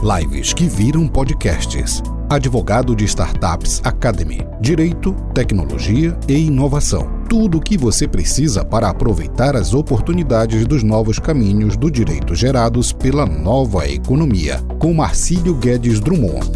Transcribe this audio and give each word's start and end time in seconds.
Lives 0.00 0.52
que 0.52 0.68
viram 0.68 1.08
podcasts. 1.08 2.00
Advogado 2.30 2.94
de 2.94 3.04
Startups 3.04 3.82
Academy. 3.84 4.46
Direito, 4.60 5.12
tecnologia 5.34 6.16
e 6.28 6.46
inovação. 6.46 7.24
Tudo 7.28 7.58
o 7.58 7.60
que 7.60 7.76
você 7.76 8.06
precisa 8.06 8.64
para 8.64 8.88
aproveitar 8.88 9.56
as 9.56 9.74
oportunidades 9.74 10.64
dos 10.68 10.84
novos 10.84 11.18
caminhos 11.18 11.76
do 11.76 11.90
direito 11.90 12.32
gerados 12.36 12.92
pela 12.92 13.26
nova 13.26 13.88
economia. 13.88 14.58
Com 14.80 14.94
Marcílio 14.94 15.56
Guedes 15.56 15.98
Drummond. 15.98 16.46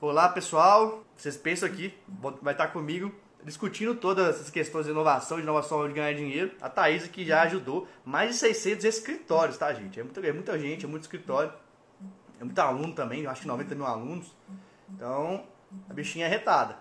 Olá 0.00 0.30
pessoal, 0.30 1.04
vocês 1.14 1.36
pensam 1.36 1.68
aqui, 1.68 1.92
vai 2.40 2.54
estar 2.54 2.68
comigo 2.68 3.12
discutindo 3.44 3.94
todas 3.94 4.36
essas 4.36 4.50
questões 4.50 4.86
de 4.86 4.90
inovação, 4.90 5.36
de 5.36 5.42
inovação 5.42 5.86
de 5.86 5.92
ganhar 5.92 6.14
dinheiro. 6.14 6.50
A 6.62 6.70
Thaís 6.70 7.06
que 7.08 7.26
já 7.26 7.42
ajudou 7.42 7.86
mais 8.06 8.30
de 8.30 8.36
600 8.38 8.86
escritórios, 8.86 9.58
tá, 9.58 9.72
gente? 9.74 10.00
É 10.00 10.02
muita, 10.02 10.20
é 10.26 10.32
muita 10.32 10.58
gente, 10.58 10.86
é 10.86 10.88
muito 10.88 11.02
escritório. 11.02 11.52
É 12.40 12.44
muito 12.44 12.58
aluno 12.58 12.92
também, 12.92 13.22
eu 13.22 13.30
acho 13.30 13.42
que 13.42 13.48
90 13.48 13.74
mil 13.74 13.86
alunos. 13.86 14.34
Então, 14.94 15.44
a 15.88 15.92
bichinha 15.92 16.26
é 16.26 16.28
retada. 16.28 16.78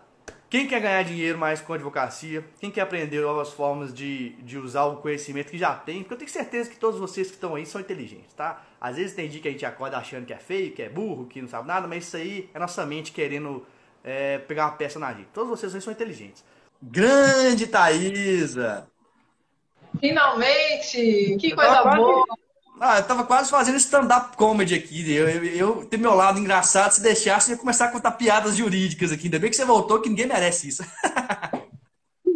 Quem 0.50 0.68
quer 0.68 0.80
ganhar 0.80 1.04
dinheiro 1.04 1.38
mais 1.38 1.60
com 1.60 1.74
advocacia? 1.74 2.46
Quem 2.60 2.70
quer 2.70 2.82
aprender 2.82 3.20
novas 3.20 3.52
formas 3.52 3.94
de, 3.94 4.30
de 4.44 4.58
usar 4.58 4.86
o 4.86 4.98
conhecimento 4.98 5.50
que 5.50 5.58
já 5.58 5.74
tem? 5.74 6.02
Porque 6.02 6.14
eu 6.14 6.18
tenho 6.20 6.30
certeza 6.30 6.70
que 6.70 6.78
todos 6.78 7.00
vocês 7.00 7.28
que 7.28 7.34
estão 7.34 7.56
aí 7.56 7.66
são 7.66 7.82
inteligentes, 7.82 8.34
tá? 8.34 8.64
Às 8.80 8.96
vezes 8.96 9.14
tem 9.14 9.28
dia 9.28 9.42
que 9.42 9.48
a 9.48 9.52
gente 9.52 9.66
acorda 9.66 9.98
achando 9.98 10.26
que 10.26 10.34
é 10.34 10.38
feio, 10.38 10.72
que 10.72 10.82
é 10.82 10.90
burro, 10.90 11.26
que 11.26 11.42
não 11.42 11.50
sabe 11.50 11.68
nada, 11.68 11.88
mas 11.88 12.06
isso 12.06 12.16
aí 12.16 12.50
é 12.54 12.60
nossa 12.60 12.86
mente 12.86 13.12
querendo 13.12 13.66
é, 14.04 14.38
pegar 14.38 14.66
uma 14.66 14.72
peça 14.74 15.00
na 15.00 15.12
gente. 15.14 15.28
Todos 15.34 15.50
vocês 15.50 15.74
aí 15.74 15.82
são 15.82 15.92
inteligentes. 15.92 16.44
Grande 16.82 17.68
Thaisa! 17.68 18.88
Finalmente! 20.00 21.38
Que 21.40 21.56
coisa 21.56 21.84
boa! 21.84 22.26
Ah, 22.80 22.98
eu 22.98 23.04
tava 23.08 23.24
quase 23.24 23.50
fazendo 23.50 23.78
stand-up 23.78 24.36
comedy 24.36 24.76
aqui. 24.76 25.12
Eu, 25.12 25.30
eu, 25.30 25.46
eu 25.46 25.86
ter 25.86 25.98
meu 25.98 26.14
lado 26.14 26.40
engraçado, 26.40 26.92
se 26.92 27.02
deixasse, 27.02 27.52
eu 27.52 27.56
ia 27.56 27.60
começar 27.60 27.86
a 27.86 27.92
contar 27.92 28.12
piadas 28.12 28.56
jurídicas 28.56 29.12
aqui. 29.12 29.26
Ainda 29.26 29.40
bem 29.40 29.50
que 29.50 29.56
você 29.56 29.66
voltou, 29.66 30.02
que 30.02 30.10
ninguém 30.10 30.28
merece 30.28 30.68
isso. 30.68 30.84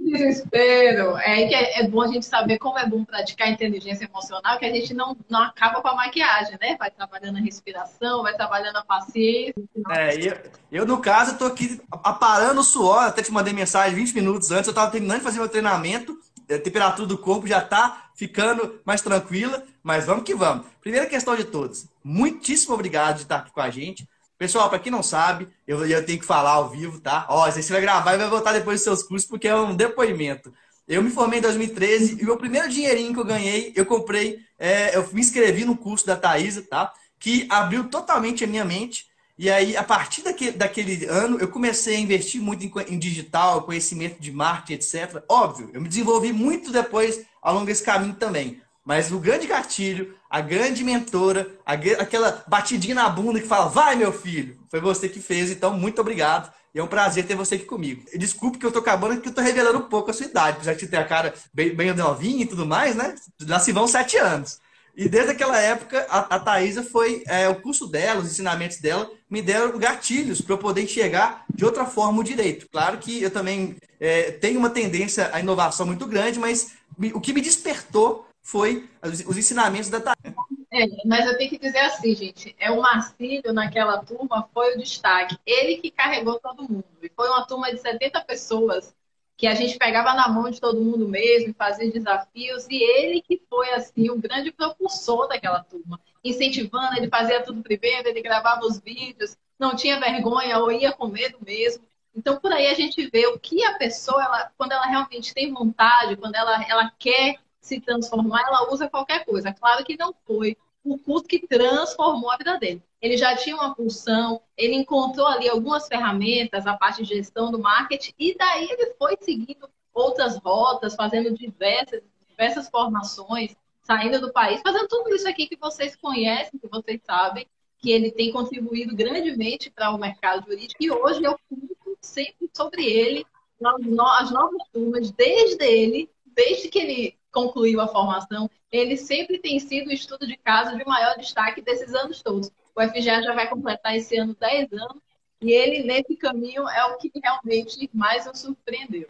Desespero. 0.10 1.18
É 1.18 1.48
que 1.48 1.56
é, 1.56 1.82
é, 1.82 1.88
bom 1.88 2.02
a 2.02 2.08
gente 2.08 2.26
saber 2.26 2.58
como 2.58 2.80
é 2.80 2.88
bom 2.88 3.04
praticar 3.06 3.50
inteligência 3.50 4.06
emocional, 4.06 4.58
que 4.58 4.66
a 4.66 4.74
gente 4.74 4.94
não, 4.94 5.16
não 5.30 5.44
acaba 5.44 5.82
com 5.82 5.88
a 5.88 5.96
maquiagem, 5.96 6.58
né? 6.60 6.76
Vai 6.80 6.90
trabalhando 6.90 7.38
a 7.38 7.42
respiração, 7.42 8.24
vai 8.24 8.34
trabalhando 8.34 8.78
a 8.78 8.84
paciência. 8.84 9.54
É, 9.90 10.16
eu, 10.16 10.38
eu, 10.72 10.86
no 10.86 11.00
caso, 11.00 11.38
tô 11.38 11.46
aqui 11.46 11.80
aparando 11.92 12.62
o 12.62 12.64
suor, 12.64 13.04
até 13.04 13.22
te 13.22 13.32
mandei 13.32 13.54
mensagem 13.54 13.96
20 13.96 14.14
minutos 14.14 14.52
antes, 14.52 14.68
eu 14.68 14.74
tava 14.74 14.92
terminando 14.92 15.20
de 15.20 15.24
fazer 15.24 15.40
meu 15.40 15.50
treinamento, 15.50 16.18
a 16.50 16.60
temperatura 16.60 17.08
do 17.08 17.18
corpo 17.18 17.48
já 17.48 17.62
tá 17.62 18.10
ficando 18.16 18.80
mais 18.86 19.02
tranquila, 19.02 19.64
mas 19.84 20.06
vamos 20.06 20.24
que 20.24 20.34
vamos. 20.34 20.66
Primeira 20.82 21.06
questão 21.06 21.36
de 21.36 21.44
todas, 21.44 21.88
muitíssimo 22.04 22.74
obrigado 22.74 23.18
de 23.18 23.22
estar 23.24 23.38
aqui 23.38 23.52
com 23.52 23.62
a 23.62 23.70
gente. 23.70 24.08
Pessoal, 24.38 24.70
para 24.70 24.80
quem 24.80 24.92
não 24.92 25.04
sabe, 25.04 25.50
eu, 25.68 25.86
eu 25.86 26.06
tenho 26.06 26.18
que 26.18 26.26
falar 26.26 26.52
ao 26.52 26.70
vivo, 26.70 27.00
tá? 27.02 27.26
Ó, 27.30 27.50
você 27.52 27.74
vai 27.74 27.82
gravar 27.82 28.14
e 28.14 28.18
vai 28.18 28.30
voltar 28.30 28.54
depois 28.54 28.78
dos 28.80 28.84
seus 28.84 29.04
cursos, 29.04 29.28
porque 29.28 29.50
é 29.50 29.56
um 29.56 29.76
depoimento. 29.76 30.54
Eu 30.88 31.04
me 31.04 31.10
formei 31.10 31.40
em 31.40 31.42
2013 31.42 32.18
e 32.20 32.24
o 32.24 32.26
meu 32.26 32.38
primeiro 32.38 32.70
dinheirinho 32.70 33.14
que 33.14 33.20
eu 33.20 33.26
ganhei, 33.26 33.74
eu 33.76 33.86
comprei, 33.86 34.40
é, 34.58 34.96
eu 34.96 35.08
me 35.12 35.20
inscrevi 35.20 35.66
no 35.66 35.76
curso 35.76 36.08
da 36.08 36.16
Thaisa, 36.16 36.62
tá? 36.62 36.92
Que 37.20 37.48
abriu 37.50 37.90
totalmente 37.90 38.44
a 38.44 38.48
minha 38.48 38.64
mente. 38.64 39.09
E 39.40 39.50
aí, 39.50 39.78
a 39.78 39.84
partir 39.86 40.22
daquele, 40.22 40.52
daquele 40.52 41.06
ano, 41.06 41.38
eu 41.40 41.48
comecei 41.48 41.96
a 41.96 42.00
investir 42.00 42.42
muito 42.42 42.62
em, 42.66 42.72
em 42.94 43.00
digital, 43.00 43.62
conhecimento 43.62 44.20
de 44.20 44.34
marketing, 44.34 44.74
etc. 44.74 45.24
Óbvio, 45.30 45.70
eu 45.74 45.80
me 45.80 45.88
desenvolvi 45.88 46.34
muito 46.34 46.74
depois 46.74 47.22
ao 47.42 47.54
longo 47.54 47.66
desse 47.66 47.82
caminho 47.82 48.16
também. 48.16 48.62
Mas 48.84 49.14
o 49.14 49.18
grande 49.18 49.48
gatilho, 49.48 50.14
a 50.30 50.42
grande 50.42 50.84
mentora, 50.84 51.50
a, 51.66 51.72
aquela 51.72 52.44
batidinha 52.50 52.96
na 52.96 53.08
bunda 53.08 53.40
que 53.40 53.48
fala, 53.48 53.70
vai 53.70 53.96
meu 53.96 54.12
filho, 54.12 54.60
foi 54.70 54.82
você 54.82 55.08
que 55.08 55.22
fez, 55.22 55.50
então 55.50 55.72
muito 55.74 56.02
obrigado. 56.02 56.52
E 56.76 56.80
é 56.80 56.84
um 56.84 56.88
prazer 56.88 57.26
ter 57.26 57.36
você 57.36 57.56
aqui 57.56 57.64
comigo. 57.64 58.04
Desculpe 58.16 58.58
que 58.58 58.66
eu 58.66 58.74
tô 58.74 58.80
acabando, 58.80 59.16
porque 59.16 59.30
eu 59.30 59.34
tô 59.34 59.40
revelando 59.40 59.80
um 59.80 59.88
pouco 59.88 60.12
a 60.12 60.14
sua 60.14 60.26
idade, 60.26 60.66
já 60.66 60.74
que 60.74 60.82
você 60.82 60.88
tem 60.88 61.00
a 61.00 61.06
cara 61.06 61.34
bem, 61.54 61.74
bem 61.74 61.94
novinha 61.94 62.44
e 62.44 62.46
tudo 62.46 62.66
mais, 62.66 62.94
né? 62.94 63.16
Já 63.40 63.58
se 63.58 63.72
vão 63.72 63.88
sete 63.88 64.18
anos. 64.18 64.60
E 64.96 65.08
desde 65.08 65.32
aquela 65.32 65.58
época, 65.60 66.06
a, 66.10 66.36
a 66.36 66.40
Thaisa 66.40 66.84
foi, 66.84 67.24
é, 67.28 67.48
o 67.48 67.62
curso 67.62 67.88
dela, 67.88 68.20
os 68.20 68.32
ensinamentos 68.32 68.78
dela, 68.78 69.10
me 69.30 69.42
deram 69.42 69.78
gatilhos 69.78 70.42
para 70.42 70.54
eu 70.54 70.58
poder 70.58 70.84
enxergar 70.84 71.46
de 71.54 71.64
outra 71.64 71.86
forma 71.86 72.20
o 72.20 72.24
direito. 72.24 72.68
Claro 72.70 72.98
que 72.98 73.22
eu 73.22 73.32
também 73.32 73.78
é, 74.00 74.32
tenho 74.32 74.60
uma 74.60 74.70
tendência 74.70 75.30
à 75.34 75.40
inovação 75.40 75.86
muito 75.86 76.06
grande, 76.06 76.40
mas 76.40 76.76
o 77.14 77.22
que 77.22 77.34
me 77.34 77.42
despertou 77.42 78.28
foi 78.42 78.90
os 79.04 79.38
ensinamentos 79.38 79.90
da 79.90 80.02
Thaís. 80.02 80.36
É, 80.72 80.86
mas 81.06 81.26
eu 81.26 81.38
tenho 81.38 81.50
que 81.50 81.58
dizer 81.58 81.80
assim, 81.80 82.16
gente, 82.16 82.56
é 82.60 82.70
o 82.70 82.82
Marcílio 82.82 83.54
naquela 83.54 84.04
turma 84.04 84.48
foi 84.54 84.76
o 84.76 84.78
destaque. 84.78 85.38
Ele 85.46 85.78
que 85.78 85.90
carregou 85.90 86.40
todo 86.40 86.64
mundo. 86.64 86.86
E 87.02 87.10
foi 87.16 87.28
uma 87.28 87.46
turma 87.46 87.72
de 87.72 87.80
70 87.80 88.22
pessoas 88.22 88.94
que 89.40 89.48
a 89.48 89.56
gente 89.56 89.78
pegava 89.78 90.14
na 90.14 90.28
mão 90.28 90.50
de 90.50 90.60
todo 90.60 90.82
mundo 90.82 91.08
mesmo, 91.08 91.56
fazia 91.58 91.90
desafios, 91.90 92.68
e 92.70 92.76
ele 92.76 93.22
que 93.22 93.42
foi 93.50 93.70
assim 93.70 94.10
o 94.10 94.18
grande 94.18 94.52
propulsor 94.52 95.30
daquela 95.30 95.64
turma, 95.64 95.98
incentivando, 96.22 96.98
ele 96.98 97.08
fazia 97.08 97.42
tudo 97.42 97.64
primeiro, 97.64 98.10
ele 98.10 98.22
gravava 98.22 98.66
os 98.66 98.82
vídeos, 98.82 99.38
não 99.58 99.78
tinha 99.78 99.98
vergonha 99.98 100.60
ou 100.60 100.70
ia 100.70 100.92
com 100.92 101.08
medo 101.08 101.38
mesmo. 101.40 101.86
Então 102.14 102.38
por 102.38 102.52
aí 102.52 102.68
a 102.68 102.74
gente 102.74 103.10
vê 103.10 103.28
o 103.28 103.40
que 103.40 103.64
a 103.64 103.76
pessoa, 103.76 104.22
ela, 104.22 104.52
quando 104.58 104.74
ela 104.74 104.86
realmente 104.86 105.34
tem 105.34 105.54
vontade, 105.54 106.18
quando 106.18 106.36
ela, 106.36 106.62
ela 106.68 106.92
quer 107.00 107.38
se 107.62 107.80
transformar, 107.80 108.42
ela 108.42 108.70
usa 108.74 108.90
qualquer 108.90 109.24
coisa. 109.24 109.54
Claro 109.54 109.86
que 109.86 109.96
não 109.98 110.14
foi 110.28 110.58
o 110.84 110.98
curso 110.98 111.26
que 111.26 111.46
transformou 111.48 112.32
a 112.32 112.38
vida 112.38 112.58
dele. 112.58 112.84
Ele 113.02 113.18
já 113.18 113.36
tinha 113.36 113.56
uma 113.56 113.76
pulsão, 113.76 114.42
ele 114.58 114.76
encontrou 114.76 115.28
ali 115.28 115.48
algumas 115.48 115.88
ferramentas, 115.88 116.68
a 116.68 116.76
parte 116.76 117.04
de 117.04 117.16
gestão 117.16 117.52
do 117.52 117.60
marketing, 117.60 118.14
e 118.18 118.36
daí 118.36 118.70
ele 118.70 118.94
foi 118.98 119.18
seguindo 119.22 119.70
outras 119.94 120.38
rotas, 120.38 120.96
fazendo 120.96 121.34
diversas, 121.34 122.02
diversas 122.28 122.70
formações, 122.70 123.56
saindo 123.84 124.20
do 124.20 124.32
país, 124.32 124.62
fazendo 124.62 124.88
tudo 124.88 125.14
isso 125.16 125.28
aqui 125.28 125.48
que 125.48 125.58
vocês 125.58 125.96
conhecem, 125.96 126.60
que 126.60 126.68
vocês 126.68 127.02
sabem, 127.06 127.46
que 127.80 127.92
ele 127.92 128.12
tem 128.12 128.32
contribuído 128.32 128.96
grandemente 128.96 129.70
para 129.70 129.92
o 129.92 129.98
mercado 129.98 130.46
jurídico, 130.46 130.84
e 130.84 130.92
hoje 130.92 131.24
eu 131.24 131.38
conto 131.50 131.98
sempre 132.02 132.50
sobre 132.54 132.86
ele, 132.86 133.26
as 133.62 134.32
novas 134.32 134.62
turmas, 134.72 135.12
desde 135.12 135.66
ele, 135.66 136.10
desde 136.26 136.70
que 136.70 136.80
ele 136.80 137.19
concluiu 137.32 137.82
a 137.82 137.88
formação, 137.88 138.50
ele 138.72 138.98
sempre 138.98 139.40
tem 139.40 139.60
sido 139.60 139.90
o 139.90 139.94
estudo 139.94 140.28
de 140.28 140.38
caso 140.38 140.78
de 140.78 140.86
maior 140.86 141.16
destaque 141.18 141.62
desses 141.62 141.94
anos 141.94 142.22
todos. 142.22 142.52
O 142.76 142.82
FGA 142.82 143.22
já 143.22 143.34
vai 143.34 143.48
completar 143.48 143.96
esse 143.96 144.18
ano 144.18 144.36
10 144.40 144.74
anos 144.74 145.02
e 145.42 145.52
ele, 145.52 145.84
nesse 145.84 146.16
caminho, 146.16 146.68
é 146.68 146.86
o 146.86 146.98
que 146.98 147.12
realmente 147.22 147.90
mais 147.94 148.26
nos 148.26 148.40
surpreendeu. 148.40 149.08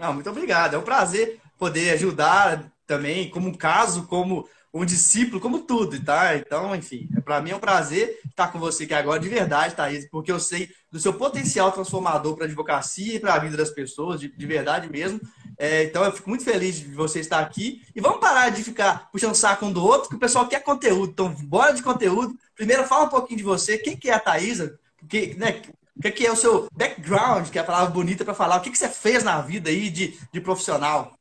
Ah, 0.00 0.12
muito 0.12 0.28
obrigado. 0.28 0.74
É 0.74 0.78
um 0.78 0.82
prazer 0.82 1.40
poder 1.56 1.90
ajudar 1.90 2.72
também, 2.86 3.30
como 3.30 3.56
caso, 3.56 4.06
como 4.06 4.48
um 4.74 4.84
discípulo, 4.84 5.40
como 5.40 5.60
tudo, 5.60 6.02
tá? 6.04 6.36
Então, 6.36 6.74
enfim, 6.74 7.08
é, 7.16 7.20
para 7.20 7.40
mim 7.40 7.52
é 7.52 7.56
um 7.56 7.60
prazer 7.60 8.18
estar 8.28 8.48
com 8.48 8.58
você 8.58 8.82
aqui 8.82 8.92
agora, 8.92 9.20
de 9.20 9.28
verdade, 9.28 9.76
Thaís, 9.76 10.10
porque 10.10 10.32
eu 10.32 10.40
sei 10.40 10.68
do 10.90 10.98
seu 10.98 11.14
potencial 11.14 11.70
transformador 11.70 12.34
para 12.34 12.44
a 12.44 12.48
advocacia 12.48 13.14
e 13.14 13.20
para 13.20 13.34
a 13.34 13.38
vida 13.38 13.56
das 13.56 13.70
pessoas, 13.70 14.18
de, 14.18 14.36
de 14.36 14.46
verdade 14.46 14.90
mesmo. 14.90 15.20
É, 15.56 15.84
então, 15.84 16.04
eu 16.04 16.10
fico 16.10 16.28
muito 16.28 16.42
feliz 16.42 16.74
de 16.74 16.92
você 16.92 17.20
estar 17.20 17.38
aqui. 17.38 17.82
E 17.94 18.00
vamos 18.00 18.18
parar 18.18 18.48
de 18.50 18.64
ficar 18.64 19.08
puxando 19.12 19.36
saco 19.36 19.64
um 19.64 19.72
do 19.72 19.84
outro, 19.84 20.08
que 20.08 20.16
o 20.16 20.18
pessoal 20.20 20.48
quer 20.48 20.60
conteúdo. 20.64 21.12
Então, 21.12 21.32
bora 21.44 21.72
de 21.72 21.82
conteúdo. 21.82 22.36
Primeiro, 22.56 22.82
fala 22.82 23.04
um 23.04 23.08
pouquinho 23.08 23.38
de 23.38 23.44
você. 23.44 23.78
Quem 23.78 23.96
que 23.96 24.10
é 24.10 24.14
a 24.14 24.18
Thaisa? 24.18 24.76
Porque, 24.98 25.34
né, 25.38 25.62
o 25.96 26.02
que 26.02 26.26
é 26.26 26.32
o 26.32 26.36
seu 26.36 26.68
background, 26.72 27.48
que 27.48 27.58
é 27.58 27.62
a 27.62 27.64
palavra 27.64 27.90
bonita 27.94 28.24
para 28.24 28.34
falar? 28.34 28.56
O 28.56 28.60
que, 28.60 28.70
que 28.70 28.78
você 28.78 28.88
fez 28.88 29.22
na 29.22 29.40
vida 29.40 29.70
aí 29.70 29.88
de, 29.88 30.18
de 30.32 30.40
profissional? 30.40 31.16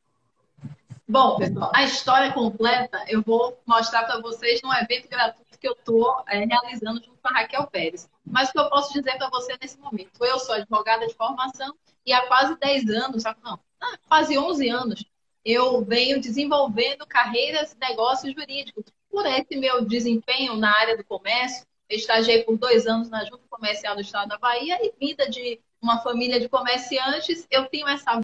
Bom, 1.08 1.38
pessoal, 1.38 1.72
a 1.76 1.84
história 1.84 2.32
completa 2.32 3.04
eu 3.08 3.22
vou 3.22 3.62
mostrar 3.66 4.06
para 4.06 4.22
vocês 4.22 4.62
num 4.62 4.74
evento 4.74 5.10
gratuito 5.10 5.60
que 5.60 5.68
eu 5.68 5.74
estou 5.74 6.24
é, 6.28 6.46
realizando 6.46 7.04
junto 7.04 7.18
com 7.22 7.28
a 7.28 7.40
Raquel 7.40 7.68
Pérez. 7.68 8.10
Mas 8.26 8.50
o 8.50 8.52
que 8.54 8.60
eu 8.60 8.70
posso 8.70 8.94
dizer 8.94 9.18
para 9.18 9.30
você 9.30 9.58
nesse 9.62 9.78
momento? 9.80 10.24
Eu 10.24 10.40
sou 10.40 10.56
advogada 10.56 11.06
de 11.06 11.14
formação 11.14 11.76
e 12.06 12.14
há 12.14 12.26
quase 12.28 12.58
10 12.58 12.90
anos, 12.90 13.24
não, 13.44 13.60
quase 14.08 14.38
11 14.38 14.70
anos, 14.70 15.06
eu 15.44 15.84
venho 15.84 16.22
desenvolvendo 16.22 17.06
carreiras, 17.06 17.76
negócios 17.80 18.34
jurídicos. 18.34 18.86
Por 19.10 19.26
esse 19.26 19.56
meu 19.58 19.86
desempenho 19.86 20.56
na 20.56 20.74
área 20.74 20.98
do 20.98 21.04
comércio, 21.04 21.66
estagiei 21.90 22.44
por 22.44 22.58
dois 22.58 22.88
anos 22.88 23.10
na 23.10 23.26
Junta 23.26 23.44
Comercial 23.50 23.94
do 23.94 24.02
Estado 24.02 24.30
da 24.30 24.38
Bahia 24.38 24.80
e 24.82 24.94
vida 24.98 25.30
de 25.30 25.60
uma 25.82 26.00
família 26.00 26.40
de 26.40 26.48
comerciantes, 26.48 27.46
eu 27.52 27.66
tenho 27.66 27.88
essa. 27.88 28.22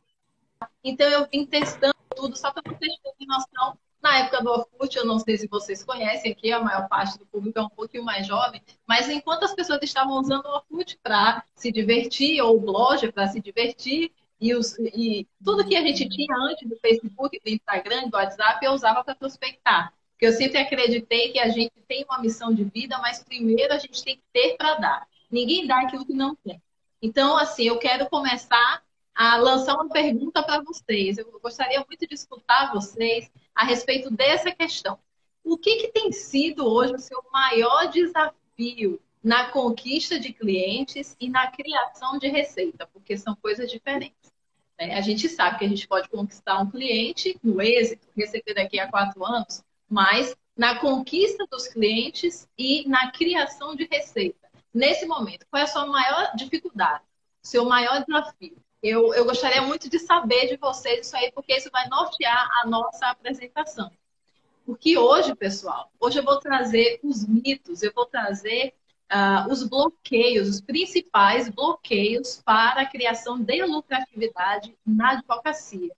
Então, 0.83 1.07
eu 1.09 1.27
vim 1.29 1.45
testando 1.45 1.98
tudo, 2.19 2.35
só 2.35 2.51
para 2.51 2.63
vocês 2.65 2.93
terem 3.01 3.27
noção. 3.27 3.77
Na 4.01 4.19
época 4.19 4.41
do 4.41 4.49
Orkut, 4.49 4.95
eu 4.95 5.05
não 5.05 5.19
sei 5.19 5.37
se 5.37 5.47
vocês 5.47 5.83
conhecem 5.83 6.31
aqui, 6.31 6.51
a 6.51 6.59
maior 6.61 6.87
parte 6.87 7.17
do 7.17 7.25
público 7.25 7.59
é 7.59 7.61
um 7.61 7.69
pouquinho 7.69 8.03
mais 8.03 8.25
jovem, 8.25 8.61
mas 8.87 9.09
enquanto 9.09 9.43
as 9.43 9.53
pessoas 9.53 9.79
estavam 9.81 10.17
usando 10.17 10.45
o 10.45 10.55
Orkut 10.55 10.97
para 11.03 11.43
se 11.55 11.71
divertir, 11.71 12.41
ou 12.41 12.57
o 12.57 12.61
blog 12.61 13.11
para 13.11 13.27
se 13.27 13.41
divertir, 13.41 14.11
e, 14.39 14.55
os, 14.55 14.77
e, 14.79 15.27
tudo 15.43 15.67
que 15.67 15.75
a 15.75 15.81
gente 15.81 16.07
tinha 16.07 16.33
antes 16.37 16.67
do 16.67 16.77
Facebook, 16.77 17.39
do 17.43 17.49
Instagram, 17.49 18.07
do 18.07 18.15
WhatsApp, 18.15 18.65
eu 18.65 18.71
usava 18.71 19.03
para 19.03 19.15
prospectar. 19.15 19.93
Porque 20.11 20.27
eu 20.27 20.31
sempre 20.31 20.57
acreditei 20.57 21.33
que 21.33 21.39
a 21.39 21.49
gente 21.49 21.73
tem 21.87 22.05
uma 22.05 22.19
missão 22.19 22.53
de 22.53 22.63
vida, 22.63 22.97
mas 22.99 23.21
primeiro 23.21 23.73
a 23.73 23.77
gente 23.77 24.01
tem 24.01 24.15
que 24.15 24.23
ter 24.31 24.55
para 24.55 24.75
dar. 24.75 25.07
Ninguém 25.29 25.67
dá 25.67 25.81
aquilo 25.81 26.05
que 26.05 26.13
não 26.13 26.35
tem. 26.35 26.61
Então, 27.01 27.37
assim, 27.37 27.63
eu 27.63 27.77
quero 27.77 28.09
começar 28.09 28.81
a 29.19 29.35
lançar 29.35 29.75
uma 29.75 29.89
pergunta 29.89 30.41
para 30.41 30.61
vocês. 30.61 31.17
Eu 31.17 31.29
gostaria 31.41 31.83
muito 31.85 32.07
de 32.07 32.15
escutar 32.15 32.71
vocês 32.71 33.29
a 33.53 33.65
respeito 33.65 34.09
dessa 34.09 34.49
questão. 34.49 34.97
O 35.43 35.57
que, 35.57 35.75
que 35.75 35.87
tem 35.89 36.09
sido 36.13 36.65
hoje 36.65 36.93
o 36.93 36.99
seu 36.99 37.21
maior 37.29 37.89
desafio 37.89 38.97
na 39.21 39.51
conquista 39.51 40.17
de 40.17 40.31
clientes 40.31 41.17
e 41.19 41.29
na 41.29 41.51
criação 41.51 42.17
de 42.17 42.29
receita? 42.29 42.87
Porque 42.87 43.17
são 43.17 43.35
coisas 43.35 43.69
diferentes. 43.69 44.31
Né? 44.79 44.95
A 44.95 45.01
gente 45.01 45.27
sabe 45.27 45.59
que 45.59 45.65
a 45.65 45.69
gente 45.69 45.85
pode 45.85 46.07
conquistar 46.07 46.57
um 46.61 46.71
cliente 46.71 47.37
no 47.43 47.61
êxito, 47.61 48.07
receber 48.15 48.53
daqui 48.53 48.79
a 48.79 48.87
quatro 48.87 49.25
anos, 49.25 49.61
mas 49.89 50.33
na 50.55 50.79
conquista 50.79 51.45
dos 51.51 51.67
clientes 51.67 52.47
e 52.57 52.87
na 52.87 53.11
criação 53.11 53.75
de 53.75 53.85
receita. 53.91 54.49
Nesse 54.73 55.05
momento, 55.05 55.45
qual 55.51 55.59
é 55.59 55.63
a 55.63 55.67
sua 55.67 55.85
maior 55.87 56.33
dificuldade? 56.37 57.03
Seu 57.41 57.65
maior 57.65 58.05
desafio? 58.05 58.55
Eu, 58.81 59.13
eu 59.13 59.25
gostaria 59.25 59.61
muito 59.61 59.89
de 59.89 59.99
saber 59.99 60.47
de 60.47 60.57
vocês 60.57 61.07
isso 61.07 61.17
aí, 61.17 61.31
porque 61.33 61.53
isso 61.53 61.69
vai 61.71 61.87
nortear 61.89 62.47
a 62.61 62.67
nossa 62.67 63.07
apresentação. 63.07 63.91
Porque 64.65 64.97
hoje, 64.97 65.35
pessoal, 65.35 65.91
hoje 65.99 66.19
eu 66.19 66.23
vou 66.23 66.39
trazer 66.39 66.99
os 67.03 67.27
mitos, 67.27 67.83
eu 67.83 67.91
vou 67.93 68.05
trazer 68.05 68.73
uh, 69.11 69.51
os 69.51 69.63
bloqueios, 69.67 70.47
os 70.47 70.61
principais 70.61 71.49
bloqueios 71.49 72.41
para 72.45 72.81
a 72.81 72.85
criação 72.85 73.41
de 73.41 73.65
lucratividade 73.65 74.77
na 74.85 75.11
advocacia. 75.11 75.91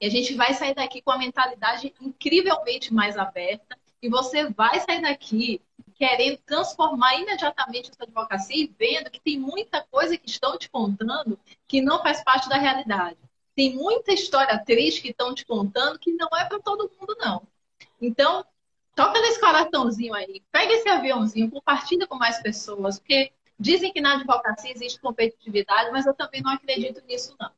E 0.00 0.06
a 0.06 0.10
gente 0.10 0.34
vai 0.34 0.54
sair 0.54 0.74
daqui 0.74 1.02
com 1.02 1.10
a 1.10 1.18
mentalidade 1.18 1.94
incrivelmente 2.00 2.92
mais 2.94 3.16
aberta 3.16 3.76
e 4.02 4.08
você 4.08 4.48
vai 4.50 4.80
sair 4.80 5.02
daqui 5.02 5.60
querendo 5.94 6.38
transformar 6.46 7.14
imediatamente 7.16 7.90
a 7.90 7.94
sua 7.94 8.04
advocacia 8.06 8.56
e 8.56 8.74
vendo 8.78 9.10
que 9.10 9.20
tem 9.20 9.38
muita 9.38 9.86
coisa 9.90 10.16
que 10.16 10.30
estão 10.30 10.56
te 10.56 10.70
contando 10.70 11.38
que 11.68 11.82
não 11.82 12.02
faz 12.02 12.24
parte 12.24 12.48
da 12.48 12.56
realidade. 12.56 13.18
Tem 13.54 13.74
muita 13.74 14.12
história 14.12 14.58
triste 14.64 15.02
que 15.02 15.10
estão 15.10 15.34
te 15.34 15.44
contando 15.44 15.98
que 15.98 16.12
não 16.14 16.28
é 16.34 16.46
para 16.46 16.58
todo 16.60 16.90
mundo, 16.98 17.14
não. 17.20 17.42
Então, 18.00 18.44
toca 18.96 19.20
nesse 19.20 19.38
coraçãozinho 19.38 20.14
aí, 20.14 20.42
pega 20.50 20.72
esse 20.72 20.88
aviãozinho, 20.88 21.50
compartilha 21.50 22.06
com 22.06 22.16
mais 22.16 22.40
pessoas, 22.40 22.98
porque 22.98 23.30
dizem 23.58 23.92
que 23.92 24.00
na 24.00 24.14
advocacia 24.14 24.72
existe 24.72 24.98
competitividade, 25.00 25.90
mas 25.90 26.06
eu 26.06 26.14
também 26.14 26.40
não 26.40 26.52
acredito 26.52 27.04
nisso, 27.06 27.36
não. 27.38 27.50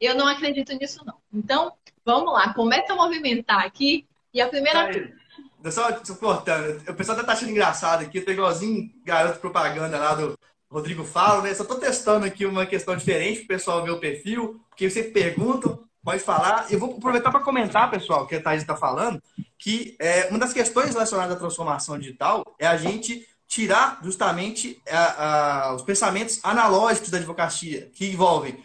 Eu 0.00 0.14
não 0.14 0.28
acredito 0.28 0.72
nisso, 0.74 1.04
não. 1.04 1.16
Então, 1.34 1.72
vamos 2.04 2.32
lá, 2.32 2.54
começa 2.54 2.92
a 2.92 2.96
movimentar 2.96 3.64
aqui. 3.64 4.06
E 4.32 4.40
a 4.40 4.48
primeira. 4.48 4.86
Tá 4.86 5.19
só 5.68 5.98
suportando. 6.04 6.80
O 6.88 6.94
pessoal 6.94 7.22
tá 7.22 7.32
achando 7.32 7.50
engraçado 7.50 8.02
aqui, 8.02 8.20
tô 8.20 8.30
igualzinho 8.30 8.90
garoto 9.04 9.40
propaganda 9.40 9.98
lá 9.98 10.14
do 10.14 10.38
Rodrigo 10.70 11.04
Falo, 11.04 11.42
né? 11.42 11.52
Só 11.52 11.64
tô 11.64 11.74
testando 11.74 12.24
aqui 12.24 12.46
uma 12.46 12.64
questão 12.64 12.96
diferente 12.96 13.40
pro 13.40 13.48
pessoal 13.48 13.82
ver 13.82 13.90
o 13.90 13.98
perfil, 13.98 14.60
porque 14.68 14.88
você 14.88 15.02
pergunta, 15.02 15.78
pode 16.02 16.22
falar. 16.22 16.66
Eu 16.70 16.78
vou 16.78 16.96
aproveitar 16.96 17.30
para 17.30 17.40
comentar, 17.40 17.90
pessoal, 17.90 18.26
que 18.26 18.36
a 18.36 18.42
Thaís 18.42 18.62
está 18.62 18.76
falando, 18.76 19.20
que 19.58 19.96
é, 19.98 20.28
uma 20.28 20.38
das 20.38 20.52
questões 20.52 20.90
relacionadas 20.90 21.36
à 21.36 21.38
transformação 21.38 21.98
digital 21.98 22.44
é 22.58 22.66
a 22.66 22.76
gente 22.76 23.26
tirar 23.48 23.98
justamente 24.02 24.80
a, 24.88 25.24
a, 25.24 25.74
os 25.74 25.82
pensamentos 25.82 26.38
analógicos 26.44 27.10
da 27.10 27.18
advocacia, 27.18 27.90
que 27.92 28.06
envolvem 28.06 28.62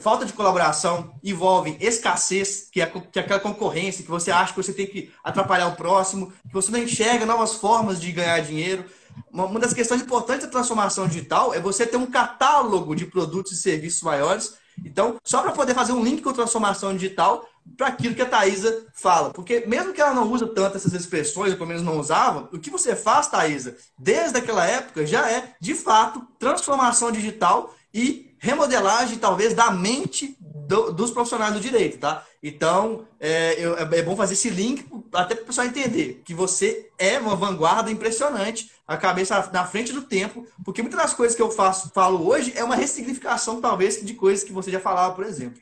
falta 0.00 0.24
de 0.24 0.32
colaboração 0.32 1.14
envolve 1.22 1.76
escassez, 1.80 2.68
que 2.70 2.80
é, 2.80 2.86
que 2.86 3.18
é 3.18 3.22
aquela 3.22 3.40
concorrência, 3.40 4.04
que 4.04 4.10
você 4.10 4.30
acha 4.30 4.52
que 4.52 4.62
você 4.62 4.72
tem 4.72 4.86
que 4.86 5.12
atrapalhar 5.22 5.68
o 5.68 5.76
próximo, 5.76 6.32
que 6.46 6.54
você 6.54 6.70
não 6.70 6.78
enxerga 6.78 7.26
novas 7.26 7.54
formas 7.54 8.00
de 8.00 8.12
ganhar 8.12 8.40
dinheiro. 8.40 8.84
Uma, 9.32 9.58
das 9.58 9.74
questões 9.74 10.02
importantes 10.02 10.46
da 10.46 10.52
transformação 10.52 11.06
digital 11.06 11.52
é 11.52 11.60
você 11.60 11.86
ter 11.86 11.96
um 11.96 12.06
catálogo 12.06 12.94
de 12.94 13.06
produtos 13.06 13.52
e 13.52 13.56
serviços 13.56 14.02
maiores. 14.02 14.54
Então, 14.84 15.16
só 15.24 15.42
para 15.42 15.52
poder 15.52 15.74
fazer 15.74 15.92
um 15.92 16.04
link 16.04 16.22
com 16.22 16.32
transformação 16.32 16.94
digital 16.94 17.44
para 17.76 17.88
aquilo 17.88 18.14
que 18.14 18.22
a 18.22 18.26
Thaisa 18.26 18.86
fala. 18.94 19.30
Porque 19.30 19.64
mesmo 19.66 19.92
que 19.92 20.00
ela 20.00 20.14
não 20.14 20.30
use 20.30 20.46
tanto 20.54 20.76
essas 20.76 20.92
expressões, 20.92 21.50
ou 21.50 21.56
pelo 21.56 21.68
menos 21.68 21.82
não 21.82 21.98
usava, 21.98 22.48
o 22.52 22.58
que 22.58 22.70
você 22.70 22.94
faz, 22.94 23.26
Thaisa, 23.26 23.76
desde 23.98 24.38
aquela 24.38 24.64
época, 24.66 25.04
já 25.04 25.28
é, 25.30 25.54
de 25.60 25.74
fato, 25.74 26.26
transformação 26.38 27.10
digital 27.10 27.74
e 27.92 28.27
remodelagem, 28.38 29.18
talvez, 29.18 29.54
da 29.54 29.70
mente 29.70 30.36
do, 30.40 30.92
dos 30.92 31.10
profissionais 31.10 31.54
do 31.54 31.60
direito, 31.60 31.98
tá? 31.98 32.24
Então, 32.42 33.06
é, 33.18 33.60
é, 33.62 34.02
bom 34.02 34.14
fazer 34.14 34.34
esse 34.34 34.50
link 34.50 34.86
até 35.12 35.34
para 35.34 35.44
o 35.44 35.46
pessoal 35.46 35.66
entender 35.66 36.22
que 36.24 36.34
você 36.34 36.90
é 36.98 37.18
uma 37.18 37.34
vanguarda 37.34 37.90
impressionante, 37.90 38.70
a 38.86 38.96
cabeça 38.96 39.50
na 39.52 39.66
frente 39.66 39.92
do 39.92 40.02
tempo, 40.02 40.46
porque 40.64 40.82
muitas 40.82 41.00
das 41.00 41.14
coisas 41.14 41.34
que 41.34 41.42
eu 41.42 41.50
faço, 41.50 41.90
falo 41.90 42.28
hoje 42.28 42.52
é 42.56 42.62
uma 42.62 42.76
ressignificação, 42.76 43.60
talvez, 43.60 44.04
de 44.04 44.14
coisas 44.14 44.44
que 44.44 44.52
você 44.52 44.70
já 44.70 44.78
falava, 44.78 45.14
por 45.14 45.24
exemplo. 45.24 45.60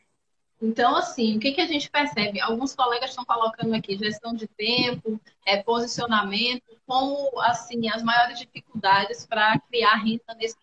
Então, 0.60 0.96
assim, 0.96 1.36
o 1.36 1.40
que, 1.40 1.52
que 1.52 1.60
a 1.60 1.66
gente 1.66 1.90
percebe? 1.90 2.40
Alguns 2.40 2.74
colegas 2.74 3.10
estão 3.10 3.24
colocando 3.24 3.74
aqui 3.74 3.96
gestão 3.96 4.34
de 4.34 4.46
tempo, 4.46 5.20
é, 5.44 5.62
posicionamento, 5.62 6.64
como, 6.86 7.30
assim, 7.40 7.88
as 7.90 8.02
maiores 8.02 8.38
dificuldades 8.38 9.26
para 9.26 9.58
criar 9.60 9.96
renda 9.96 10.34
nesse 10.36 10.56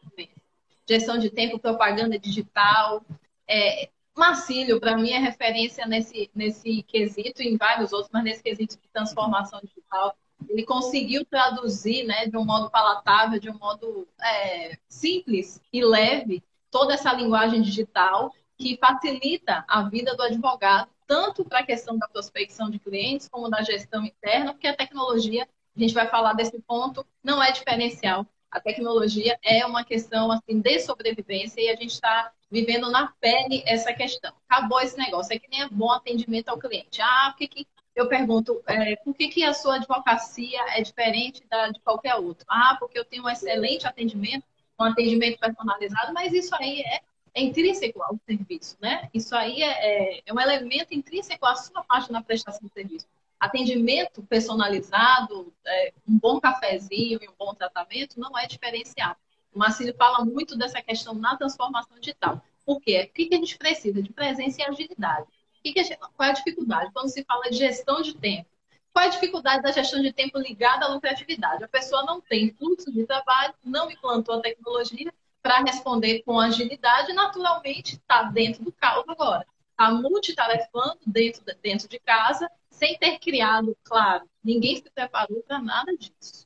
gestão 0.87 1.17
de 1.17 1.29
tempo, 1.29 1.59
propaganda 1.59 2.17
digital. 2.19 3.03
É, 3.47 3.89
Marcílio, 4.15 4.79
para 4.79 4.95
mim, 4.95 5.11
é 5.11 5.17
referência 5.17 5.85
nesse, 5.85 6.29
nesse 6.35 6.83
quesito 6.83 7.41
em 7.41 7.57
vários 7.57 7.91
outros, 7.91 8.11
mas 8.13 8.23
nesse 8.23 8.43
quesito 8.43 8.75
de 8.75 8.89
transformação 8.89 9.59
digital. 9.63 10.15
Ele 10.47 10.63
conseguiu 10.63 11.25
traduzir 11.25 12.03
né, 12.03 12.27
de 12.27 12.37
um 12.37 12.45
modo 12.45 12.69
palatável, 12.69 13.39
de 13.39 13.49
um 13.49 13.57
modo 13.57 14.07
é, 14.21 14.77
simples 14.89 15.61
e 15.71 15.83
leve, 15.83 16.43
toda 16.69 16.93
essa 16.93 17.13
linguagem 17.13 17.61
digital 17.61 18.33
que 18.57 18.77
facilita 18.77 19.63
a 19.67 19.83
vida 19.83 20.15
do 20.15 20.23
advogado, 20.23 20.89
tanto 21.07 21.43
para 21.43 21.59
a 21.59 21.65
questão 21.65 21.97
da 21.97 22.07
prospecção 22.07 22.69
de 22.69 22.79
clientes, 22.79 23.27
como 23.27 23.49
da 23.49 23.61
gestão 23.61 24.05
interna, 24.05 24.53
porque 24.53 24.67
a 24.67 24.75
tecnologia, 24.75 25.47
a 25.75 25.79
gente 25.79 25.93
vai 25.93 26.07
falar 26.07 26.33
desse 26.33 26.59
ponto, 26.61 27.05
não 27.23 27.41
é 27.41 27.51
diferencial 27.51 28.27
a 28.53 28.59
tecnologia 28.59 29.37
é 29.43 29.65
uma 29.65 29.83
questão 29.83 30.31
assim 30.31 30.61
de 30.61 30.79
sobrevivência 30.79 31.59
e 31.59 31.69
a 31.69 31.75
gente 31.75 31.91
está 31.91 32.31
vivendo 32.51 32.89
na 32.91 33.11
pele 33.19 33.63
essa 33.65 33.91
questão. 33.91 34.31
Acabou 34.47 34.79
esse 34.79 34.95
negócio, 34.95 35.33
é 35.33 35.39
que 35.39 35.49
nem 35.49 35.63
é 35.63 35.69
bom 35.69 35.91
atendimento 35.91 36.49
ao 36.49 36.59
cliente. 36.59 37.01
Ah, 37.01 37.31
por 37.31 37.37
que, 37.39 37.47
que 37.47 37.67
eu 37.95 38.07
pergunto, 38.07 38.61
é, 38.67 38.95
por 38.97 39.15
que, 39.15 39.27
que 39.27 39.43
a 39.43 39.55
sua 39.55 39.77
advocacia 39.77 40.59
é 40.77 40.81
diferente 40.81 41.43
da 41.49 41.69
de 41.69 41.79
qualquer 41.79 42.15
outro? 42.15 42.45
Ah, 42.47 42.77
porque 42.79 42.97
eu 42.97 43.05
tenho 43.05 43.23
um 43.23 43.29
excelente 43.29 43.87
atendimento, 43.87 44.45
um 44.79 44.83
atendimento 44.83 45.39
personalizado, 45.39 46.13
mas 46.13 46.31
isso 46.31 46.55
aí 46.55 46.81
é, 46.81 47.01
é 47.33 47.41
intrínseco 47.41 48.03
ao 48.03 48.19
serviço, 48.23 48.77
né? 48.79 49.09
Isso 49.11 49.35
aí 49.35 49.63
é, 49.63 50.17
é, 50.17 50.21
é 50.27 50.33
um 50.33 50.39
elemento 50.39 50.93
intrínseco 50.93 51.43
à 51.47 51.55
sua 51.55 51.83
parte 51.83 52.11
na 52.11 52.21
prestação 52.21 52.67
de 52.67 52.73
serviço 52.73 53.07
atendimento 53.43 54.23
personalizado, 54.23 55.53
é, 55.65 55.93
um 56.07 56.17
bom 56.17 56.39
cafezinho 56.39 57.19
e 57.21 57.27
um 57.27 57.33
bom 57.37 57.53
tratamento 57.53 58.19
não 58.19 58.37
é 58.37 58.47
diferenciado. 58.47 59.17
O 59.53 59.59
Marcílio 59.59 59.93
fala 59.95 60.23
muito 60.23 60.57
dessa 60.57 60.81
questão 60.81 61.13
na 61.13 61.35
transformação 61.35 61.99
digital. 61.99 62.41
Por 62.65 62.79
quê? 62.79 63.09
O 63.09 63.13
que 63.13 63.29
a 63.33 63.37
gente 63.37 63.57
precisa? 63.57 64.01
De 64.01 64.11
presença 64.11 64.61
e 64.61 64.63
agilidade. 64.63 65.27
Gente, 65.63 65.97
qual 65.97 66.27
é 66.27 66.31
a 66.31 66.33
dificuldade? 66.33 66.91
Quando 66.93 67.09
se 67.09 67.23
fala 67.23 67.49
de 67.49 67.57
gestão 67.57 68.01
de 68.01 68.15
tempo, 68.15 68.49
qual 68.93 69.05
é 69.05 69.07
a 69.07 69.11
dificuldade 69.11 69.61
da 69.61 69.71
gestão 69.71 70.01
de 70.01 70.13
tempo 70.13 70.37
ligada 70.37 70.85
à 70.85 70.87
lucratividade? 70.87 71.63
A 71.63 71.67
pessoa 71.67 72.03
não 72.03 72.21
tem 72.21 72.53
fluxo 72.53 72.91
de 72.91 73.05
trabalho, 73.05 73.53
não 73.63 73.91
implantou 73.91 74.35
a 74.35 74.41
tecnologia 74.41 75.13
para 75.41 75.61
responder 75.63 76.23
com 76.23 76.39
agilidade, 76.39 77.11
naturalmente 77.11 77.95
está 77.95 78.23
dentro 78.23 78.63
do 78.63 78.71
caos 78.71 79.03
agora. 79.07 79.45
Está 79.71 79.91
multitarefando 79.91 80.99
dentro, 81.05 81.43
dentro 81.61 81.89
de 81.89 81.99
casa 81.99 82.49
sem 82.83 82.97
ter 82.97 83.17
criado, 83.17 83.77
claro, 83.81 84.29
ninguém 84.43 84.75
se 84.75 84.89
preparou 84.93 85.41
para 85.43 85.57
nada 85.57 85.95
disso. 85.95 86.45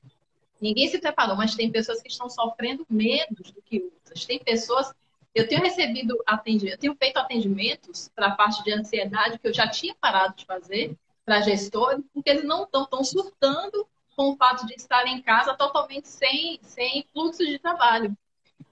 Ninguém 0.61 0.87
se 0.87 0.99
preparou, 0.99 1.35
mas 1.35 1.55
tem 1.55 1.71
pessoas 1.71 1.99
que 1.99 2.09
estão 2.09 2.29
sofrendo 2.29 2.85
menos 2.87 3.51
do 3.51 3.61
que 3.61 3.81
outras. 3.81 4.23
Tem 4.23 4.37
pessoas. 4.37 4.93
Eu 5.33 5.47
tenho 5.47 5.61
recebido 5.61 6.15
atendimento, 6.27 6.75
eu 6.75 6.79
tenho 6.79 6.95
feito 6.95 7.17
atendimentos 7.17 8.11
para 8.15 8.27
a 8.27 8.35
parte 8.35 8.63
de 8.63 8.71
ansiedade 8.71 9.39
que 9.39 9.47
eu 9.47 9.53
já 9.53 9.67
tinha 9.67 9.95
parado 9.95 10.35
de 10.35 10.45
fazer 10.45 10.95
para 11.25 11.41
gestores, 11.41 12.03
porque 12.13 12.29
eles 12.29 12.43
não 12.43 12.63
estão 12.63 12.85
tão 12.85 13.03
surtando 13.03 13.87
com 14.15 14.31
o 14.31 14.37
fato 14.37 14.65
de 14.67 14.75
estar 14.75 15.07
em 15.07 15.21
casa 15.21 15.55
totalmente 15.55 16.07
sem, 16.07 16.59
sem 16.61 17.03
fluxo 17.11 17.43
de 17.45 17.57
trabalho. 17.57 18.15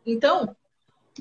Então, 0.05 0.55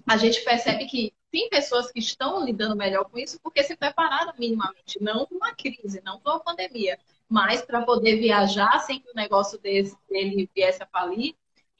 a 0.06 0.16
gente 0.18 0.42
percebe 0.44 0.84
que 0.86 1.13
tem 1.34 1.48
pessoas 1.48 1.90
que 1.90 1.98
estão 1.98 2.44
lidando 2.44 2.76
melhor 2.76 3.06
com 3.06 3.18
isso 3.18 3.40
porque 3.42 3.64
se 3.64 3.74
prepararam 3.74 4.32
minimamente, 4.38 5.02
não 5.02 5.26
para 5.26 5.36
uma 5.36 5.52
crise, 5.52 6.00
não 6.04 6.20
para 6.20 6.34
uma 6.34 6.40
pandemia, 6.40 6.96
mas 7.28 7.60
para 7.60 7.82
poder 7.82 8.20
viajar 8.20 8.78
sem 8.78 9.00
que 9.00 9.10
o 9.10 9.14
negócio 9.16 9.58
desse, 9.58 9.96
dele 10.08 10.48
viesse 10.54 10.80
a 10.80 10.86
falir, 10.86 11.34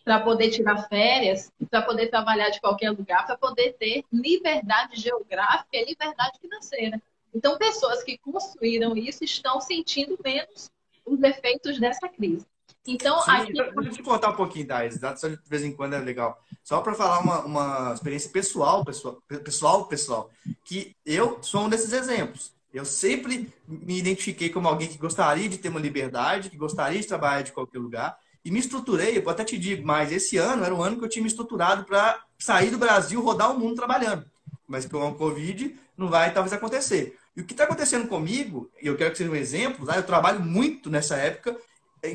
para 0.05 0.19
poder 0.19 0.51
tirar 0.51 0.89
férias, 0.89 1.53
para 1.71 1.83
poder 1.83 2.09
trabalhar 2.09 2.51
de 2.51 2.61
qualquer 2.61 2.91
lugar, 2.91 3.25
para 3.27 3.39
poder 3.39 3.75
ter 3.75 4.05
liberdade 4.13 5.01
geográfica 5.01 5.77
e 5.77 5.85
liberdade 5.85 6.37
financeira. 6.41 7.01
Então, 7.33 7.57
pessoas 7.57 8.03
que 8.03 8.19
construíram 8.19 8.97
isso 8.97 9.23
estão 9.23 9.61
sentindo 9.61 10.19
menos 10.23 10.69
os 11.07 11.23
efeitos 11.23 11.79
dessa 11.79 12.09
crise. 12.09 12.45
Então, 12.85 13.21
Sim, 13.23 13.31
aqui... 13.31 13.53
Deixa 13.53 13.73
eu 13.77 13.93
te 13.93 14.03
contar 14.03 14.31
um 14.31 14.37
pouquinho, 14.37 14.67
Thais, 14.67 14.99
só 15.17 15.29
de 15.29 15.39
vez 15.47 15.63
em 15.63 15.77
quando 15.77 15.95
é 15.95 16.01
legal. 16.01 16.43
Só 16.65 16.81
para 16.81 16.95
falar 16.95 17.21
uma, 17.21 17.41
uma 17.45 17.93
experiência 17.93 18.31
pessoal, 18.31 18.83
pessoal, 18.83 19.23
pessoal, 19.29 19.85
pessoal, 19.85 20.31
que 20.65 20.97
eu 21.05 21.39
sou 21.43 21.67
um 21.67 21.69
desses 21.69 21.93
exemplos. 21.93 22.55
Eu 22.73 22.87
sempre 22.87 23.53
me 23.69 23.99
identifiquei 23.99 24.49
como 24.49 24.67
alguém 24.67 24.89
que 24.89 24.97
gostaria 24.97 25.47
de 25.47 25.59
ter 25.59 25.69
uma 25.69 25.79
liberdade, 25.79 26.49
que 26.49 26.57
gostaria 26.57 26.99
de 26.99 27.07
trabalhar 27.07 27.43
de 27.43 27.53
qualquer 27.53 27.79
lugar, 27.79 28.19
e 28.43 28.51
me 28.51 28.59
estruturei, 28.59 29.17
eu 29.17 29.29
até 29.29 29.45
te 29.45 29.59
digo, 29.59 29.87
mas 29.87 30.11
esse 30.11 30.39
ano 30.39 30.65
era 30.65 30.75
o 30.75 30.83
ano 30.83 30.99
que 30.99 31.05
eu 31.05 31.09
tinha 31.09 31.23
me 31.23 31.29
estruturado 31.29 31.85
para 31.85 32.23
sair 32.39 32.71
do 32.71 32.79
Brasil, 32.79 33.23
rodar 33.23 33.55
o 33.55 33.59
mundo 33.59 33.77
trabalhando. 33.77 34.25
Mas 34.67 34.87
com 34.87 35.07
o 35.07 35.15
Covid 35.15 35.79
não 35.97 36.09
vai 36.09 36.33
talvez 36.33 36.53
acontecer. 36.53 37.17
E 37.37 37.43
o 37.43 37.45
que 37.45 37.53
está 37.53 37.65
acontecendo 37.65 38.09
comigo, 38.09 38.71
e 38.81 38.87
eu 38.87 38.97
quero 38.97 39.11
que 39.11 39.19
seja 39.19 39.31
um 39.31 39.37
exemplo, 39.37 39.85
tá? 39.85 39.97
eu 39.97 40.03
trabalho 40.03 40.41
muito 40.41 40.89
nessa 40.89 41.17
época, 41.17 41.57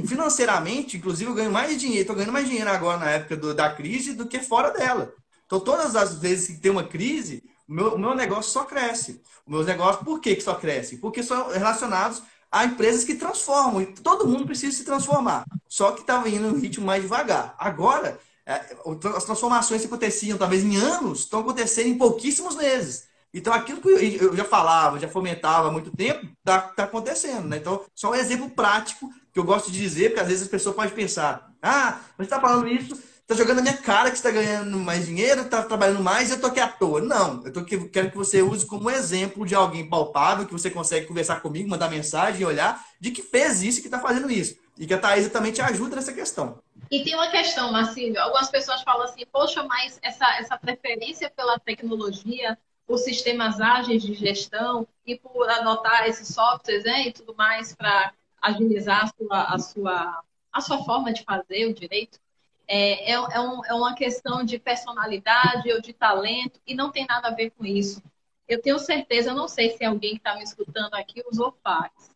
financeiramente, 0.06 0.98
inclusive 0.98 1.30
eu 1.30 1.36
ganho 1.36 1.52
mais 1.52 1.80
dinheiro, 1.80 2.02
estou 2.02 2.16
ganhando 2.16 2.34
mais 2.34 2.48
dinheiro 2.48 2.70
agora 2.70 2.98
na 2.98 3.10
época 3.10 3.36
do, 3.36 3.54
da 3.54 3.72
crise 3.74 4.14
do 4.14 4.28
que 4.28 4.40
fora 4.40 4.72
dela. 4.72 5.14
Então, 5.46 5.60
todas 5.60 5.96
as 5.96 6.16
vezes 6.16 6.48
que 6.48 6.62
tem 6.62 6.72
uma 6.72 6.84
crise, 6.84 7.44
o 7.68 7.74
meu, 7.74 7.98
meu 7.98 8.16
negócio 8.16 8.52
só 8.52 8.64
cresce. 8.64 9.22
Os 9.46 9.52
meus 9.52 9.66
negócios, 9.66 10.04
por 10.04 10.20
que, 10.20 10.36
que 10.36 10.44
só 10.44 10.56
cresce? 10.56 10.98
Porque 10.98 11.24
são 11.24 11.50
relacionados 11.50 12.22
a 12.52 12.66
empresas 12.66 13.04
que 13.04 13.16
transformam. 13.16 13.82
E 13.82 13.88
todo 13.88 14.28
mundo 14.28 14.46
precisa 14.46 14.76
se 14.76 14.84
transformar. 14.84 15.44
Só 15.68 15.92
que 15.92 16.02
estava 16.02 16.30
indo 16.30 16.48
um 16.48 16.60
ritmo 16.60 16.86
mais 16.86 17.02
devagar. 17.02 17.56
Agora, 17.58 18.20
é, 18.46 18.76
as 19.16 19.24
transformações 19.24 19.82
que 19.82 19.88
aconteciam 19.88 20.38
talvez 20.38 20.64
em 20.64 20.76
anos 20.76 21.20
estão 21.20 21.40
acontecendo 21.40 21.88
em 21.88 21.98
pouquíssimos 21.98 22.56
meses. 22.56 23.09
Então, 23.34 23.54
aquilo 23.54 23.80
que 23.80 24.18
eu 24.20 24.36
já 24.36 24.44
falava, 24.44 25.00
já 25.00 25.08
fomentava 25.08 25.68
há 25.68 25.72
muito 25.72 25.96
tempo, 25.96 26.26
está 26.40 26.60
tá 26.60 26.84
acontecendo. 26.84 27.48
Né? 27.48 27.58
Então, 27.58 27.86
só 27.94 28.12
um 28.12 28.16
exemplo 28.16 28.50
prático 28.50 29.10
que 29.32 29.40
eu 29.40 29.44
gosto 29.44 29.72
de 29.72 29.80
dizer, 29.80 30.10
porque 30.10 30.22
às 30.22 30.28
vezes 30.28 30.44
as 30.44 30.50
pessoas 30.50 30.76
podem 30.76 30.94
pensar: 30.94 31.52
ah, 31.62 32.00
mas 32.18 32.26
está 32.26 32.40
falando 32.40 32.68
isso, 32.68 33.00
está 33.22 33.36
jogando 33.36 33.58
na 33.58 33.62
minha 33.62 33.78
cara 33.78 34.10
que 34.10 34.18
está 34.18 34.32
ganhando 34.32 34.76
mais 34.80 35.06
dinheiro, 35.06 35.42
está 35.42 35.62
trabalhando 35.62 36.02
mais 36.02 36.30
eu 36.30 36.38
estou 36.38 36.50
aqui 36.50 36.60
à 36.60 36.68
toa. 36.68 37.02
Não, 37.02 37.44
eu 37.46 37.54
tô 37.54 37.60
aqui, 37.60 37.78
quero 37.90 38.10
que 38.10 38.18
você 38.18 38.42
use 38.42 38.66
como 38.66 38.90
exemplo 38.90 39.46
de 39.46 39.54
alguém 39.54 39.88
palpável, 39.88 40.48
que 40.48 40.54
você 40.54 40.72
consegue 40.72 41.06
conversar 41.06 41.40
comigo, 41.40 41.70
mandar 41.70 41.90
mensagem 41.90 42.46
olhar, 42.46 42.84
de 43.00 43.12
que 43.12 43.22
fez 43.22 43.62
isso 43.62 43.78
e 43.78 43.82
que 43.82 43.88
está 43.88 44.00
fazendo 44.00 44.32
isso. 44.32 44.58
E 44.80 44.88
que 44.88 44.94
a 44.94 44.98
Thaisa 44.98 45.30
também 45.30 45.52
te 45.52 45.62
ajuda 45.62 45.96
nessa 45.96 46.14
questão. 46.14 46.58
E 46.90 47.04
tem 47.04 47.14
uma 47.14 47.30
questão, 47.30 47.72
Marcílio. 47.72 48.20
Algumas 48.20 48.50
pessoas 48.50 48.82
falam 48.82 49.04
assim, 49.04 49.24
poxa, 49.32 49.62
mas 49.64 50.00
essa, 50.02 50.26
essa 50.40 50.58
preferência 50.58 51.30
pela 51.30 51.60
tecnologia 51.60 52.58
por 52.90 52.98
sistemas 52.98 53.62
ágeis 53.62 54.02
de 54.02 54.16
gestão 54.16 54.88
e 55.06 55.16
por 55.16 55.48
adotar 55.48 56.08
esses 56.08 56.28
softwares 56.30 56.84
né, 56.84 57.08
e 57.08 57.14
tudo 57.14 57.36
mais 57.36 57.76
para 57.76 58.12
agilizar 58.42 59.04
a 59.04 59.08
sua, 59.08 59.44
a, 59.44 59.60
sua, 59.60 60.24
a 60.52 60.62
sua 60.62 60.84
forma 60.84 61.14
de 61.14 61.24
fazer 61.24 61.68
o 61.68 61.74
direito. 61.74 62.20
É, 62.68 63.12
é, 63.12 63.14
é, 63.14 63.40
um, 63.40 63.64
é 63.64 63.74
uma 63.76 63.94
questão 63.94 64.44
de 64.44 64.58
personalidade 64.58 65.72
ou 65.72 65.80
de 65.80 65.94
talento 65.94 66.60
e 66.66 66.74
não 66.74 66.92
tem 66.92 67.06
nada 67.08 67.28
a 67.28 67.34
ver 67.36 67.52
com 67.52 67.64
isso. 67.64 68.02
Eu 68.48 68.60
tenho 68.60 68.80
certeza, 68.80 69.36
não 69.36 69.48
sei 69.48 69.70
se 69.78 69.86
alguém 69.86 70.14
que 70.14 70.18
está 70.18 70.36
me 70.36 70.42
escutando 70.42 70.96
aqui 70.96 71.24
usou 71.32 71.56
fax, 71.64 72.10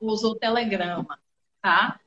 usou 0.00 0.36
telegrama, 0.36 1.18
tá? 1.60 1.98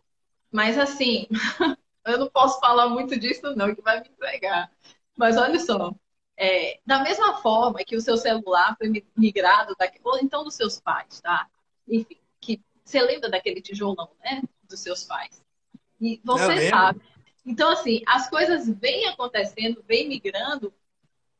Mas 0.49 0.77
assim, 0.77 1.27
eu 2.05 2.17
não 2.17 2.29
posso 2.29 2.61
falar 2.61 2.87
muito 2.87 3.19
disso 3.19 3.53
não, 3.57 3.75
que 3.75 3.81
vai 3.81 3.99
me 3.99 4.07
entregar. 4.07 4.71
Mas 5.17 5.35
olha 5.35 5.59
só, 5.59 5.93
é, 6.37 6.79
da 6.85 6.99
mesma 6.99 7.37
forma 7.37 7.83
que 7.83 7.95
o 7.95 8.01
seu 8.01 8.17
celular 8.17 8.75
foi 8.77 9.03
migrado 9.15 9.75
daqui, 9.77 9.99
ou 10.03 10.17
então 10.19 10.43
dos 10.43 10.55
seus 10.55 10.79
pais, 10.79 11.21
tá? 11.21 11.47
Enfim, 11.87 12.17
que 12.41 12.61
você 12.83 13.01
lembra 13.01 13.29
daquele 13.29 13.61
tijolão, 13.61 14.09
né? 14.23 14.41
Dos 14.67 14.79
seus 14.79 15.03
pais. 15.03 15.41
E 15.99 16.19
você 16.23 16.69
sabe. 16.69 17.01
Então, 17.45 17.69
assim, 17.69 18.01
as 18.05 18.29
coisas 18.29 18.67
vêm 18.67 19.07
acontecendo, 19.07 19.83
vêm 19.87 20.09
migrando, 20.09 20.73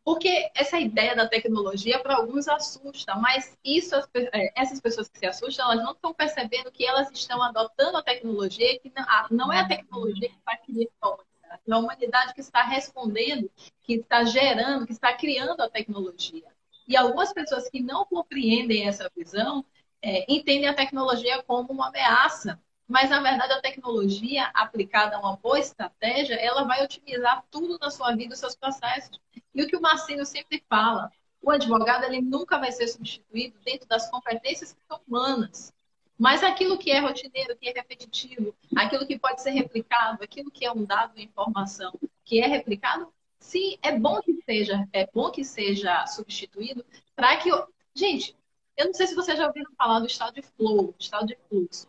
porque 0.03 0.51
essa 0.53 0.79
ideia 0.79 1.15
da 1.15 1.27
tecnologia 1.27 1.99
para 1.99 2.15
alguns 2.15 2.47
assusta, 2.47 3.15
mas 3.15 3.57
isso, 3.65 3.95
é, 4.13 4.53
essas 4.55 4.79
pessoas 4.79 5.09
que 5.09 5.17
se 5.17 5.25
assustam, 5.25 5.65
elas 5.71 5.83
não 5.83 5.93
estão 5.93 6.13
percebendo 6.13 6.71
que 6.71 6.85
elas 6.85 7.09
estão 7.11 7.41
adotando 7.41 7.97
a 7.97 8.03
tecnologia, 8.03 8.79
que 8.79 8.93
não, 9.31 9.51
é 9.51 9.61
a 9.61 9.67
tecnologia 9.67 10.29
que 10.29 10.35
está 10.37 10.57
criando 10.57 11.24
é 11.67 11.73
a 11.73 11.77
humanidade 11.77 12.33
que 12.33 12.41
está 12.41 12.61
respondendo, 12.61 13.49
que 13.83 13.95
está 13.95 14.23
gerando, 14.23 14.85
que 14.85 14.93
está 14.93 15.13
criando 15.13 15.61
a 15.61 15.69
tecnologia. 15.69 16.45
E 16.87 16.95
algumas 16.95 17.33
pessoas 17.33 17.69
que 17.69 17.81
não 17.81 18.05
compreendem 18.05 18.87
essa 18.87 19.09
visão 19.15 19.65
é, 20.01 20.31
entendem 20.31 20.67
a 20.67 20.73
tecnologia 20.73 21.41
como 21.43 21.71
uma 21.71 21.87
ameaça. 21.87 22.61
Mas, 22.87 23.09
na 23.09 23.19
verdade, 23.19 23.53
a 23.53 23.61
tecnologia 23.61 24.51
aplicada 24.53 25.15
a 25.15 25.19
uma 25.19 25.37
boa 25.37 25.59
estratégia, 25.59 26.35
ela 26.35 26.63
vai 26.63 26.83
otimizar 26.83 27.43
tudo 27.49 27.79
na 27.79 27.89
sua 27.89 28.15
vida, 28.15 28.33
os 28.33 28.39
seus 28.39 28.55
processos. 28.55 29.19
E 29.53 29.63
o 29.63 29.67
que 29.67 29.75
o 29.75 29.81
Marcinho 29.81 30.23
sempre 30.23 30.63
fala, 30.69 31.11
o 31.41 31.49
advogado 31.49 32.03
ele 32.03 32.21
nunca 32.21 32.59
vai 32.59 32.71
ser 32.71 32.87
substituído 32.87 33.57
dentro 33.65 33.87
das 33.87 34.09
competências 34.11 34.73
que 34.73 34.79
são 34.87 34.99
humanas. 35.07 35.73
Mas 36.17 36.43
aquilo 36.43 36.77
que 36.77 36.91
é 36.91 36.99
rotineiro, 36.99 37.57
que 37.57 37.67
é 37.67 37.73
repetitivo, 37.73 38.55
aquilo 38.75 39.05
que 39.05 39.19
pode 39.19 39.41
ser 39.41 39.51
replicado, 39.51 40.23
aquilo 40.23 40.49
que 40.49 40.65
é 40.65 40.71
um 40.71 40.85
dado 40.85 41.13
de 41.15 41.23
informação 41.23 41.93
que 42.23 42.39
é 42.39 42.47
replicado, 42.47 43.11
sim, 43.37 43.77
é 43.81 43.97
bom 43.97 44.21
que 44.21 44.33
seja, 44.43 44.87
é 44.93 45.05
bom 45.13 45.29
que 45.29 45.43
seja 45.43 46.05
substituído 46.07 46.85
para 47.15 47.37
que. 47.37 47.49
Gente, 47.93 48.35
eu 48.77 48.87
não 48.87 48.93
sei 48.93 49.07
se 49.07 49.15
vocês 49.15 49.37
já 49.37 49.47
ouviram 49.47 49.71
falar 49.77 49.99
do 49.99 50.07
estado 50.07 50.33
de 50.35 50.41
flow, 50.41 50.95
estado 50.99 51.27
de 51.27 51.37
fluxo. 51.49 51.87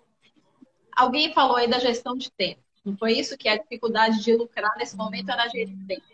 Alguém 0.97 1.33
falou 1.33 1.57
aí 1.57 1.69
da 1.69 1.79
gestão 1.79 2.17
de 2.17 2.31
tempo. 2.31 2.63
Não 2.85 2.97
foi 2.97 3.13
isso 3.13 3.37
que 3.37 3.49
é 3.49 3.53
a 3.53 3.59
dificuldade 3.59 4.23
de 4.23 4.35
lucrar 4.35 4.73
nesse 4.77 4.97
momento 4.97 5.31
era 5.31 5.49
gerir 5.49 5.77
tempo. 5.87 6.05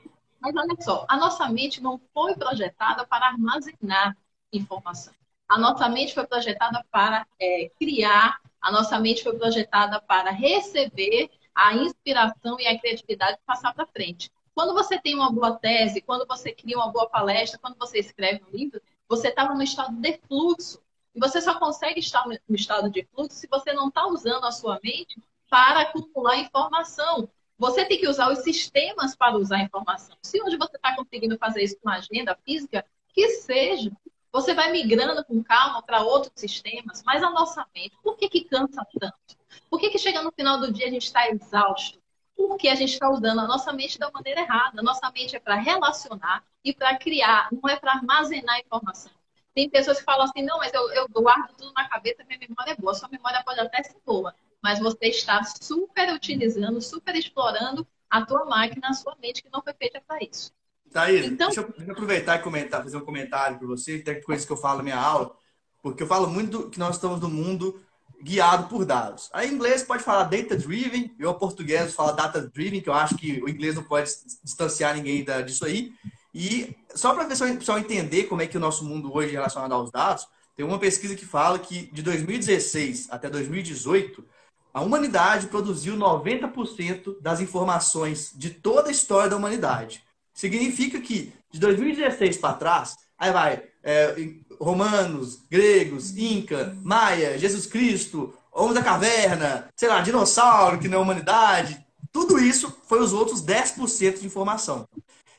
Mas 0.41 0.57
olha 0.57 0.77
só, 0.81 1.07
a 1.09 1.17
nossa 1.17 1.49
mente 1.49 1.83
não 1.83 2.01
foi 2.13 2.35
projetada 2.35 3.07
para 3.07 3.27
armazenar 3.27 4.17
informação. 4.53 5.15
A 5.53 5.59
nossa 5.59 5.87
mente 5.87 6.15
foi 6.15 6.27
projetada 6.27 6.83
para 6.91 7.27
é, 7.39 7.71
criar, 7.79 8.41
a 8.59 8.73
nossa 8.73 8.99
mente 8.99 9.23
foi 9.23 9.37
projetada 9.37 10.01
para 10.01 10.31
receber 10.31 11.29
a 11.55 11.75
inspiração 11.75 12.59
e 12.59 12.67
a 12.67 12.79
criatividade 12.81 13.37
passar 13.45 13.75
para 13.75 13.87
frente. 13.87 14.31
Quando 14.55 14.73
você 14.73 14.99
tem 14.99 15.15
uma 15.15 15.31
boa 15.31 15.59
tese, 15.59 16.01
quando 16.01 16.27
você 16.27 16.55
cria 16.55 16.79
uma 16.79 16.91
boa 16.91 17.07
palestra, 17.07 17.59
quando 17.61 17.77
você 17.77 17.99
escreve 17.99 18.43
um 18.43 18.57
livro, 18.57 18.81
você 19.07 19.29
estava 19.29 19.55
no 19.55 19.63
estado 19.63 19.95
de 19.95 20.19
fluxo. 20.27 20.83
E 21.15 21.21
você 21.21 21.39
só 21.39 21.59
consegue 21.59 22.01
estar 22.01 22.27
no 22.27 22.57
estado 22.57 22.89
de 22.89 23.07
fluxo 23.15 23.37
se 23.37 23.47
você 23.47 23.75
não 23.75 23.89
está 23.89 24.07
usando 24.07 24.47
a 24.47 24.53
sua 24.53 24.81
mente 24.83 25.23
para 25.51 25.83
acumular 25.83 26.39
informação. 26.39 27.29
Você 27.59 27.85
tem 27.85 27.99
que 27.99 28.09
usar 28.09 28.33
os 28.33 28.39
sistemas 28.39 29.15
para 29.15 29.37
usar 29.37 29.57
a 29.57 29.63
informação. 29.65 30.17
Se 30.23 30.43
hoje 30.43 30.57
você 30.57 30.77
está 30.77 30.97
conseguindo 30.97 31.37
fazer 31.37 31.63
isso 31.63 31.77
com 31.79 31.91
uma 31.91 31.99
agenda 31.99 32.35
física, 32.43 32.87
que 33.13 33.29
seja. 33.33 33.93
Você 34.33 34.55
vai 34.55 34.73
migrando 34.73 35.23
com 35.25 35.43
calma 35.45 35.83
para 35.83 36.01
outros 36.01 36.33
sistemas, 36.37 37.03
mas 37.05 37.23
a 37.23 37.29
nossa 37.29 37.67
mente, 37.75 37.95
por 38.03 38.17
que, 38.17 38.31
que 38.31 38.45
cansa 38.45 38.83
tanto? 38.99 39.37
Por 39.69 39.79
que, 39.79 39.91
que 39.91 39.99
chega 39.99 40.23
no 40.23 40.33
final 40.33 40.59
do 40.59 40.73
dia 40.73 40.87
a 40.87 40.91
gente 40.91 41.05
está 41.05 41.29
exausto? 41.29 42.01
Porque 42.35 42.69
a 42.69 42.75
gente 42.75 42.95
está 42.95 43.11
usando 43.11 43.41
a 43.41 43.47
nossa 43.47 43.73
mente 43.75 43.99
da 43.99 44.11
maneira 44.11 44.41
errada. 44.41 44.81
A 44.81 44.83
nossa 44.83 45.11
mente 45.11 45.37
é 45.37 45.39
para 45.39 45.57
relacionar 45.57 46.43
e 46.65 46.73
para 46.73 46.97
criar, 46.97 47.51
não 47.53 47.69
é 47.69 47.77
para 47.77 47.93
armazenar 47.93 48.59
informação. 48.59 49.13
Tem 49.55 49.69
pessoas 49.69 49.99
que 49.99 50.05
falam 50.05 50.25
assim, 50.25 50.43
não, 50.43 50.57
mas 50.57 50.73
eu, 50.73 50.91
eu 50.93 51.07
guardo 51.09 51.55
tudo 51.55 51.73
na 51.75 51.87
cabeça, 51.87 52.25
minha 52.25 52.39
memória 52.39 52.73
é 52.73 52.77
boa. 52.77 52.95
Sua 52.95 53.11
memória 53.11 53.43
pode 53.45 53.61
até 53.61 53.83
ser 53.83 54.01
boa, 54.05 54.35
mas 54.63 54.79
você 54.79 55.09
está 55.09 55.45
super 55.45 56.11
utilizando, 56.11 56.81
super 56.81 57.15
explorando 57.15 57.87
a 58.09 58.25
tua 58.25 58.47
máquina, 58.47 58.89
a 58.89 58.95
sua 58.95 59.15
mente, 59.21 59.43
que 59.43 59.51
não 59.53 59.63
foi 59.63 59.75
feita 59.75 60.01
para 60.07 60.19
isso. 60.25 60.53
Thaís, 60.93 61.27
então... 61.27 61.49
deixa, 61.49 61.63
eu, 61.63 61.69
deixa 61.69 61.91
eu 61.91 61.93
aproveitar 61.93 62.39
e 62.39 62.43
comentar, 62.43 62.83
fazer 62.83 62.97
um 62.97 63.05
comentário 63.05 63.59
para 63.59 63.67
você, 63.67 63.99
tem 63.99 64.21
coisas 64.23 64.45
que 64.45 64.53
eu 64.53 64.57
falo 64.57 64.79
na 64.79 64.85
minha 64.85 64.99
aula, 64.99 65.35
porque 65.83 66.03
eu 66.03 66.07
falo 66.07 66.29
muito 66.29 66.69
que 66.71 66.79
nós 66.79 66.97
estamos 66.97 67.21
no 67.21 67.29
mundo 67.29 67.81
guiado 68.23 68.69
por 68.69 68.85
dados. 68.85 69.29
Aí, 69.33 69.51
em 69.51 69.55
inglês 69.55 69.83
pode 69.83 70.05
falar 70.05 70.25
data 70.25 70.57
driven, 70.57 71.13
eu, 71.19 71.35
português, 71.35 71.95
falo 71.95 72.13
data 72.13 72.41
driven, 72.41 72.81
que 72.81 72.89
eu 72.89 72.95
acho 72.95 73.17
que 73.17 73.43
o 73.43 73.49
inglês 73.49 73.75
não 73.75 73.83
pode 73.83 74.11
distanciar 74.45 74.95
ninguém 74.95 75.25
disso 75.45 75.65
aí. 75.65 75.93
E 76.33 76.77
só 76.95 77.13
para 77.13 77.25
o 77.25 77.29
pessoal 77.29 77.79
entender 77.79 78.25
como 78.25 78.41
é 78.41 78.47
que 78.47 78.57
o 78.57 78.61
nosso 78.61 78.85
mundo 78.85 79.13
hoje 79.13 79.31
é 79.31 79.33
relacionado 79.33 79.73
aos 79.73 79.91
dados, 79.91 80.29
tem 80.55 80.65
uma 80.65 80.79
pesquisa 80.79 81.17
que 81.17 81.27
fala 81.27 81.59
que 81.59 81.91
de 81.93 82.03
2016 82.03 83.09
até 83.11 83.29
2018, 83.29 84.25
a 84.73 84.81
humanidade 84.81 85.49
produziu 85.49 85.97
90% 85.97 87.21
das 87.21 87.41
informações 87.41 88.33
de 88.35 88.51
toda 88.51 88.89
a 88.89 88.93
história 88.93 89.29
da 89.29 89.37
humanidade. 89.37 90.05
Significa 90.35 91.01
que 91.01 91.33
de 91.53 91.61
2016 91.61 92.39
para 92.39 92.55
trás, 92.55 92.97
aí 93.19 93.33
vai 93.33 93.63
é, 93.83 94.15
romanos, 94.61 95.41
gregos, 95.51 96.17
inca, 96.17 96.77
maia, 96.83 97.39
Jesus 97.39 97.67
Cristo, 97.67 98.35
homem 98.53 98.75
da 98.75 98.83
caverna, 98.83 99.69
sei 99.77 99.89
lá, 99.89 100.01
dinossauro 100.01 100.79
que 100.79 100.89
não 100.89 100.99
é 100.99 101.03
humanidade, 101.03 101.85
tudo 102.13 102.39
isso 102.39 102.77
foi 102.87 103.01
os 103.01 103.13
outros 103.13 103.43
10% 103.43 104.21
de 104.21 104.27
informação. 104.27 104.87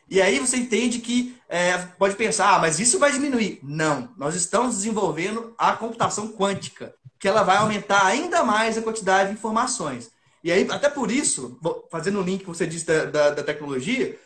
E 0.09 0.21
aí 0.21 0.39
você 0.39 0.57
entende 0.57 0.99
que 0.99 1.35
é, 1.47 1.77
pode 1.77 2.15
pensar, 2.15 2.55
ah, 2.55 2.59
mas 2.59 2.79
isso 2.79 2.99
vai 2.99 3.11
diminuir. 3.11 3.59
Não, 3.63 4.09
nós 4.17 4.35
estamos 4.35 4.75
desenvolvendo 4.75 5.53
a 5.57 5.73
computação 5.73 6.27
quântica. 6.27 6.93
Que 7.19 7.27
ela 7.27 7.43
vai 7.43 7.57
aumentar 7.57 8.05
ainda 8.05 8.43
mais 8.43 8.77
a 8.77 8.81
quantidade 8.81 9.29
de 9.29 9.35
informações. 9.35 10.11
E 10.43 10.51
aí, 10.51 10.67
até 10.69 10.89
por 10.89 11.09
isso, 11.09 11.57
fazendo 11.89 12.19
o 12.19 12.23
link 12.23 12.41
que 12.41 12.47
você 12.47 12.67
disse 12.67 12.85
da, 12.85 13.05
da, 13.05 13.29
da 13.29 13.43
tecnologia, 13.43 14.19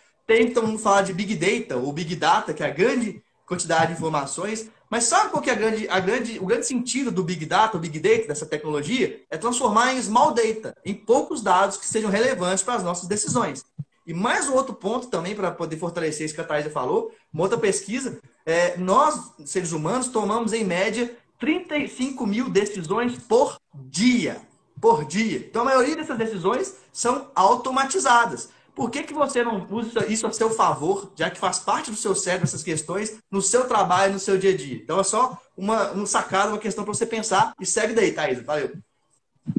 mundo 0.62 0.80
falar 0.80 1.04
de 1.04 1.14
Big 1.14 1.36
Data, 1.36 1.78
ou 1.78 1.92
Big 1.92 2.16
Data, 2.16 2.54
que 2.54 2.64
é 2.64 2.68
a 2.68 2.74
grande 2.74 3.24
quantidade 3.46 3.88
de 3.88 3.94
informações. 3.94 4.70
Mas 4.90 5.06
sabe 5.06 5.32
qual 5.32 5.42
que 5.42 5.50
é 5.50 5.54
a 5.54 5.56
grande, 5.56 5.90
a 5.90 6.00
grande, 6.00 6.40
o 6.40 6.46
grande 6.46 6.66
sentido 6.66 7.12
do 7.12 7.24
Big 7.24 7.46
Data, 7.46 7.78
o 7.78 7.80
Big 7.80 8.00
Data, 8.00 8.28
dessa 8.28 8.46
tecnologia? 8.46 9.22
É 9.30 9.38
transformar 9.38 9.94
em 9.94 10.02
Small 10.02 10.34
Data, 10.34 10.76
em 10.86 10.94
poucos 10.94 11.42
dados 11.42 11.78
que 11.78 11.86
sejam 11.86 12.10
relevantes 12.10 12.64
para 12.64 12.76
as 12.76 12.84
nossas 12.84 13.08
decisões. 13.08 13.66
E 14.06 14.14
mais 14.14 14.48
um 14.48 14.54
outro 14.54 14.74
ponto 14.74 15.08
também, 15.08 15.36
para 15.36 15.52
poder 15.52 15.78
fortalecer 15.78 16.26
isso 16.26 16.36
que 16.36 16.40
a 16.40 16.46
Thaisa 16.46 16.70
falou, 16.70 17.12
uma 17.34 17.44
outra 17.44 17.58
pesquisa, 17.58 18.20
é, 18.46 18.78
nós, 18.78 19.34
seres 19.46 19.74
humanos, 19.74 20.08
tomamos 20.08 20.54
em 20.54 20.64
média 20.64 21.14
35 21.38 22.26
mil 22.26 22.50
decisões 22.50 23.18
por 23.18 23.60
dia. 23.76 24.42
Por 24.80 25.04
dia. 25.04 25.40
Então, 25.40 25.64
a 25.64 25.66
maioria 25.66 25.98
dessas 25.98 26.18
decisões 26.18 26.76
são 26.94 27.30
automatizadas. 27.36 28.50
Por 28.78 28.92
que, 28.92 29.02
que 29.02 29.14
você 29.14 29.44
não 29.44 29.66
usa 29.72 30.06
isso 30.06 30.28
a 30.28 30.32
seu 30.32 30.52
favor, 30.52 31.12
já 31.18 31.32
que 31.32 31.40
faz 31.40 31.58
parte 31.58 31.90
do 31.90 31.98
seu 31.98 32.14
cérebro 32.14 32.44
essas 32.44 32.62
questões, 32.62 33.18
no 33.32 33.42
seu 33.42 33.68
trabalho, 33.68 34.14
no 34.14 34.20
seu 34.20 34.38
dia 34.38 34.52
a 34.52 34.56
dia? 34.56 34.76
Então 34.76 35.00
é 35.00 35.04
só 35.04 35.36
uma, 35.58 35.94
um 35.94 36.06
sacado, 36.06 36.50
uma 36.50 36.60
questão 36.60 36.84
para 36.84 36.94
você 36.94 37.04
pensar 37.04 37.56
e 37.60 37.66
segue 37.66 37.96
daí, 37.96 38.14
Thaisa. 38.14 38.44
Valeu. 38.44 38.78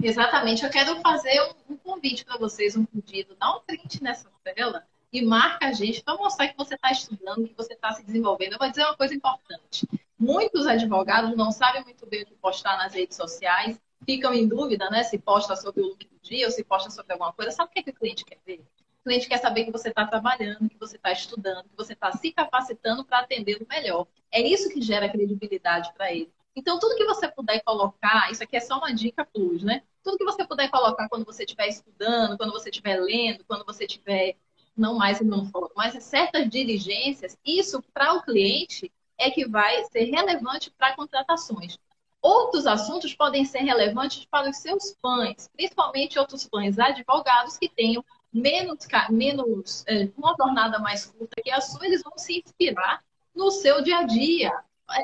Exatamente. 0.00 0.62
Eu 0.62 0.70
quero 0.70 1.00
fazer 1.00 1.37
um, 1.68 1.72
um 1.72 1.76
convite 1.78 2.25
para 2.25 2.38
vocês, 2.38 2.76
um 2.76 2.84
pedido. 2.84 3.34
Dá 3.40 3.56
um 3.56 3.60
print 3.66 4.00
nessa 4.04 4.30
tela 4.44 4.84
e 5.12 5.20
marca 5.20 5.66
a 5.66 5.72
gente 5.72 6.00
para 6.00 6.16
mostrar 6.16 6.46
que 6.46 6.56
você 6.56 6.76
está 6.76 6.92
estudando, 6.92 7.48
que 7.48 7.56
você 7.56 7.72
está 7.72 7.92
se 7.94 8.04
desenvolvendo. 8.04 8.52
Eu 8.52 8.58
vou 8.60 8.70
dizer 8.70 8.84
uma 8.84 8.96
coisa 8.96 9.16
importante. 9.16 9.84
Muitos 10.16 10.64
advogados 10.64 11.37
não 11.37 11.50
sabem 11.50 11.82
muito 11.82 12.06
bem 12.06 12.22
o 12.22 12.26
que 12.26 12.34
postar 12.37 12.76
nas 12.76 12.94
redes 12.94 13.16
sociais, 13.16 13.80
ficam 14.06 14.32
em 14.32 14.46
dúvida, 14.46 14.88
né? 14.90 15.02
Se 15.02 15.18
posta 15.18 15.56
sobre 15.56 15.80
o 15.82 15.88
look 15.88 16.06
do 16.06 16.20
dia 16.22 16.46
ou 16.46 16.52
se 16.52 16.62
posta 16.62 16.88
sobre 16.88 17.14
alguma 17.14 17.32
coisa. 17.32 17.50
Sabe 17.50 17.68
o 17.68 17.72
que, 17.72 17.80
é 17.80 17.82
que 17.82 17.90
o 17.90 17.94
cliente 17.94 18.25
quer 18.25 18.38
ver? 18.46 18.62
O 19.08 19.10
cliente 19.10 19.26
quer 19.26 19.38
saber 19.38 19.64
que 19.64 19.72
você 19.72 19.88
está 19.88 20.06
trabalhando, 20.06 20.68
que 20.68 20.78
você 20.78 20.96
está 20.96 21.10
estudando, 21.10 21.64
que 21.64 21.76
você 21.78 21.94
está 21.94 22.12
se 22.12 22.30
capacitando 22.30 23.06
para 23.06 23.20
atendê-lo 23.20 23.66
melhor. 23.66 24.06
É 24.30 24.38
isso 24.38 24.68
que 24.68 24.82
gera 24.82 25.08
credibilidade 25.08 25.94
para 25.94 26.12
ele. 26.12 26.30
Então, 26.54 26.78
tudo 26.78 26.94
que 26.94 27.06
você 27.06 27.26
puder 27.26 27.60
colocar, 27.60 28.30
isso 28.30 28.42
aqui 28.42 28.58
é 28.58 28.60
só 28.60 28.76
uma 28.76 28.92
dica 28.92 29.24
plus, 29.24 29.62
né? 29.62 29.82
Tudo 30.02 30.18
que 30.18 30.26
você 30.26 30.46
puder 30.46 30.68
colocar 30.70 31.08
quando 31.08 31.24
você 31.24 31.44
estiver 31.44 31.68
estudando, 31.68 32.36
quando 32.36 32.52
você 32.52 32.68
estiver 32.68 33.00
lendo, 33.00 33.46
quando 33.46 33.64
você 33.64 33.86
estiver, 33.86 34.36
não 34.76 34.98
mais 34.98 35.22
não 35.22 35.46
foto, 35.46 35.72
mas 35.74 35.94
certas 36.04 36.46
diligências, 36.46 37.38
isso 37.42 37.82
para 37.94 38.12
o 38.12 38.22
cliente 38.22 38.92
é 39.16 39.30
que 39.30 39.48
vai 39.48 39.84
ser 39.84 40.04
relevante 40.04 40.70
para 40.72 40.94
contratações. 40.94 41.78
Outros 42.20 42.66
assuntos 42.66 43.14
podem 43.14 43.46
ser 43.46 43.60
relevantes 43.60 44.26
para 44.26 44.50
os 44.50 44.58
seus 44.58 44.94
fãs, 45.00 45.48
principalmente 45.56 46.18
outros 46.18 46.44
fãs 46.44 46.78
advogados 46.78 47.56
que 47.56 47.70
tenham 47.70 48.04
menos, 48.32 48.87
menos 49.11 49.85
é, 49.87 50.08
uma 50.16 50.35
jornada 50.38 50.78
mais 50.78 51.06
curta 51.06 51.40
que 51.42 51.50
a 51.50 51.61
sua, 51.61 51.87
eles 51.87 52.02
vão 52.02 52.16
se 52.16 52.38
inspirar 52.38 53.02
no 53.35 53.50
seu 53.50 53.82
dia 53.82 53.99
a 53.99 54.02
dia. 54.04 54.52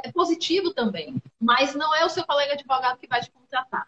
É 0.03 0.11
positivo 0.13 0.73
também, 0.73 1.23
mas 1.39 1.75
não 1.75 1.95
é 1.95 2.05
o 2.05 2.09
seu 2.09 2.25
colega 2.25 2.55
advogado 2.55 2.99
que 2.99 3.07
vai 3.07 3.21
te 3.21 3.31
contratar. 3.31 3.87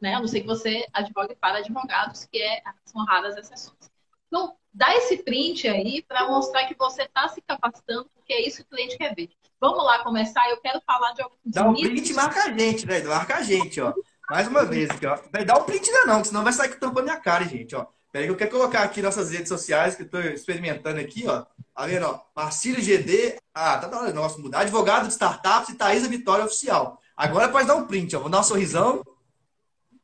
Né? 0.00 0.14
A 0.14 0.20
não 0.20 0.28
ser 0.28 0.40
que 0.40 0.46
você 0.46 0.86
advogue 0.92 1.34
para 1.36 1.58
advogados, 1.58 2.26
que 2.26 2.42
é, 2.42 2.62
são 2.84 3.04
raras 3.04 3.36
exceções. 3.36 3.90
Então, 4.26 4.56
dá 4.72 4.94
esse 4.96 5.18
print 5.18 5.68
aí 5.68 6.02
para 6.02 6.28
mostrar 6.28 6.66
que 6.66 6.74
você 6.74 7.02
está 7.02 7.28
se 7.28 7.40
capacitando, 7.42 8.10
porque 8.14 8.32
é 8.32 8.46
isso 8.46 8.58
que 8.58 8.62
o 8.62 8.76
cliente 8.76 8.98
quer 8.98 9.14
ver. 9.14 9.30
Vamos 9.60 9.84
lá 9.84 10.02
começar. 10.02 10.48
Eu 10.50 10.60
quero 10.60 10.80
falar 10.86 11.12
de 11.12 11.22
alguns. 11.22 11.38
Dá 11.44 11.68
um 11.68 11.74
print 11.74 12.10
e 12.10 12.14
marca 12.14 12.42
a 12.42 12.50
gente, 12.50 12.86
né? 12.86 13.00
Marca 13.02 13.36
a 13.36 13.42
gente, 13.42 13.80
ó. 13.80 13.94
Mais 14.28 14.48
uma 14.48 14.64
vez 14.64 14.90
aqui, 14.90 15.06
ó. 15.06 15.18
Dá 15.46 15.56
um 15.56 15.64
print 15.64 15.88
ainda 15.88 16.06
não, 16.06 16.24
senão 16.24 16.42
vai 16.42 16.52
sair 16.52 16.74
tampando 16.80 17.04
minha 17.04 17.20
cara, 17.20 17.44
gente, 17.44 17.76
ó. 17.76 17.86
Peraí 18.12 18.28
eu 18.28 18.36
quero 18.36 18.50
colocar 18.50 18.82
aqui 18.82 19.00
nossas 19.00 19.30
redes 19.30 19.48
sociais, 19.48 19.94
que 19.94 20.02
eu 20.02 20.06
estou 20.06 20.20
experimentando 20.20 21.00
aqui, 21.00 21.26
ó. 21.26 21.46
Tá 21.74 21.86
vendo, 21.86 22.06
ó? 22.06 22.20
Marcílio 22.36 22.82
GD. 22.82 23.38
Ah, 23.54 23.78
tá 23.78 23.88
da 23.88 23.98
hora 23.98 24.12
nosso 24.12 24.38
mudar. 24.38 24.60
Advogado 24.60 25.06
de 25.06 25.12
startups 25.12 25.70
e 25.70 25.78
Thaisa 25.78 26.08
Vitória 26.08 26.44
Oficial. 26.44 27.00
Agora 27.16 27.48
pode 27.48 27.66
dar 27.66 27.74
um 27.74 27.86
print, 27.86 28.14
ó. 28.14 28.20
Vou 28.20 28.28
dar 28.28 28.40
um 28.40 28.44
sorrisão, 28.44 29.02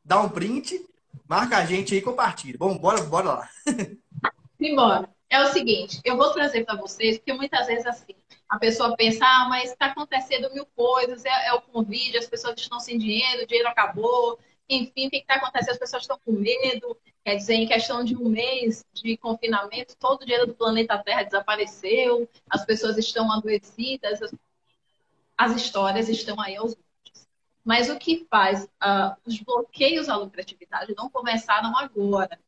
dar 0.03 0.21
um 0.21 0.29
print, 0.29 0.83
marca 1.27 1.57
a 1.57 1.65
gente 1.65 1.93
aí 1.93 1.99
e 1.99 2.03
compartilha. 2.03 2.57
Bom, 2.57 2.75
bora, 2.79 2.99
bora 3.03 3.27
lá. 3.27 3.49
Simbora. 4.57 5.07
É 5.29 5.43
o 5.43 5.53
seguinte, 5.53 6.01
eu 6.03 6.17
vou 6.17 6.33
trazer 6.33 6.65
para 6.65 6.75
vocês, 6.75 7.19
porque 7.19 7.33
muitas 7.33 7.67
vezes 7.67 7.85
assim, 7.85 8.15
a 8.49 8.57
pessoa 8.57 8.95
pensa, 8.97 9.23
ah, 9.23 9.45
mas 9.47 9.69
está 9.69 9.85
acontecendo 9.85 10.51
mil 10.51 10.65
coisas, 10.75 11.23
é, 11.23 11.47
é 11.47 11.53
o 11.53 11.61
Covid, 11.61 12.17
as 12.17 12.25
pessoas 12.25 12.59
estão 12.59 12.79
sem 12.79 12.97
dinheiro, 12.97 13.43
o 13.43 13.45
dinheiro 13.45 13.69
acabou, 13.69 14.39
enfim, 14.67 15.05
o 15.05 15.09
que 15.11 15.17
está 15.17 15.35
acontecendo? 15.35 15.73
As 15.73 15.77
pessoas 15.77 16.01
estão 16.01 16.19
com 16.25 16.31
medo, 16.31 16.97
Quer 17.23 17.35
dizer, 17.35 17.55
em 17.55 17.67
questão 17.67 18.03
de 18.03 18.15
um 18.15 18.29
mês 18.29 18.85
de 18.93 19.17
confinamento, 19.17 19.95
todo 19.97 20.21
o 20.21 20.25
dinheiro 20.25 20.47
do 20.47 20.55
planeta 20.55 20.97
Terra 20.97 21.23
desapareceu, 21.23 22.29
as 22.49 22.65
pessoas 22.65 22.97
estão 22.97 23.31
adoecidas, 23.31 24.19
as 25.37 25.55
histórias 25.55 26.09
estão 26.09 26.39
aí 26.39 26.55
aos 26.55 26.75
montes. 26.75 27.27
Mas 27.63 27.89
o 27.89 27.97
que 27.97 28.25
faz 28.29 28.63
uh, 28.63 29.15
os 29.25 29.39
bloqueios 29.39 30.09
à 30.09 30.15
lucratividade 30.15 30.95
não 30.95 31.09
começaram 31.09 31.77
agora. 31.77 32.39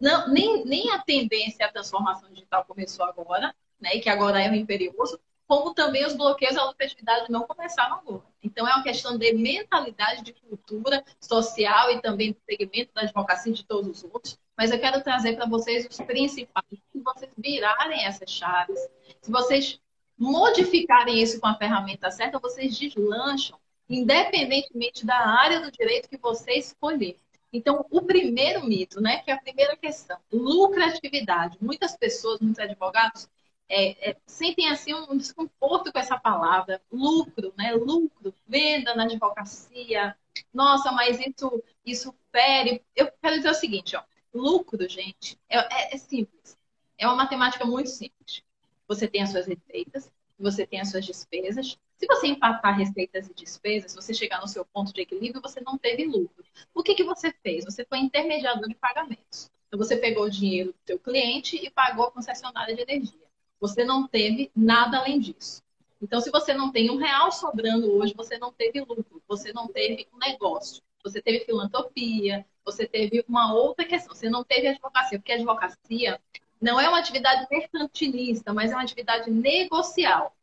Não, 0.00 0.28
nem, 0.28 0.64
nem 0.64 0.90
a 0.90 0.98
tendência 0.98 1.66
à 1.66 1.72
transformação 1.72 2.28
digital 2.30 2.64
começou 2.64 3.04
agora, 3.04 3.54
né, 3.80 3.96
e 3.96 4.00
que 4.00 4.08
agora 4.08 4.42
é 4.42 4.50
o 4.50 4.54
imperioso, 4.54 5.20
como 5.46 5.74
também 5.74 6.06
os 6.06 6.14
bloqueios 6.14 6.56
à 6.56 6.64
lucratividade 6.64 7.30
não 7.30 7.42
começaram 7.42 7.96
agora. 7.96 8.22
Então, 8.42 8.66
é 8.66 8.72
uma 8.72 8.82
questão 8.82 9.18
de 9.18 9.32
mentalidade, 9.32 10.22
de 10.22 10.32
cultura 10.32 11.04
social 11.20 11.90
e 11.90 12.00
também 12.00 12.32
do 12.32 12.38
segmento 12.48 12.92
da 12.94 13.02
advocacia 13.02 13.52
de 13.52 13.64
todos 13.64 13.98
os 13.98 14.04
outros. 14.04 14.38
Mas 14.56 14.70
eu 14.70 14.78
quero 14.78 15.02
trazer 15.02 15.36
para 15.36 15.46
vocês 15.46 15.86
os 15.90 15.96
principais, 15.98 16.66
se 16.70 17.00
vocês 17.00 17.30
virarem 17.36 18.04
essas 18.04 18.30
chaves, 18.30 18.78
se 19.20 19.30
vocês 19.30 19.80
modificarem 20.18 21.20
isso 21.20 21.40
com 21.40 21.46
a 21.46 21.54
ferramenta 21.54 22.10
certa, 22.10 22.38
vocês 22.38 22.78
deslancham, 22.78 23.58
independentemente 23.88 25.04
da 25.04 25.16
área 25.16 25.60
do 25.60 25.70
direito 25.70 26.08
que 26.08 26.16
você 26.16 26.52
escolher. 26.52 27.18
Então, 27.52 27.84
o 27.90 28.00
primeiro 28.00 28.64
mito, 28.64 29.00
né, 29.00 29.18
que 29.18 29.30
é 29.30 29.34
a 29.34 29.40
primeira 29.40 29.76
questão, 29.76 30.18
lucratividade. 30.32 31.58
Muitas 31.60 31.96
pessoas, 31.96 32.40
muitos 32.40 32.58
advogados, 32.58 33.28
é, 33.74 34.10
é, 34.10 34.16
sentem 34.26 34.68
assim 34.68 34.92
um 34.92 35.16
desconforto 35.16 35.90
com 35.90 35.98
essa 35.98 36.18
palavra, 36.18 36.82
lucro, 36.92 37.54
né? 37.56 37.72
Lucro, 37.72 38.34
venda 38.46 38.94
na 38.94 39.04
advocacia. 39.04 40.14
Nossa, 40.52 40.92
mas 40.92 41.18
isso, 41.18 41.64
isso 41.82 42.14
fere. 42.30 42.84
Eu 42.94 43.10
quero 43.22 43.36
dizer 43.36 43.48
o 43.48 43.54
seguinte, 43.54 43.96
ó, 43.96 44.02
lucro, 44.34 44.86
gente, 44.86 45.38
é, 45.48 45.56
é, 45.58 45.94
é 45.94 45.96
simples. 45.96 46.58
É 46.98 47.06
uma 47.06 47.16
matemática 47.16 47.64
muito 47.64 47.88
simples. 47.88 48.42
Você 48.86 49.08
tem 49.08 49.22
as 49.22 49.30
suas 49.30 49.46
receitas, 49.46 50.12
você 50.38 50.66
tem 50.66 50.78
as 50.78 50.90
suas 50.90 51.06
despesas. 51.06 51.78
Se 51.96 52.06
você 52.06 52.26
empatar 52.26 52.76
receitas 52.76 53.26
e 53.26 53.34
despesas, 53.34 53.94
você 53.94 54.12
chegar 54.12 54.42
no 54.42 54.48
seu 54.48 54.66
ponto 54.66 54.92
de 54.92 55.00
equilíbrio, 55.00 55.40
você 55.40 55.62
não 55.62 55.78
teve 55.78 56.04
lucro. 56.04 56.44
O 56.74 56.82
que, 56.82 56.94
que 56.94 57.04
você 57.04 57.32
fez? 57.42 57.64
Você 57.64 57.86
foi 57.86 58.00
intermediador 58.00 58.68
de 58.68 58.74
pagamentos. 58.74 59.50
Então, 59.66 59.78
você 59.78 59.96
pegou 59.96 60.24
o 60.24 60.30
dinheiro 60.30 60.72
do 60.72 60.78
seu 60.86 60.98
cliente 60.98 61.56
e 61.56 61.70
pagou 61.70 62.04
a 62.04 62.10
concessionária 62.10 62.74
de 62.76 62.82
energia. 62.82 63.21
Você 63.62 63.84
não 63.84 64.08
teve 64.08 64.50
nada 64.56 64.98
além 64.98 65.20
disso. 65.20 65.62
Então, 66.02 66.20
se 66.20 66.32
você 66.32 66.52
não 66.52 66.72
tem 66.72 66.90
um 66.90 66.96
real 66.96 67.30
sobrando 67.30 67.92
hoje, 67.96 68.12
você 68.12 68.36
não 68.36 68.52
teve 68.52 68.80
lucro, 68.80 69.22
você 69.28 69.52
não 69.52 69.68
teve 69.68 70.08
um 70.12 70.18
negócio, 70.18 70.82
você 71.00 71.22
teve 71.22 71.44
filantropia, 71.44 72.44
você 72.64 72.88
teve 72.88 73.24
uma 73.28 73.54
outra 73.54 73.84
questão, 73.84 74.16
você 74.16 74.28
não 74.28 74.42
teve 74.42 74.66
advocacia, 74.66 75.16
porque 75.16 75.30
a 75.30 75.36
advocacia 75.36 76.20
não 76.60 76.80
é 76.80 76.88
uma 76.88 76.98
atividade 76.98 77.46
mercantilista, 77.48 78.52
mas 78.52 78.72
é 78.72 78.74
uma 78.74 78.82
atividade 78.82 79.30
negocial. 79.30 80.34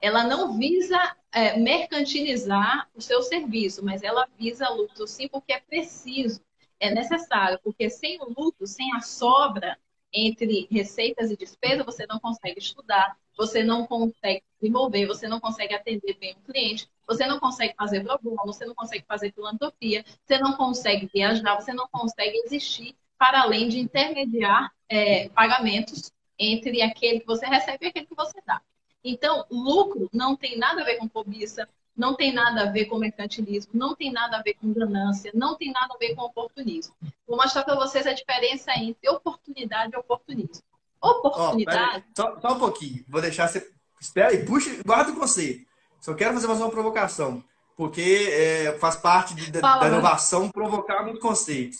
Ela 0.00 0.24
não 0.24 0.56
visa 0.56 0.98
é, 1.30 1.58
mercantilizar 1.58 2.88
o 2.94 3.00
seu 3.02 3.22
serviço, 3.22 3.84
mas 3.84 4.02
ela 4.02 4.26
visa 4.38 4.70
lucro 4.70 5.06
sim, 5.06 5.28
porque 5.28 5.52
é 5.52 5.60
preciso, 5.60 6.40
é 6.80 6.90
necessário, 6.90 7.60
porque 7.62 7.90
sem 7.90 8.18
o 8.22 8.28
lucro, 8.30 8.66
sem 8.66 8.90
a 8.94 9.02
sobra, 9.02 9.78
entre 10.14 10.68
receitas 10.70 11.30
e 11.30 11.36
despesas, 11.36 11.84
você 11.84 12.06
não 12.06 12.20
consegue 12.20 12.58
estudar, 12.58 13.16
você 13.36 13.64
não 13.64 13.86
consegue 13.86 14.42
se 14.60 14.70
mover, 14.70 15.06
você 15.08 15.26
não 15.26 15.40
consegue 15.40 15.74
atender 15.74 16.16
bem 16.18 16.34
o 16.34 16.52
cliente, 16.52 16.88
você 17.06 17.26
não 17.26 17.40
consegue 17.40 17.74
fazer 17.76 18.04
problema, 18.04 18.42
você 18.46 18.64
não 18.64 18.74
consegue 18.74 19.04
fazer 19.06 19.32
filantropia, 19.32 20.04
você 20.24 20.38
não 20.38 20.52
consegue 20.52 21.10
viajar, 21.12 21.60
você 21.60 21.72
não 21.72 21.88
consegue 21.88 22.38
existir 22.44 22.94
para 23.18 23.42
além 23.42 23.68
de 23.68 23.80
intermediar 23.80 24.72
é, 24.88 25.28
pagamentos 25.30 26.12
entre 26.38 26.80
aquele 26.80 27.20
que 27.20 27.26
você 27.26 27.46
recebe 27.46 27.86
e 27.86 27.88
aquele 27.88 28.06
que 28.06 28.14
você 28.14 28.40
dá. 28.46 28.60
Então, 29.02 29.44
lucro 29.50 30.08
não 30.12 30.36
tem 30.36 30.56
nada 30.56 30.82
a 30.82 30.84
ver 30.84 30.96
com 30.96 31.08
cobiça, 31.08 31.68
não 31.96 32.14
tem 32.14 32.32
nada 32.32 32.62
a 32.62 32.70
ver 32.70 32.86
com 32.86 32.98
mercantilismo, 32.98 33.72
não 33.74 33.94
tem 33.94 34.12
nada 34.12 34.38
a 34.38 34.42
ver 34.42 34.54
com 34.54 34.72
ganância, 34.72 35.30
não 35.34 35.56
tem 35.56 35.72
nada 35.72 35.94
a 35.94 35.98
ver 35.98 36.14
com 36.14 36.22
oportunismo. 36.22 36.94
Vou 37.26 37.36
mostrar 37.36 37.62
para 37.62 37.76
vocês 37.76 38.06
a 38.06 38.12
diferença 38.12 38.72
entre 38.76 39.08
oportunidade 39.08 39.92
e 39.94 39.98
oportunismo. 39.98 40.62
Oportunidade. 41.00 42.04
Oh, 42.10 42.22
só, 42.22 42.40
só, 42.40 42.54
um 42.54 42.58
pouquinho, 42.58 43.04
vou 43.08 43.20
deixar 43.20 43.48
você. 43.48 43.70
Espera 44.00 44.30
aí, 44.30 44.44
puxa, 44.44 44.70
guarda 44.84 45.12
o 45.12 45.16
conceito. 45.16 45.66
Só 46.00 46.14
quero 46.14 46.34
fazer 46.34 46.46
mais 46.46 46.60
uma 46.60 46.70
provocação. 46.70 47.42
porque 47.76 48.28
é, 48.30 48.78
faz 48.78 48.96
parte 48.96 49.34
de, 49.34 49.58
Fala, 49.58 49.82
da 49.82 49.88
inovação 49.88 50.50
provocar 50.50 51.02
muitos 51.02 51.20
conceitos. 51.20 51.78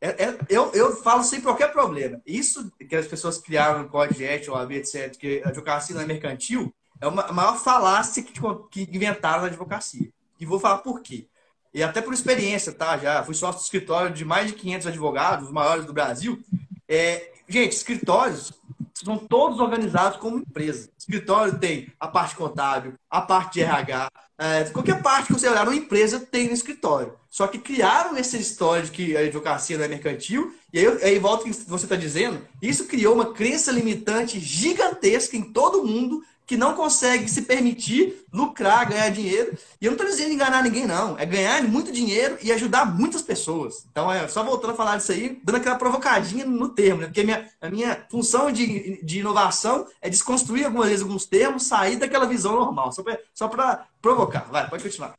É, 0.00 0.24
é, 0.24 0.38
eu, 0.48 0.70
eu 0.72 0.96
falo 0.96 1.24
sem 1.24 1.40
qualquer 1.40 1.72
problema. 1.72 2.20
Isso 2.24 2.70
que 2.88 2.94
as 2.94 3.06
pessoas 3.06 3.38
criaram 3.38 3.82
no 3.82 3.88
Código 3.88 4.14
de 4.14 4.24
Ética, 4.24 4.52
OAB, 4.52 4.72
etc., 4.72 5.16
que 5.16 5.42
a 5.44 5.48
advocacia 5.48 5.94
não 5.94 6.02
é 6.02 6.06
mercantil, 6.06 6.72
é 7.00 7.06
uma, 7.06 7.22
a 7.22 7.32
maior 7.32 7.58
falácia 7.58 8.22
que, 8.22 8.32
que 8.70 8.96
inventaram 8.96 9.42
na 9.42 9.48
advocacia. 9.48 10.10
E 10.40 10.46
vou 10.46 10.60
falar 10.60 10.78
por 10.78 11.00
quê. 11.00 11.26
E 11.72 11.82
até 11.82 12.00
por 12.00 12.14
experiência, 12.14 12.72
tá? 12.72 12.96
Já 12.96 13.22
fui 13.22 13.34
sócio 13.34 13.60
do 13.60 13.64
escritório 13.64 14.14
de 14.14 14.24
mais 14.24 14.48
de 14.48 14.54
500 14.54 14.86
advogados, 14.86 15.46
os 15.46 15.52
maiores 15.52 15.84
do 15.84 15.92
Brasil. 15.92 16.42
É, 16.88 17.32
gente, 17.48 17.72
escritórios 17.72 18.52
são 18.94 19.16
todos 19.18 19.60
organizados 19.60 20.18
como 20.18 20.38
empresa. 20.38 20.90
Escritório 20.98 21.58
tem 21.58 21.92
a 22.00 22.08
parte 22.08 22.34
contábil, 22.34 22.94
a 23.08 23.20
parte 23.20 23.54
de 23.54 23.62
RH, 23.62 24.10
é, 24.38 24.64
qualquer 24.70 25.02
parte 25.02 25.26
que 25.26 25.32
você 25.32 25.48
olhar 25.48 25.64
numa 25.64 25.76
empresa 25.76 26.20
tem 26.20 26.46
no 26.46 26.54
escritório. 26.54 27.14
Só 27.28 27.46
que 27.46 27.58
criaram 27.58 28.16
essa 28.16 28.36
história 28.36 28.84
de 28.84 28.90
que 28.90 29.16
a 29.16 29.20
advocacia 29.20 29.76
não 29.76 29.84
é 29.84 29.88
mercantil, 29.88 30.54
e 30.72 30.78
aí, 30.78 30.86
aí 31.02 31.18
volta 31.18 31.42
o 31.42 31.50
que 31.50 31.52
você 31.52 31.86
está 31.86 31.96
dizendo, 31.96 32.46
isso 32.62 32.86
criou 32.86 33.14
uma 33.14 33.32
crença 33.32 33.72
limitante 33.72 34.38
gigantesca 34.38 35.36
em 35.36 35.52
todo 35.52 35.84
mundo 35.84 36.22
que 36.48 36.56
não 36.56 36.74
consegue 36.74 37.28
se 37.28 37.42
permitir 37.42 38.24
lucrar, 38.32 38.88
ganhar 38.88 39.10
dinheiro. 39.10 39.56
E 39.78 39.84
eu 39.84 39.90
não 39.90 39.96
estou 39.96 40.08
dizendo 40.08 40.32
enganar 40.32 40.62
ninguém, 40.62 40.86
não. 40.86 41.18
É 41.18 41.26
ganhar 41.26 41.62
muito 41.64 41.92
dinheiro 41.92 42.38
e 42.42 42.50
ajudar 42.50 42.86
muitas 42.86 43.20
pessoas. 43.20 43.86
Então, 43.92 44.10
é 44.10 44.26
só 44.28 44.42
voltando 44.42 44.70
a 44.70 44.74
falar 44.74 44.96
disso 44.96 45.12
aí, 45.12 45.38
dando 45.44 45.56
aquela 45.56 45.76
provocadinha 45.76 46.46
no 46.46 46.70
termo, 46.70 47.02
né? 47.02 47.06
Porque 47.06 47.20
a 47.20 47.24
minha, 47.24 47.50
a 47.60 47.68
minha 47.68 48.06
função 48.10 48.50
de, 48.50 49.04
de 49.04 49.20
inovação 49.20 49.86
é 50.00 50.08
desconstruir 50.08 50.64
algumas 50.64 50.88
vezes 50.88 51.02
alguns 51.02 51.26
termos, 51.26 51.64
sair 51.64 51.96
daquela 51.96 52.24
visão 52.24 52.54
normal, 52.54 52.92
só 53.34 53.46
para 53.46 53.86
provocar. 54.00 54.48
Vai, 54.50 54.70
pode 54.70 54.82
continuar. 54.82 55.18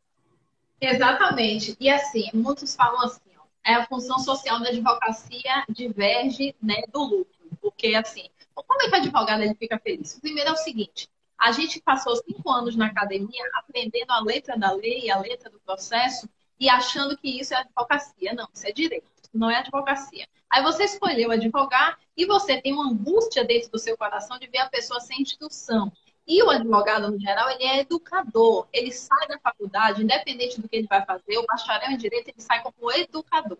Exatamente. 0.81 1.77
E 1.79 1.91
assim, 1.91 2.27
muitos 2.33 2.75
falam 2.75 3.01
assim, 3.01 3.21
ó, 3.37 3.43
é 3.63 3.75
a 3.75 3.85
função 3.85 4.17
social 4.17 4.59
da 4.61 4.69
advocacia 4.69 5.63
diverge 5.69 6.55
né, 6.59 6.81
do 6.91 7.03
lucro. 7.03 7.27
Porque, 7.61 7.93
assim, 7.93 8.29
como 8.55 8.81
é 8.81 8.89
que 8.89 8.95
o 8.95 8.97
advogado 8.97 9.43
ele 9.43 9.55
fica 9.55 9.77
feliz? 9.77 10.17
Primeiro 10.19 10.49
é 10.49 10.53
o 10.53 10.57
seguinte, 10.57 11.07
a 11.39 11.53
gente 11.53 11.81
passou 11.81 12.15
cinco 12.17 12.49
anos 12.51 12.75
na 12.75 12.87
academia 12.87 13.43
aprendendo 13.55 14.11
a 14.11 14.21
letra 14.21 14.57
da 14.57 14.71
lei, 14.73 15.09
a 15.09 15.17
letra 15.17 15.49
do 15.49 15.59
processo, 15.61 16.27
e 16.59 16.67
achando 16.67 17.17
que 17.17 17.39
isso 17.39 17.53
é 17.53 17.57
advocacia. 17.57 18.33
Não, 18.33 18.47
isso 18.53 18.67
é 18.67 18.71
direito, 18.73 19.07
não 19.33 19.49
é 19.49 19.55
advocacia. 19.55 20.27
Aí 20.49 20.61
você 20.61 20.83
escolheu 20.83 21.31
advogar 21.31 21.97
e 22.17 22.25
você 22.25 22.61
tem 22.61 22.73
uma 22.73 22.89
angústia 22.89 23.45
dentro 23.45 23.71
do 23.71 23.79
seu 23.79 23.97
coração 23.97 24.37
de 24.37 24.47
ver 24.47 24.57
a 24.57 24.69
pessoa 24.69 24.99
sem 24.99 25.21
instituição. 25.21 25.91
E 26.27 26.43
o 26.43 26.49
advogado, 26.49 27.09
no 27.09 27.19
geral, 27.19 27.49
ele 27.49 27.63
é 27.63 27.79
educador. 27.79 28.67
Ele 28.73 28.91
sai 28.91 29.27
da 29.27 29.39
faculdade, 29.39 30.03
independente 30.03 30.59
do 30.61 30.67
que 30.67 30.75
ele 30.75 30.87
vai 30.87 31.03
fazer, 31.05 31.37
o 31.37 31.45
bacharel 31.45 31.91
em 31.91 31.97
direito, 31.97 32.27
ele 32.27 32.41
sai 32.41 32.61
como 32.61 32.91
educador, 32.91 33.57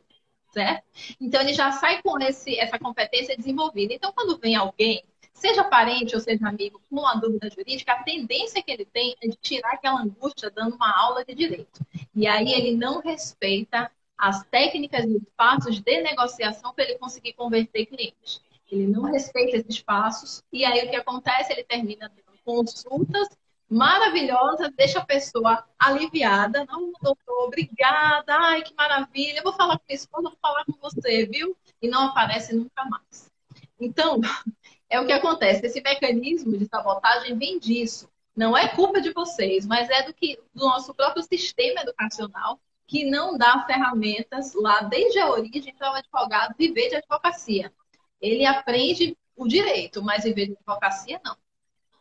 certo? 0.52 0.84
Então, 1.20 1.42
ele 1.42 1.54
já 1.54 1.72
sai 1.72 2.02
com 2.04 2.20
esse, 2.20 2.60
essa 2.60 2.78
competência 2.78 3.36
desenvolvida. 3.38 3.94
Então, 3.94 4.12
quando 4.12 4.38
vem 4.38 4.56
alguém 4.56 5.04
seja 5.40 5.64
parente 5.64 6.16
ou 6.16 6.22
seja 6.22 6.48
amigo, 6.48 6.82
com 6.90 7.00
uma 7.00 7.16
dúvida 7.16 7.50
jurídica, 7.50 7.94
a 7.94 8.04
tendência 8.04 8.62
que 8.62 8.72
ele 8.72 8.86
tem 8.86 9.16
é 9.22 9.28
de 9.28 9.38
tirar 9.38 9.74
aquela 9.74 10.02
angústia 10.02 10.50
dando 10.50 10.76
uma 10.76 10.92
aula 10.96 11.24
de 11.26 11.34
direito. 11.34 11.86
E 12.14 12.28
aí 12.28 12.52
ele 12.52 12.76
não 12.76 13.00
respeita 13.00 13.92
as 14.18 14.44
técnicas 14.46 15.06
e 15.06 15.16
os 15.16 15.24
passos 15.36 15.80
de 15.80 16.02
negociação 16.02 16.74
para 16.74 16.84
ele 16.84 16.98
conseguir 16.98 17.34
converter 17.34 17.86
clientes. 17.86 18.42
Ele 18.70 18.86
não 18.86 19.04
respeita 19.04 19.58
esses 19.58 19.82
passos 19.82 20.44
e 20.52 20.66
aí 20.66 20.86
o 20.86 20.90
que 20.90 20.96
acontece? 20.96 21.54
Ele 21.54 21.64
termina 21.64 22.10
tendo 22.10 22.38
consultas 22.44 23.30
maravilhosas, 23.70 24.72
deixa 24.76 25.00
a 25.00 25.06
pessoa 25.06 25.64
aliviada. 25.78 26.66
Não, 26.66 26.92
doutor, 27.02 27.46
obrigada, 27.46 28.36
ai 28.36 28.64
que 28.64 28.74
maravilha. 28.74 29.38
Eu 29.38 29.44
vou 29.44 29.54
falar 29.54 29.78
com 29.78 29.84
minha 29.88 29.96
esposa, 29.96 30.30
vou 30.30 30.38
falar 30.42 30.66
com 30.66 30.74
você, 30.82 31.26
viu? 31.28 31.56
E 31.82 31.88
não 31.88 32.08
aparece 32.08 32.56
nunca 32.56 32.84
mais. 32.86 33.32
Então, 33.80 34.20
é 34.90 35.00
o 35.00 35.06
que 35.06 35.12
acontece. 35.12 35.66
Esse 35.66 35.82
mecanismo 35.82 36.58
de 36.58 36.66
sabotagem 36.66 37.38
vem 37.38 37.60
disso. 37.60 38.10
Não 38.36 38.58
é 38.58 38.68
culpa 38.70 39.02
de 39.02 39.12
vocês, 39.12 39.66
mas 39.66 39.90
é 39.90 40.04
do 40.04 40.14
que 40.14 40.40
do 40.54 40.66
nosso 40.66 40.94
próprio 40.94 41.24
sistema 41.24 41.82
educacional 41.82 42.60
que 42.88 43.06
não 43.06 43.38
dá 43.38 43.66
ferramentas 43.66 44.54
lá 44.56 44.82
desde 44.82 45.20
a 45.20 45.30
origem 45.30 45.76
para 45.76 45.92
o 45.92 45.96
advogado 45.96 46.56
viver 46.58 46.90
de 46.90 46.96
advocacia. 46.96 47.72
Ele 48.20 48.46
aprende 48.46 49.16
o 49.36 49.48
direito, 49.48 50.02
mas 50.02 50.24
viver 50.24 50.48
de 50.48 50.54
advocacia 50.54 51.22
não. 51.24 51.38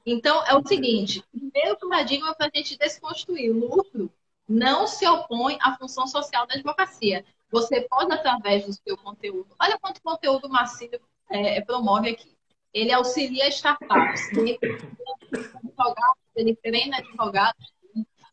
Então 0.06 0.44
é 0.46 0.56
o 0.56 0.66
seguinte: 0.66 1.22
primeiro 1.30 1.76
paradigma 1.76 2.34
para 2.34 2.46
a 2.46 2.50
gente 2.56 2.78
desconstruir 2.78 3.50
lucro 3.52 4.10
não 4.48 4.86
se 4.86 5.06
opõe 5.06 5.58
à 5.60 5.76
função 5.76 6.06
social 6.06 6.46
da 6.46 6.54
advocacia. 6.54 7.24
Você 7.50 7.82
pode, 7.82 8.12
através 8.12 8.64
do 8.64 8.72
seu 8.72 8.96
conteúdo, 8.96 9.54
olha 9.58 9.78
quanto 9.78 10.02
conteúdo 10.02 10.46
o 10.46 10.50
Marcílio 10.50 11.00
é, 11.28 11.60
promove 11.60 12.10
aqui 12.10 12.37
ele 12.78 12.92
auxilia 12.92 13.48
startups. 13.48 14.32
Ele, 14.32 14.58
ele 16.36 16.56
treina 16.56 16.98
advogados 16.98 17.72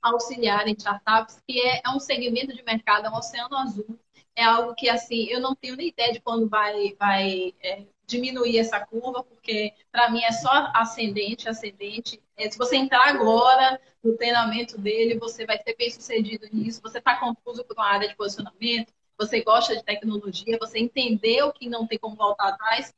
auxiliar 0.09 0.67
em 0.67 0.73
startups, 0.73 1.41
que 1.47 1.59
é, 1.59 1.81
é, 1.85 1.89
um 1.89 1.99
segmento 1.99 2.53
de 2.55 2.63
mercado, 2.63 3.07
é 3.07 3.09
um 3.09 3.15
oceano 3.15 3.57
azul. 3.57 3.99
É 4.35 4.43
algo 4.43 4.75
que, 4.75 4.89
assim, 4.89 5.25
eu 5.29 5.39
não 5.39 5.55
tenho 5.55 5.75
nem 5.75 5.87
ideia 5.87 6.13
de 6.13 6.21
quando 6.21 6.47
vai, 6.47 6.93
vai 6.99 7.53
é, 7.63 7.83
diminuir 8.05 8.59
essa 8.59 8.79
curva, 8.85 9.23
porque 9.23 9.73
para 9.91 10.09
mim 10.09 10.21
é 10.23 10.31
só 10.31 10.71
ascendente, 10.75 11.49
ascendente. 11.49 12.21
É, 12.37 12.49
se 12.49 12.57
você 12.57 12.75
entrar 12.75 13.07
agora 13.07 13.79
no 14.03 14.15
treinamento 14.15 14.77
dele, 14.77 15.17
você 15.17 15.45
vai 15.45 15.57
ser 15.63 15.75
bem 15.75 15.89
sucedido 15.89 16.47
nisso. 16.51 16.81
Você 16.81 16.99
está 16.99 17.17
confuso 17.17 17.63
com 17.63 17.81
a 17.81 17.85
área 17.85 18.07
de 18.07 18.15
posicionamento, 18.15 18.93
você 19.17 19.41
gosta 19.41 19.75
de 19.75 19.83
tecnologia, 19.83 20.57
você 20.59 20.77
entendeu 20.77 21.51
que 21.53 21.69
não 21.69 21.87
tem 21.87 21.97
como 21.97 22.15
voltar 22.15 22.49
atrás, 22.49 22.93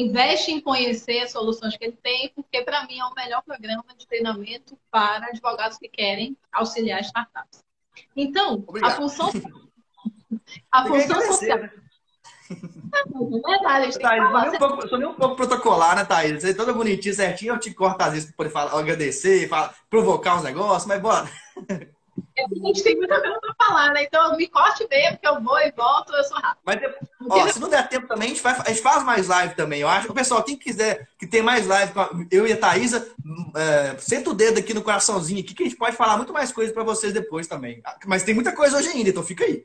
investe 0.00 0.50
em 0.50 0.60
conhecer 0.60 1.20
as 1.20 1.30
soluções 1.30 1.76
que 1.76 1.84
ele 1.84 1.98
tem, 2.02 2.30
porque 2.34 2.62
para 2.62 2.86
mim 2.86 2.98
é 2.98 3.04
o 3.04 3.14
melhor 3.14 3.42
programa 3.42 3.84
de 3.96 4.06
treinamento 4.06 4.78
para 4.90 5.26
advogados 5.26 5.78
que 5.78 5.88
querem 5.88 6.36
auxiliar 6.52 7.00
startups. 7.02 7.60
Então, 8.16 8.64
Obrigado. 8.66 8.92
a 8.92 8.96
função 8.96 9.30
a 10.70 10.86
função 10.86 11.20
social 11.22 11.58
né? 11.58 11.70
é 12.94 13.48
verdade, 13.48 13.98
Thaís, 13.98 14.24
sou, 14.24 14.40
nem 14.42 14.50
um 14.50 14.58
pouco, 14.58 14.88
sou 14.88 14.98
nem 14.98 15.08
um 15.08 15.14
pouco 15.14 15.36
protocolar, 15.36 15.96
né, 15.96 16.04
Thaís? 16.04 16.42
Você 16.42 16.50
é 16.50 16.54
toda 16.54 16.72
bonitinha, 16.72 17.14
certinho, 17.14 17.54
eu 17.54 17.58
te 17.58 17.72
corto 17.72 18.02
às 18.02 18.12
vezes 18.12 18.26
para 18.26 18.36
poder 18.36 18.50
falar, 18.50 18.78
agradecer, 18.78 19.48
falar, 19.48 19.74
provocar 19.88 20.36
uns 20.36 20.42
negócios, 20.42 20.86
mas 20.86 21.00
bora. 21.00 21.28
É 22.36 22.44
a 22.44 22.48
gente 22.48 22.82
tem 22.82 22.96
muita 22.96 23.20
coisa 23.20 23.38
para 23.38 23.54
falar, 23.54 23.92
né? 23.92 24.02
Então 24.02 24.36
me 24.36 24.48
corte 24.48 24.86
bem, 24.88 25.12
porque 25.12 25.26
eu 25.26 25.40
vou 25.40 25.56
e 25.60 25.70
volto, 25.70 26.12
eu 26.12 26.24
sou 26.24 26.36
rápido. 26.36 26.62
Mas 26.64 26.80
ó, 27.30 27.48
se 27.48 27.60
não 27.60 27.68
der 27.68 27.88
tempo 27.88 28.08
também, 28.08 28.26
a 28.26 28.34
gente, 28.34 28.42
vai, 28.42 28.56
a 28.58 28.68
gente 28.70 28.82
faz 28.82 29.04
mais 29.04 29.28
live 29.28 29.54
também. 29.54 29.80
Eu 29.80 29.88
acho. 29.88 30.10
O 30.10 30.14
pessoal, 30.14 30.42
quem 30.42 30.56
quiser 30.56 31.08
que 31.16 31.28
tem 31.28 31.42
mais 31.42 31.64
live, 31.64 31.92
eu 32.32 32.44
e 32.44 32.52
a 32.52 32.56
Thaisa, 32.56 33.08
é, 33.54 33.96
senta 33.98 34.30
o 34.30 34.34
dedo 34.34 34.58
aqui 34.58 34.74
no 34.74 34.82
coraçãozinho 34.82 35.40
aqui, 35.40 35.54
que 35.54 35.62
a 35.62 35.66
gente 35.66 35.78
pode 35.78 35.96
falar 35.96 36.16
muito 36.16 36.32
mais 36.32 36.50
coisas 36.50 36.74
para 36.74 36.82
vocês 36.82 37.12
depois 37.12 37.46
também. 37.46 37.80
Mas 38.04 38.24
tem 38.24 38.34
muita 38.34 38.52
coisa 38.52 38.78
hoje 38.78 38.88
ainda, 38.88 39.10
então 39.10 39.22
fica 39.22 39.44
aí. 39.44 39.64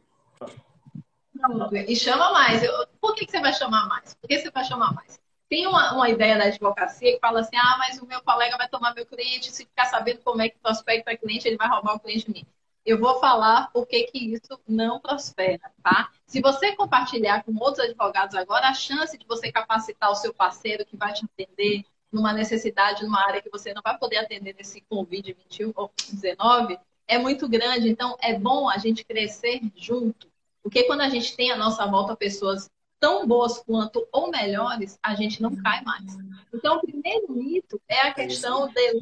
E 1.87 1.95
chama 1.95 2.31
mais. 2.31 2.61
Eu, 2.61 2.71
por 3.01 3.15
que, 3.15 3.25
que 3.25 3.31
você 3.31 3.39
vai 3.39 3.53
chamar 3.53 3.87
mais? 3.87 4.13
Por 4.13 4.27
que 4.27 4.39
você 4.39 4.51
vai 4.51 4.63
chamar 4.63 4.93
mais? 4.93 5.19
Tem 5.49 5.65
uma, 5.65 5.93
uma 5.93 6.07
ideia 6.07 6.37
da 6.37 6.43
advocacia 6.43 7.13
que 7.13 7.19
fala 7.19 7.39
assim: 7.39 7.57
ah, 7.57 7.77
mas 7.79 7.99
o 7.99 8.05
meu 8.05 8.21
colega 8.21 8.57
vai 8.57 8.69
tomar 8.69 8.93
meu 8.93 9.07
cliente, 9.07 9.51
se 9.51 9.65
ficar 9.65 9.85
sabendo 9.85 10.19
como 10.19 10.43
é 10.43 10.49
que 10.49 10.59
prospecta 10.59 11.17
cliente, 11.17 11.47
ele 11.47 11.57
vai 11.57 11.67
roubar 11.67 11.95
o 11.95 11.99
cliente 11.99 12.27
de 12.27 12.33
mim 12.33 12.47
eu 12.85 12.99
vou 12.99 13.19
falar 13.19 13.71
por 13.71 13.85
que 13.85 14.09
isso 14.13 14.59
não 14.67 14.99
prospera, 14.99 15.71
tá? 15.83 16.09
Se 16.25 16.41
você 16.41 16.75
compartilhar 16.75 17.43
com 17.43 17.55
outros 17.59 17.85
advogados 17.85 18.35
agora, 18.35 18.67
a 18.67 18.73
chance 18.73 19.17
de 19.17 19.25
você 19.27 19.51
capacitar 19.51 20.11
o 20.11 20.15
seu 20.15 20.33
parceiro 20.33 20.85
que 20.85 20.97
vai 20.97 21.13
te 21.13 21.25
atender 21.25 21.83
numa 22.11 22.33
necessidade, 22.33 23.03
numa 23.03 23.23
área 23.23 23.41
que 23.41 23.49
você 23.49 23.73
não 23.73 23.81
vai 23.83 23.97
poder 23.97 24.17
atender 24.17 24.55
nesse 24.55 24.81
Covid-21 24.91 25.73
ou 25.75 25.91
19 26.11 26.79
é 27.07 27.17
muito 27.17 27.49
grande. 27.49 27.89
Então, 27.89 28.15
é 28.21 28.37
bom 28.37 28.69
a 28.69 28.77
gente 28.77 29.03
crescer 29.03 29.61
junto. 29.75 30.29
Porque 30.61 30.83
quando 30.83 31.01
a 31.01 31.09
gente 31.09 31.35
tem 31.35 31.51
à 31.51 31.57
nossa 31.57 31.85
volta 31.85 32.15
pessoas 32.15 32.69
tão 32.99 33.25
boas 33.27 33.59
quanto 33.59 34.07
ou 34.11 34.29
melhores, 34.29 34.99
a 35.01 35.15
gente 35.15 35.41
não 35.41 35.55
cai 35.55 35.81
mais. 35.83 36.17
Então, 36.53 36.77
o 36.77 36.81
primeiro 36.81 37.31
mito 37.31 37.81
é 37.87 38.01
a 38.01 38.07
é 38.07 38.13
questão 38.13 38.67
de 38.67 39.01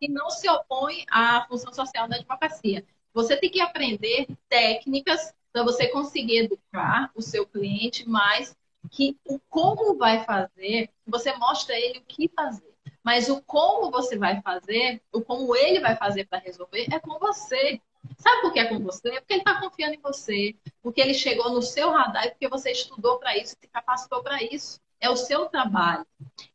que 0.00 0.08
não 0.08 0.30
se 0.30 0.48
opõe 0.48 1.04
à 1.10 1.46
função 1.46 1.72
social 1.72 2.08
da 2.08 2.16
advocacia. 2.16 2.84
Você 3.14 3.36
tem 3.36 3.48
que 3.48 3.60
aprender 3.60 4.26
técnicas 4.48 5.32
para 5.52 5.62
você 5.62 5.86
conseguir 5.86 6.38
educar 6.38 7.12
o 7.14 7.22
seu 7.22 7.46
cliente, 7.46 8.08
mas 8.08 8.56
que 8.90 9.16
o 9.24 9.38
como 9.48 9.96
vai 9.96 10.24
fazer, 10.24 10.90
você 11.06 11.32
mostra 11.36 11.78
ele 11.78 12.00
o 12.00 12.04
que 12.04 12.28
fazer. 12.28 12.74
Mas 13.04 13.28
o 13.28 13.40
como 13.42 13.90
você 13.90 14.18
vai 14.18 14.42
fazer, 14.42 15.00
o 15.12 15.22
como 15.22 15.54
ele 15.54 15.78
vai 15.78 15.94
fazer 15.94 16.26
para 16.26 16.40
resolver, 16.40 16.88
é 16.92 16.98
com 16.98 17.18
você. 17.18 17.80
Sabe 18.18 18.42
por 18.42 18.52
que 18.52 18.58
é 18.58 18.64
com 18.64 18.80
você? 18.80 19.12
Porque 19.12 19.34
ele 19.34 19.40
está 19.40 19.60
confiando 19.60 19.94
em 19.94 20.00
você, 20.00 20.54
porque 20.82 21.00
ele 21.00 21.14
chegou 21.14 21.50
no 21.50 21.62
seu 21.62 21.90
radar 21.90 22.26
e 22.26 22.30
porque 22.30 22.48
você 22.48 22.72
estudou 22.72 23.18
para 23.18 23.36
isso, 23.36 23.56
se 23.60 23.68
capacitou 23.68 24.22
para 24.22 24.42
isso. 24.42 24.80
É 25.00 25.08
o 25.08 25.16
seu 25.16 25.46
trabalho, 25.46 26.06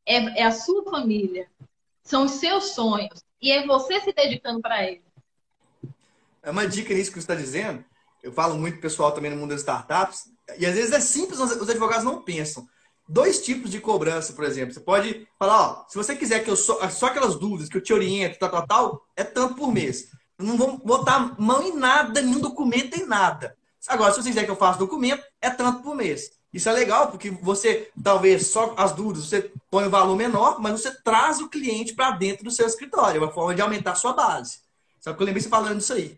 é, 0.05 0.41
é 0.41 0.43
a 0.43 0.51
sua 0.51 0.83
família, 0.83 1.47
são 2.03 2.25
os 2.25 2.31
seus 2.31 2.71
sonhos 2.71 3.23
e 3.39 3.51
é 3.51 3.65
você 3.65 4.01
se 4.01 4.11
dedicando 4.11 4.59
para 4.59 4.83
ele. 4.85 5.03
É 6.43 6.51
uma 6.51 6.67
dica 6.67 6.93
nisso 6.93 7.11
que 7.11 7.19
você 7.19 7.23
está 7.23 7.35
dizendo. 7.35 7.83
Eu 8.21 8.31
falo 8.31 8.57
muito 8.57 8.79
pessoal 8.79 9.11
também 9.11 9.31
no 9.31 9.37
mundo 9.37 9.51
das 9.51 9.61
startups. 9.61 10.23
E 10.57 10.65
às 10.65 10.75
vezes 10.75 10.91
é 10.91 10.99
simples, 10.99 11.39
os 11.39 11.69
advogados 11.69 12.03
não 12.03 12.21
pensam. 12.21 12.67
Dois 13.07 13.41
tipos 13.41 13.71
de 13.71 13.79
cobrança, 13.79 14.33
por 14.33 14.43
exemplo. 14.43 14.73
Você 14.73 14.79
pode 14.79 15.27
falar, 15.37 15.61
ó, 15.61 15.85
se 15.87 15.97
você 15.97 16.15
quiser 16.15 16.43
que 16.43 16.49
eu 16.49 16.55
só, 16.55 16.87
só 16.89 17.07
aquelas 17.07 17.35
dúvidas 17.35 17.69
que 17.69 17.77
eu 17.77 17.81
te 17.81 17.93
oriento, 17.93 18.37
tal, 18.37 18.49
tal, 18.49 18.67
tal, 18.67 19.05
é 19.15 19.23
tanto 19.23 19.55
por 19.55 19.71
mês. 19.71 20.09
Eu 20.37 20.45
não 20.45 20.57
vou 20.57 20.77
botar 20.77 21.35
mão 21.39 21.63
em 21.63 21.75
nada, 21.75 22.21
nenhum 22.21 22.39
documento 22.39 22.95
em 22.95 23.05
nada. 23.05 23.57
Agora, 23.87 24.13
se 24.13 24.21
você 24.21 24.29
quiser 24.29 24.45
que 24.45 24.51
eu 24.51 24.55
faça 24.55 24.77
documento, 24.77 25.23
é 25.41 25.49
tanto 25.49 25.81
por 25.81 25.95
mês. 25.95 26.31
Isso 26.53 26.67
é 26.67 26.71
legal, 26.71 27.09
porque 27.09 27.29
você, 27.29 27.91
talvez, 28.03 28.47
só 28.47 28.73
as 28.77 28.91
dúvidas, 28.91 29.25
você 29.25 29.51
põe 29.69 29.85
um 29.85 29.89
valor 29.89 30.15
menor, 30.15 30.59
mas 30.59 30.81
você 30.81 30.91
traz 31.03 31.39
o 31.39 31.49
cliente 31.49 31.93
para 31.93 32.11
dentro 32.11 32.43
do 32.43 32.51
seu 32.51 32.65
escritório. 32.65 33.21
É 33.21 33.23
uma 33.23 33.31
forma 33.31 33.53
de 33.53 33.61
aumentar 33.61 33.91
a 33.91 33.95
sua 33.95 34.13
base. 34.13 34.59
Só 34.99 35.13
que 35.13 35.21
eu 35.21 35.25
lembrei 35.25 35.41
você 35.41 35.49
falando 35.49 35.79
isso 35.79 35.93
aí. 35.93 36.17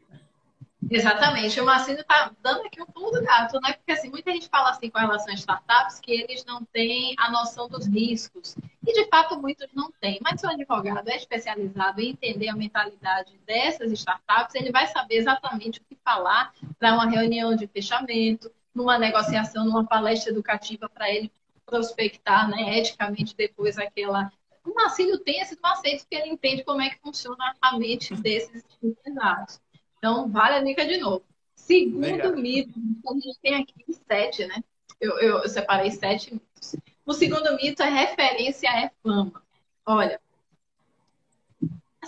Exatamente. 0.89 1.59
O 1.59 1.65
Marcinho 1.65 1.99
está 1.99 2.31
dando 2.41 2.65
aqui 2.65 2.81
um 2.81 2.85
pulo 2.85 3.11
do 3.11 3.23
gato, 3.23 3.59
né? 3.61 3.73
Porque 3.73 3.91
assim, 3.91 4.09
muita 4.09 4.31
gente 4.31 4.49
fala 4.49 4.71
assim 4.71 4.89
com 4.89 4.99
relação 4.99 5.31
a 5.31 5.35
startups 5.35 5.99
que 5.99 6.11
eles 6.11 6.43
não 6.43 6.65
têm 6.65 7.13
a 7.17 7.31
noção 7.31 7.69
dos 7.69 7.85
riscos. 7.85 8.55
E 8.85 8.93
de 8.93 9.07
fato 9.07 9.39
muitos 9.39 9.67
não 9.73 9.91
têm. 10.01 10.19
Mas 10.21 10.41
se 10.41 10.47
o 10.47 10.49
advogado 10.49 11.07
é 11.07 11.15
especializado 11.15 12.01
em 12.01 12.09
entender 12.09 12.49
a 12.49 12.55
mentalidade 12.55 13.39
dessas 13.45 13.91
startups, 13.91 14.55
ele 14.55 14.71
vai 14.71 14.87
saber 14.87 15.17
exatamente 15.17 15.79
o 15.79 15.83
que 15.83 15.97
falar 16.03 16.53
para 16.79 16.93
uma 16.93 17.07
reunião 17.07 17.55
de 17.55 17.67
fechamento, 17.67 18.51
numa 18.73 18.97
negociação, 18.97 19.65
numa 19.65 19.85
palestra 19.85 20.31
educativa 20.31 20.89
para 20.89 21.09
ele 21.09 21.31
prospectar, 21.65 22.49
né, 22.49 22.77
eticamente 22.79 23.35
depois 23.35 23.77
aquela 23.77 24.31
o 24.63 24.73
Marcílio 24.73 25.19
tem 25.19 25.41
esse 25.41 25.57
macete 25.61 26.05
que 26.09 26.15
ele 26.15 26.29
entende 26.29 26.63
como 26.63 26.81
é 26.81 26.89
que 26.89 26.99
funciona 26.99 27.55
a 27.61 27.77
mente 27.77 28.13
desses 28.15 28.63
empresários. 28.81 29.59
Então, 29.97 30.29
vale 30.29 30.55
a 30.55 30.63
dica 30.63 30.85
de 30.85 30.97
novo. 30.97 31.23
Segundo 31.55 32.01
Legal. 32.01 32.35
mito, 32.35 32.79
a 33.07 33.13
gente 33.13 33.39
tem 33.41 33.55
aqui 33.55 33.73
sete, 34.07 34.45
né? 34.47 34.63
Eu, 34.99 35.19
eu, 35.19 35.37
eu, 35.39 35.49
separei 35.49 35.91
sete 35.91 36.33
mitos. 36.33 36.75
O 37.05 37.13
segundo 37.13 37.55
mito 37.55 37.81
é 37.81 37.89
referência 37.89 38.67
é 38.67 38.91
fama. 39.01 39.41
Olha, 39.85 40.19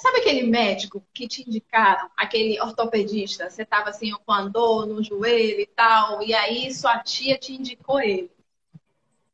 sabe 0.04 0.18
aquele 0.18 0.44
médico 0.44 1.04
que 1.14 1.28
te 1.28 1.48
indicaram, 1.48 2.10
aquele 2.18 2.60
ortopedista? 2.60 3.50
Você 3.50 3.64
estava 3.64 3.90
assim 3.90 4.12
com 4.12 4.32
a 4.32 4.48
dor 4.48 4.86
no 4.86 5.02
joelho 5.02 5.62
e 5.62 5.66
tal, 5.66 6.22
e 6.22 6.34
aí 6.34 6.74
sua 6.74 7.00
tia 7.00 7.38
te 7.38 7.54
indicou 7.54 8.02
ele. 8.02 8.30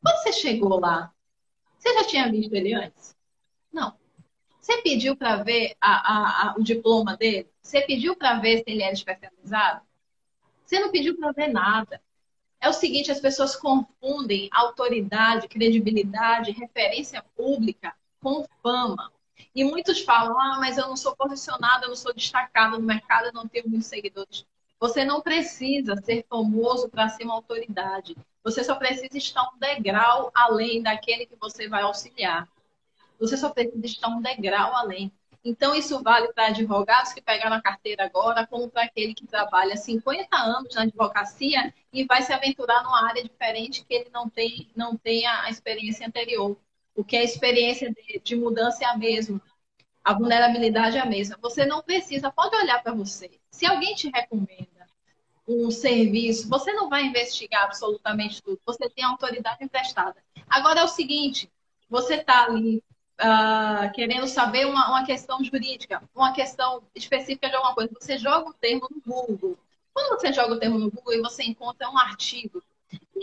Quando 0.02 0.18
você 0.18 0.32
chegou 0.32 0.80
lá, 0.80 1.12
você 1.80 1.94
já 1.94 2.04
tinha 2.04 2.30
visto 2.30 2.54
ele 2.54 2.74
antes? 2.74 3.16
Não. 3.72 3.98
Você 4.60 4.82
pediu 4.82 5.16
para 5.16 5.38
ver 5.38 5.76
a, 5.80 5.92
a, 5.92 6.50
a, 6.50 6.56
o 6.58 6.64
diploma 6.64 7.16
dele? 7.18 7.50
Você 7.62 7.82
pediu 7.82 8.16
para 8.16 8.40
ver 8.40 8.58
se 8.58 8.66
ele 8.68 8.84
era 8.84 8.94
especializado? 8.94 9.82
Você 10.66 10.80
não 10.80 10.92
pediu 10.92 11.18
para 11.18 11.32
ver 11.32 11.48
nada. 11.48 12.02
É 12.62 12.68
o 12.68 12.74
seguinte, 12.74 13.12
as 13.12 13.20
pessoas 13.22 13.56
confundem 13.56 14.50
autoridade, 14.52 15.48
credibilidade, 15.48 16.52
referência 16.52 17.24
pública 17.36 17.96
com 18.22 18.46
fama. 18.62 19.12
E 19.56 19.64
muitos 19.64 20.02
falam, 20.02 20.38
ah, 20.38 20.58
mas 20.60 20.78
eu 20.78 20.88
não 20.88 20.98
sou 20.98 21.16
posicionada, 21.16 21.86
eu 21.86 21.90
não 21.90 21.96
sou 21.96 22.14
destacada 22.14 22.78
no 22.78 22.86
mercado, 22.86 23.28
eu 23.28 23.34
não 23.34 23.48
tenho 23.48 23.70
muitos 23.70 23.88
seguidores. 23.88 24.46
Você 24.80 25.04
não 25.04 25.22
precisa 25.22 25.96
ser 25.98 26.26
famoso 26.30 26.90
para 26.90 27.10
ser 27.10 27.26
uma 27.26 27.34
autoridade. 27.34 28.16
Você 28.44 28.64
só 28.64 28.76
precisa 28.76 29.18
estar 29.18 29.44
um 29.54 29.60
degrau 29.60 30.32
além 30.34 30.82
daquele 30.82 31.26
que 31.26 31.36
você 31.36 31.68
vai 31.68 31.82
auxiliar. 31.82 32.48
Você 33.20 33.36
só 33.36 33.50
precisa 33.50 33.86
estar 33.86 34.08
um 34.08 34.22
degrau 34.22 34.74
além. 34.74 35.12
Então, 35.44 35.74
isso 35.74 36.02
vale 36.02 36.32
para 36.34 36.48
advogados 36.48 37.14
que 37.14 37.22
pegaram 37.22 37.56
a 37.56 37.62
carteira 37.62 38.06
agora, 38.06 38.46
como 38.48 38.70
para 38.70 38.84
aquele 38.84 39.14
que 39.14 39.26
trabalha 39.26 39.78
50 39.78 40.36
anos 40.38 40.76
na 40.76 40.84
advocacia 40.84 41.74
e 41.94 42.06
vai 42.06 42.22
se 42.22 42.34
aventurar 42.34 42.84
numa 42.84 43.08
área 43.08 43.24
diferente 43.24 43.86
que 43.86 43.94
ele 43.94 44.10
não 44.14 44.30
tem, 44.30 44.70
não 44.76 44.98
tem 44.98 45.26
a 45.26 45.50
experiência 45.50 46.08
anterior. 46.08 46.58
Porque 46.94 47.16
a 47.16 47.24
experiência 47.24 47.90
de, 47.92 48.20
de 48.20 48.36
mudança 48.36 48.84
é 48.84 48.88
a 48.88 48.98
mesma. 48.98 49.42
A 50.10 50.14
vulnerabilidade 50.16 50.98
é 50.98 51.02
a 51.02 51.06
mesma. 51.06 51.38
Você 51.40 51.68
não 51.68 51.84
precisa, 51.84 52.32
pode 52.32 52.56
olhar 52.56 52.82
para 52.82 52.96
você. 52.96 53.30
Se 53.52 53.68
alguém 53.68 53.94
te 53.94 54.10
recomenda 54.10 54.88
um 55.48 55.70
serviço, 55.70 56.50
você 56.50 56.74
não 56.74 56.90
vai 56.90 57.04
investigar 57.04 57.66
absolutamente 57.66 58.42
tudo. 58.42 58.60
Você 58.66 58.90
tem 58.90 59.04
autoridade 59.04 59.64
emprestada. 59.64 60.16
Agora 60.50 60.80
é 60.80 60.84
o 60.84 60.88
seguinte: 60.88 61.48
você 61.88 62.16
está 62.16 62.46
ali 62.46 62.84
uh, 63.22 63.94
querendo 63.94 64.28
saber 64.28 64.66
uma, 64.66 64.90
uma 64.90 65.06
questão 65.06 65.44
jurídica, 65.44 66.02
uma 66.16 66.34
questão 66.34 66.82
específica 66.96 67.48
de 67.48 67.56
alguma 67.56 67.76
coisa, 67.76 67.92
você 67.94 68.18
joga 68.18 68.50
o 68.50 68.54
termo 68.54 68.88
no 68.90 69.02
Google. 69.06 69.60
Quando 69.94 70.20
você 70.20 70.34
joga 70.34 70.56
o 70.56 70.60
termo 70.60 70.80
no 70.80 70.90
Google 70.90 71.14
e 71.14 71.22
você 71.22 71.44
encontra 71.44 71.88
um 71.88 72.00
artigo 72.00 72.64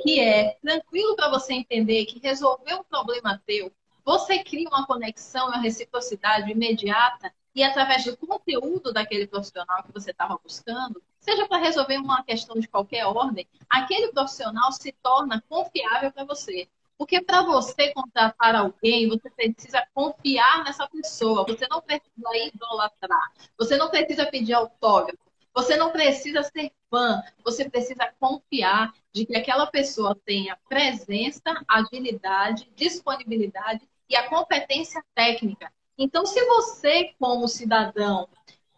que 0.05 0.20
é 0.20 0.57
tranquilo 0.62 1.16
para 1.16 1.31
você 1.31 1.53
entender 1.53 2.07
que 2.07 2.20
resolveu 2.20 2.79
um 2.79 2.85
problema 2.85 3.42
teu, 3.44 3.72
você 4.07 4.38
cria 4.38 4.69
uma 4.69 4.87
conexão, 4.87 5.49
uma 5.49 5.59
reciprocidade 5.59 6.53
imediata 6.53 7.35
e 7.53 7.64
através 7.64 8.05
do 8.05 8.16
conteúdo 8.16 8.92
daquele 8.92 9.27
profissional 9.27 9.83
que 9.83 9.92
você 9.92 10.12
estava 10.12 10.38
buscando, 10.40 11.03
seja 11.19 11.49
para 11.49 11.59
resolver 11.59 11.97
uma 11.97 12.23
questão 12.23 12.57
de 12.61 12.69
qualquer 12.69 13.05
ordem, 13.05 13.49
aquele 13.69 14.12
profissional 14.12 14.71
se 14.71 14.92
torna 15.03 15.42
confiável 15.49 16.12
para 16.12 16.23
você. 16.23 16.69
Porque 16.97 17.21
para 17.21 17.42
você 17.42 17.92
contratar 17.92 18.55
alguém, 18.55 19.09
você 19.09 19.29
precisa 19.29 19.85
confiar 19.92 20.64
nessa 20.64 20.88
pessoa. 20.88 21.45
Você 21.45 21.66
não 21.69 21.83
precisa 21.83 22.37
idolatrar. 22.55 23.33
Você 23.59 23.77
não 23.77 23.90
precisa 23.90 24.25
pedir 24.27 24.55
autógrafo. 24.55 25.19
Você 25.53 25.77
não 25.77 25.90
precisa 25.90 26.42
ser 26.45 26.71
fã. 26.88 27.23
Você 27.45 27.69
precisa 27.69 28.11
confiar 28.19 28.95
de 29.12 29.27
que 29.27 29.37
aquela 29.37 29.66
pessoa 29.66 30.16
tenha 30.25 30.57
presença, 30.69 31.42
agilidade, 31.69 32.71
disponibilidade 32.75 33.87
e 34.09 34.16
a 34.16 34.29
competência 34.29 35.03
técnica. 35.14 35.73
Então, 35.99 36.27
se 36.27 36.45
você, 36.45 37.14
como 37.19 37.49
cidadão, 37.49 38.29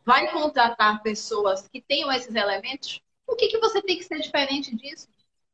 vai 0.04 0.30
contratar 0.30 1.02
pessoas 1.02 1.68
que 1.68 1.80
tenham 1.80 2.10
esses 2.12 2.34
elementos, 2.34 3.00
o 3.26 3.36
que, 3.36 3.48
que 3.48 3.58
você 3.58 3.82
tem 3.82 3.98
que 3.98 4.04
ser 4.04 4.20
diferente 4.20 4.74
disso? 4.74 5.08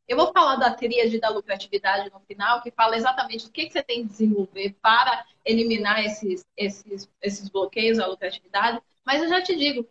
Eu 0.06 0.16
vou 0.16 0.32
falar 0.32 0.56
da 0.56 0.70
tríade 0.70 1.18
da 1.18 1.30
lucratividade 1.30 2.10
no 2.10 2.20
final, 2.20 2.62
que 2.62 2.70
fala 2.70 2.96
exatamente 2.96 3.46
o 3.46 3.50
que, 3.50 3.66
que 3.66 3.72
você 3.72 3.82
tem 3.82 4.02
que 4.02 4.10
desenvolver 4.10 4.76
para 4.82 5.24
eliminar 5.44 6.04
esses, 6.04 6.44
esses, 6.56 7.08
esses 7.22 7.48
bloqueios 7.48 7.98
à 7.98 8.06
lucratividade, 8.06 8.80
mas 9.04 9.22
eu 9.22 9.28
já 9.28 9.42
te 9.42 9.56
digo. 9.56 9.88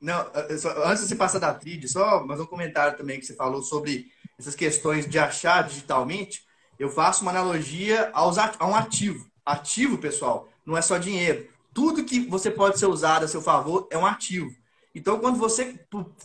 Não, 0.00 0.24
só, 0.58 0.70
antes 0.86 1.02
de 1.02 1.08
você 1.08 1.16
passar 1.16 1.40
da 1.40 1.52
tríade, 1.52 1.88
só 1.88 2.24
mais 2.24 2.40
um 2.40 2.46
comentário 2.46 2.96
também 2.96 3.18
que 3.18 3.26
você 3.26 3.34
falou 3.34 3.60
sobre 3.62 4.10
essas 4.38 4.54
questões 4.54 5.06
de 5.06 5.18
achar 5.18 5.66
digitalmente. 5.66 6.42
Eu 6.80 6.88
faço 6.88 7.20
uma 7.20 7.30
analogia 7.30 8.08
aos, 8.14 8.38
a 8.38 8.50
um 8.62 8.74
ativo. 8.74 9.26
Ativo, 9.44 9.98
pessoal, 9.98 10.48
não 10.64 10.78
é 10.78 10.80
só 10.80 10.96
dinheiro. 10.96 11.46
Tudo 11.74 12.04
que 12.04 12.20
você 12.20 12.50
pode 12.50 12.78
ser 12.78 12.86
usado 12.86 13.22
a 13.22 13.28
seu 13.28 13.42
favor 13.42 13.86
é 13.90 13.98
um 13.98 14.06
ativo. 14.06 14.50
Então, 14.94 15.20
quando 15.20 15.38
você, 15.38 15.78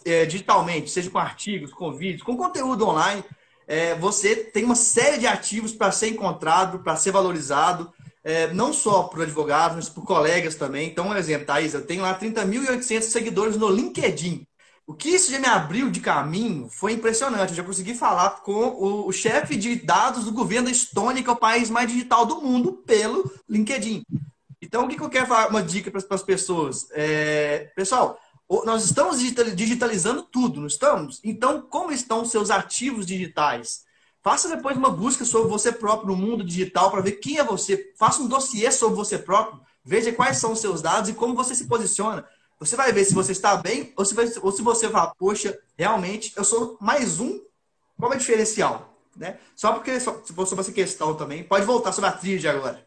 é, 0.06 0.26
digitalmente, 0.26 0.90
seja 0.90 1.10
com 1.10 1.20
artigos, 1.20 1.74
com 1.74 1.92
vídeos, 1.92 2.24
com 2.24 2.38
conteúdo 2.38 2.88
online, 2.88 3.22
é, 3.68 3.96
você 3.96 4.34
tem 4.34 4.64
uma 4.64 4.76
série 4.76 5.18
de 5.18 5.28
ativos 5.28 5.74
para 5.74 5.92
ser 5.92 6.08
encontrado, 6.08 6.80
para 6.80 6.96
ser 6.96 7.12
valorizado, 7.12 7.92
é, 8.24 8.48
não 8.54 8.72
só 8.72 9.04
por 9.04 9.24
advogados, 9.24 9.76
mas 9.76 9.90
por 9.90 10.06
colegas 10.06 10.56
também. 10.56 10.88
Então, 10.88 11.10
um 11.10 11.18
exemplo, 11.18 11.48
Thaís, 11.48 11.74
eu 11.74 11.86
tenho 11.86 12.02
lá 12.02 12.18
30.800 12.18 13.02
seguidores 13.02 13.58
no 13.58 13.70
LinkedIn. 13.70 14.48
O 14.88 14.94
que 14.94 15.10
isso 15.10 15.32
já 15.32 15.40
me 15.40 15.48
abriu 15.48 15.90
de 15.90 16.00
caminho 16.00 16.70
foi 16.70 16.94
impressionante. 16.94 17.50
Eu 17.50 17.56
já 17.56 17.64
consegui 17.64 17.96
falar 17.96 18.42
com 18.42 18.54
o, 18.54 19.08
o 19.08 19.12
chefe 19.12 19.56
de 19.56 19.76
dados 19.78 20.26
do 20.26 20.32
governo 20.32 20.66
da 20.66 20.72
Estônia, 20.72 21.24
que 21.24 21.30
é 21.30 21.34
o 21.34 21.38
país 21.38 21.70
mais 21.70 21.92
digital 21.92 22.26
do 22.26 22.40
mundo, 22.42 22.74
pelo 22.86 23.32
LinkedIn. 23.50 24.04
Então, 24.62 24.86
o 24.86 24.88
que, 24.88 24.96
que 24.96 25.04
eu 25.04 25.10
quero 25.10 25.26
falar? 25.26 25.50
Uma 25.50 25.64
dica 25.64 25.90
para 25.90 26.02
as 26.16 26.24
pessoas. 26.24 26.88
É, 26.92 27.72
pessoal, 27.76 28.20
nós 28.64 28.86
estamos 28.86 29.20
digitalizando 29.20 30.22
tudo, 30.22 30.60
não 30.60 30.68
estamos? 30.68 31.20
Então, 31.24 31.62
como 31.64 31.92
estão 31.92 32.22
os 32.22 32.30
seus 32.30 32.52
ativos 32.52 33.06
digitais? 33.08 33.86
Faça 34.24 34.50
depois 34.50 34.78
uma 34.78 34.90
busca 34.90 35.26
sobre 35.26 35.50
você 35.50 35.72
próprio 35.72 36.10
no 36.10 36.16
mundo 36.16 36.44
digital 36.44 36.92
para 36.92 37.02
ver 37.02 37.14
quem 37.14 37.38
é 37.38 37.44
você. 37.44 37.92
Faça 37.98 38.22
um 38.22 38.28
dossiê 38.28 38.72
sobre 38.72 38.96
você 38.96 39.18
próprio. 39.18 39.62
Veja 39.84 40.12
quais 40.12 40.38
são 40.38 40.52
os 40.54 40.60
seus 40.60 40.82
dados 40.82 41.10
e 41.10 41.14
como 41.14 41.36
você 41.36 41.54
se 41.54 41.68
posiciona. 41.68 42.26
Você 42.60 42.76
vai 42.76 42.92
ver 42.92 43.04
se 43.04 43.14
você 43.14 43.34
está 43.34 43.58
bem 43.58 43.94
ou 43.98 44.06
se, 44.06 44.14
vai, 44.14 44.26
ou 44.42 44.52
se 44.52 44.62
você 44.62 44.88
vai, 44.88 45.12
poxa, 45.18 45.58
realmente 45.78 46.34
eu 46.38 46.44
sou 46.44 46.78
mais 46.80 47.20
um. 47.20 47.42
Qual 47.98 48.12
é 48.12 48.16
o 48.16 48.20
diferencial? 48.20 48.94
Né? 49.16 49.40
Só 49.56 49.74
porque 49.74 50.00
só, 50.00 50.22
se 50.24 50.34
for 50.34 50.46
sobre 50.46 50.62
essa 50.62 50.72
questão 50.72 51.16
também, 51.16 51.44
pode 51.44 51.66
voltar 51.66 51.92
sobre 51.92 52.10
a 52.10 52.14
tríade 52.14 52.48
agora. 52.48 52.86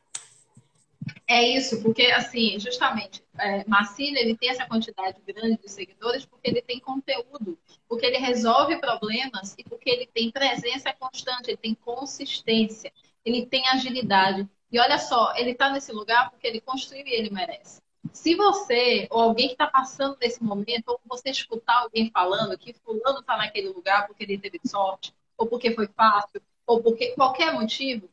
É 1.27 1.47
isso, 1.47 1.83
porque 1.83 2.07
assim, 2.07 2.59
justamente, 2.59 3.23
é, 3.39 3.65
Marcílio, 3.67 4.19
ele 4.19 4.37
tem 4.37 4.51
essa 4.51 4.67
quantidade 4.67 5.19
grande 5.27 5.59
de 5.59 5.71
seguidores 5.71 6.25
porque 6.25 6.51
ele 6.51 6.63
tem 6.63 6.81
conteúdo, 6.81 7.59
porque 7.89 8.07
ele 8.07 8.19
resolve 8.19 8.79
problemas 8.79 9.55
e 9.59 9.65
porque 9.65 9.89
ele 9.91 10.07
tem 10.07 10.31
presença 10.31 10.93
constante, 10.93 11.49
ele 11.49 11.57
tem 11.57 11.75
consistência, 11.75 12.93
ele 13.25 13.47
tem 13.47 13.67
agilidade. 13.69 14.49
E 14.71 14.79
olha 14.79 14.99
só, 14.99 15.35
ele 15.37 15.51
está 15.51 15.71
nesse 15.71 15.93
lugar 15.93 16.31
porque 16.31 16.47
ele 16.47 16.61
construiu 16.61 17.07
e 17.07 17.13
ele 17.13 17.31
merece. 17.31 17.81
Se 18.13 18.35
você, 18.35 19.07
ou 19.11 19.21
alguém 19.21 19.49
que 19.49 19.55
está 19.55 19.67
passando 19.67 20.17
nesse 20.21 20.43
momento, 20.43 20.89
ou 20.89 21.01
você 21.07 21.31
escutar 21.31 21.81
alguém 21.81 22.11
falando 22.11 22.57
que 22.59 22.73
fulano 22.73 23.21
está 23.21 23.37
naquele 23.37 23.69
lugar 23.69 24.07
porque 24.07 24.25
ele 24.25 24.39
teve 24.39 24.61
sorte, 24.65 25.15
ou 25.37 25.47
porque 25.47 25.73
foi 25.73 25.87
fácil, 25.89 26.41
ou 26.67 26.83
porque 26.83 27.09
qualquer 27.15 27.53
motivo, 27.53 28.09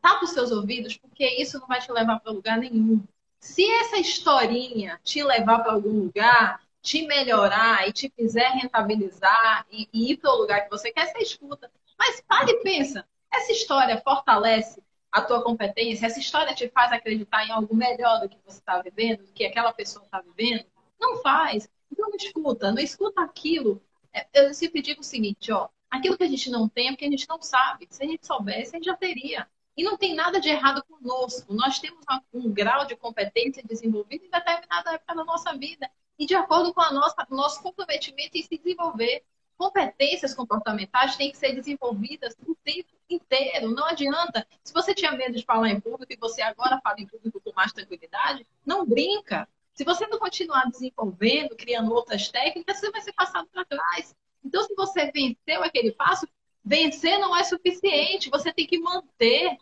tapa 0.00 0.24
os 0.24 0.30
seus 0.30 0.50
ouvidos, 0.50 0.96
porque 0.96 1.26
isso 1.26 1.58
não 1.58 1.66
vai 1.66 1.80
te 1.80 1.90
levar 1.92 2.20
para 2.20 2.32
lugar 2.32 2.58
nenhum. 2.58 3.02
Se 3.38 3.64
essa 3.64 3.96
historinha 3.96 5.00
te 5.02 5.22
levar 5.22 5.60
para 5.60 5.72
algum 5.72 6.04
lugar, 6.04 6.60
te 6.80 7.06
melhorar 7.06 7.88
e 7.88 7.92
te 7.92 8.10
fizer 8.10 8.48
rentabilizar 8.50 9.66
e, 9.70 9.88
e 9.92 10.12
ir 10.12 10.16
para 10.16 10.32
o 10.32 10.38
lugar 10.38 10.64
que 10.64 10.70
você 10.70 10.90
quer, 10.92 11.06
você 11.06 11.18
escuta. 11.18 11.70
Mas 11.98 12.20
pare 12.20 12.50
e 12.50 12.62
pensa, 12.62 13.06
essa 13.30 13.52
história 13.52 14.00
fortalece 14.00 14.82
a 15.12 15.20
tua 15.20 15.44
competência, 15.44 16.06
essa 16.06 16.18
história 16.18 16.54
te 16.54 16.68
faz 16.70 16.90
acreditar 16.90 17.46
em 17.46 17.50
algo 17.52 17.76
melhor 17.76 18.20
do 18.20 18.28
que 18.30 18.38
você 18.44 18.58
está 18.58 18.80
vivendo, 18.80 19.26
do 19.26 19.32
que 19.32 19.44
aquela 19.44 19.72
pessoa 19.72 20.04
está 20.06 20.22
vivendo? 20.22 20.64
Não 20.98 21.18
faz. 21.18 21.68
Então 21.90 22.08
não 22.08 22.16
escuta, 22.16 22.72
não 22.72 22.82
escuta 22.82 23.20
aquilo. 23.20 23.82
É, 24.10 24.26
eu 24.32 24.54
sempre 24.54 24.80
digo 24.80 25.02
o 25.02 25.04
seguinte, 25.04 25.52
ó, 25.52 25.68
aquilo 25.90 26.16
que 26.16 26.24
a 26.24 26.28
gente 26.28 26.50
não 26.50 26.66
tem 26.66 26.88
é 26.88 26.90
porque 26.92 27.04
a 27.04 27.10
gente 27.10 27.28
não 27.28 27.42
sabe. 27.42 27.86
Se 27.90 28.02
a 28.02 28.06
gente 28.06 28.26
soubesse, 28.26 28.70
a 28.70 28.78
gente 28.78 28.86
já 28.86 28.96
teria. 28.96 29.46
E 29.76 29.84
não 29.84 29.98
tem 29.98 30.14
nada 30.14 30.40
de 30.40 30.48
errado 30.48 30.82
conosco. 30.84 31.52
Nós 31.52 31.78
temos 31.78 32.04
um 32.32 32.50
grau 32.50 32.86
de 32.86 32.96
competência 32.96 33.62
desenvolvido 33.62 34.24
em 34.24 34.30
determinada 34.30 34.94
época 34.94 35.14
da 35.14 35.24
nossa 35.24 35.56
vida. 35.56 35.90
E 36.18 36.26
de 36.26 36.34
acordo 36.34 36.72
com 36.72 36.80
a 36.80 36.92
nossa, 36.92 37.26
nosso 37.30 37.62
comprometimento 37.62 38.36
em 38.36 38.42
se 38.42 38.56
desenvolver. 38.56 39.24
Competências 39.56 40.34
comportamentais 40.34 41.16
têm 41.16 41.30
que 41.30 41.36
ser 41.36 41.54
desenvolvidas 41.54 42.36
o 42.46 42.54
tempo 42.64 42.90
inteiro. 43.08 43.70
Não 43.70 43.86
adianta. 43.86 44.46
Se 44.64 44.72
você 44.72 44.94
tinha 44.94 45.12
medo 45.12 45.36
de 45.36 45.44
falar 45.44 45.68
em 45.70 45.80
público 45.80 46.12
e 46.12 46.16
você 46.16 46.42
agora 46.42 46.80
fala 46.82 46.96
em 46.98 47.06
público 47.06 47.40
com 47.40 47.52
mais 47.54 47.72
tranquilidade, 47.72 48.46
não 48.66 48.86
brinca. 48.86 49.48
Se 49.74 49.84
você 49.84 50.06
não 50.06 50.18
continuar 50.18 50.70
desenvolvendo, 50.70 51.56
criando 51.56 51.92
outras 51.92 52.28
técnicas, 52.28 52.78
você 52.78 52.90
vai 52.90 53.00
ser 53.00 53.12
passado 53.12 53.48
para 53.52 53.64
trás. 53.64 54.14
Então, 54.44 54.62
se 54.64 54.74
você 54.74 55.10
venceu 55.10 55.62
aquele 55.62 55.92
passo, 55.92 56.26
vencer 56.64 57.18
não 57.18 57.36
é 57.36 57.44
suficiente. 57.44 58.30
Você 58.30 58.52
tem 58.52 58.66
que 58.66 58.78
manter. 58.78 59.56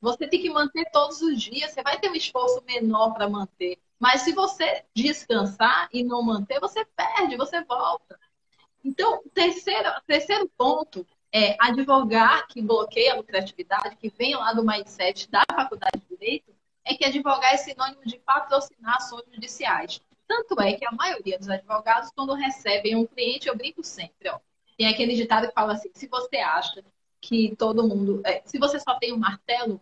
Você 0.00 0.28
tem 0.28 0.40
que 0.40 0.50
manter 0.50 0.84
todos 0.92 1.20
os 1.22 1.40
dias. 1.40 1.72
Você 1.72 1.82
vai 1.82 1.98
ter 1.98 2.10
um 2.10 2.14
esforço 2.14 2.62
menor 2.64 3.14
para 3.14 3.28
manter. 3.28 3.78
Mas 3.98 4.22
se 4.22 4.32
você 4.32 4.84
descansar 4.94 5.88
e 5.92 6.04
não 6.04 6.22
manter, 6.22 6.60
você 6.60 6.84
perde, 6.84 7.36
você 7.36 7.64
volta. 7.64 8.18
Então, 8.86 9.20
o 9.24 9.28
terceiro, 9.30 9.90
terceiro 10.06 10.48
ponto 10.56 11.04
é 11.32 11.56
advogar 11.58 12.46
que 12.46 12.62
bloqueia 12.62 13.14
a 13.14 13.16
lucratividade, 13.16 13.96
que 13.96 14.08
vem 14.08 14.36
lá 14.36 14.52
do 14.52 14.64
mindset 14.64 15.28
da 15.28 15.42
faculdade 15.52 15.98
de 15.98 16.16
Direito, 16.16 16.54
é 16.84 16.94
que 16.94 17.04
advogar 17.04 17.52
é 17.52 17.56
sinônimo 17.56 18.02
de 18.06 18.16
patrocinar 18.20 18.94
ações 18.94 19.24
judiciais. 19.34 20.00
Tanto 20.28 20.60
é 20.60 20.74
que 20.74 20.86
a 20.86 20.92
maioria 20.92 21.36
dos 21.36 21.48
advogados, 21.48 22.12
quando 22.14 22.32
recebem 22.32 22.94
um 22.94 23.04
cliente, 23.04 23.48
eu 23.48 23.56
brinco 23.56 23.82
sempre, 23.82 24.28
ó, 24.28 24.38
tem 24.78 24.86
aquele 24.86 25.16
ditado 25.16 25.48
que 25.48 25.54
fala 25.54 25.72
assim, 25.72 25.90
se 25.92 26.06
você 26.06 26.36
acha 26.36 26.84
que 27.20 27.56
todo 27.56 27.88
mundo... 27.88 28.22
É, 28.24 28.40
se 28.44 28.56
você 28.56 28.78
só 28.78 28.94
tem 29.00 29.12
um 29.12 29.18
martelo, 29.18 29.80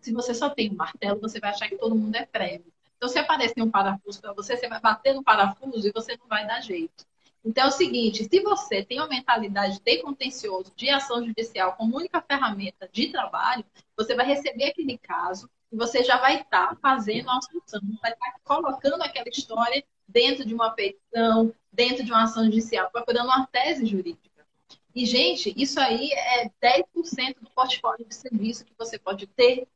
se 0.00 0.14
você 0.14 0.32
só 0.32 0.48
tem 0.48 0.70
um 0.70 0.76
martelo, 0.76 1.20
você 1.20 1.38
vai 1.38 1.50
achar 1.50 1.68
que 1.68 1.76
todo 1.76 1.94
mundo 1.94 2.16
é 2.16 2.24
prego. 2.24 2.64
Então, 2.96 3.06
se 3.06 3.18
aparecer 3.18 3.62
um 3.62 3.70
parafuso 3.70 4.18
para 4.18 4.32
você, 4.32 4.56
você 4.56 4.66
vai 4.66 4.80
bater 4.80 5.12
no 5.12 5.22
parafuso 5.22 5.86
e 5.86 5.92
você 5.92 6.16
não 6.16 6.26
vai 6.26 6.46
dar 6.46 6.62
jeito. 6.62 7.04
Então 7.44 7.64
é 7.64 7.68
o 7.68 7.72
seguinte, 7.72 8.24
se 8.24 8.40
você 8.40 8.82
tem 8.82 8.98
uma 8.98 9.08
mentalidade 9.08 9.78
de 9.78 9.98
contencioso, 9.98 10.72
de 10.74 10.88
ação 10.88 11.24
judicial 11.24 11.74
como 11.76 11.96
única 11.96 12.22
ferramenta 12.22 12.88
de 12.90 13.08
trabalho, 13.12 13.64
você 13.96 14.14
vai 14.14 14.24
receber 14.24 14.64
aquele 14.64 14.96
caso 14.96 15.48
e 15.70 15.76
você 15.76 16.02
já 16.02 16.16
vai 16.16 16.40
estar 16.40 16.68
tá 16.68 16.76
fazendo 16.76 17.28
a 17.28 17.40
solução, 17.42 17.80
vai 18.00 18.12
estar 18.12 18.32
tá 18.32 18.40
colocando 18.42 19.02
aquela 19.02 19.28
história 19.28 19.84
dentro 20.08 20.44
de 20.44 20.54
uma 20.54 20.70
petição, 20.70 21.54
dentro 21.70 22.02
de 22.02 22.10
uma 22.10 22.22
ação 22.22 22.44
judicial, 22.44 22.90
procurando 22.90 23.26
uma 23.26 23.46
tese 23.46 23.84
jurídica. 23.84 24.46
E, 24.94 25.04
gente, 25.04 25.52
isso 25.56 25.78
aí 25.80 26.12
é 26.12 26.50
10% 26.62 27.40
do 27.40 27.50
portfólio 27.50 28.06
de 28.06 28.14
serviço 28.14 28.64
que 28.64 28.72
você 28.78 28.98
pode 28.98 29.26
ter. 29.26 29.66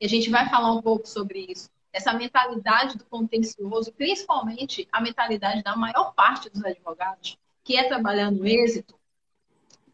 E 0.00 0.04
a 0.04 0.08
gente 0.08 0.28
vai 0.28 0.50
falar 0.50 0.72
um 0.72 0.82
pouco 0.82 1.08
sobre 1.08 1.46
isso 1.48 1.70
essa 1.96 2.12
mentalidade 2.12 2.98
do 2.98 3.04
contencioso, 3.06 3.90
principalmente 3.90 4.86
a 4.92 5.00
mentalidade 5.00 5.62
da 5.62 5.74
maior 5.74 6.12
parte 6.12 6.50
dos 6.50 6.62
advogados, 6.62 7.38
que 7.64 7.74
é 7.74 7.88
trabalhar 7.88 8.30
no 8.30 8.46
êxito, 8.46 8.94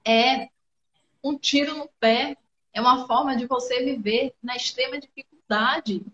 é 0.04 0.48
um 1.22 1.38
tiro 1.38 1.76
no 1.76 1.88
pé, 2.00 2.36
é 2.74 2.80
uma 2.80 3.06
forma 3.06 3.36
de 3.36 3.46
você 3.46 3.84
viver 3.84 4.34
na 4.42 4.56
extrema 4.56 4.98
dificuldade. 4.98 6.04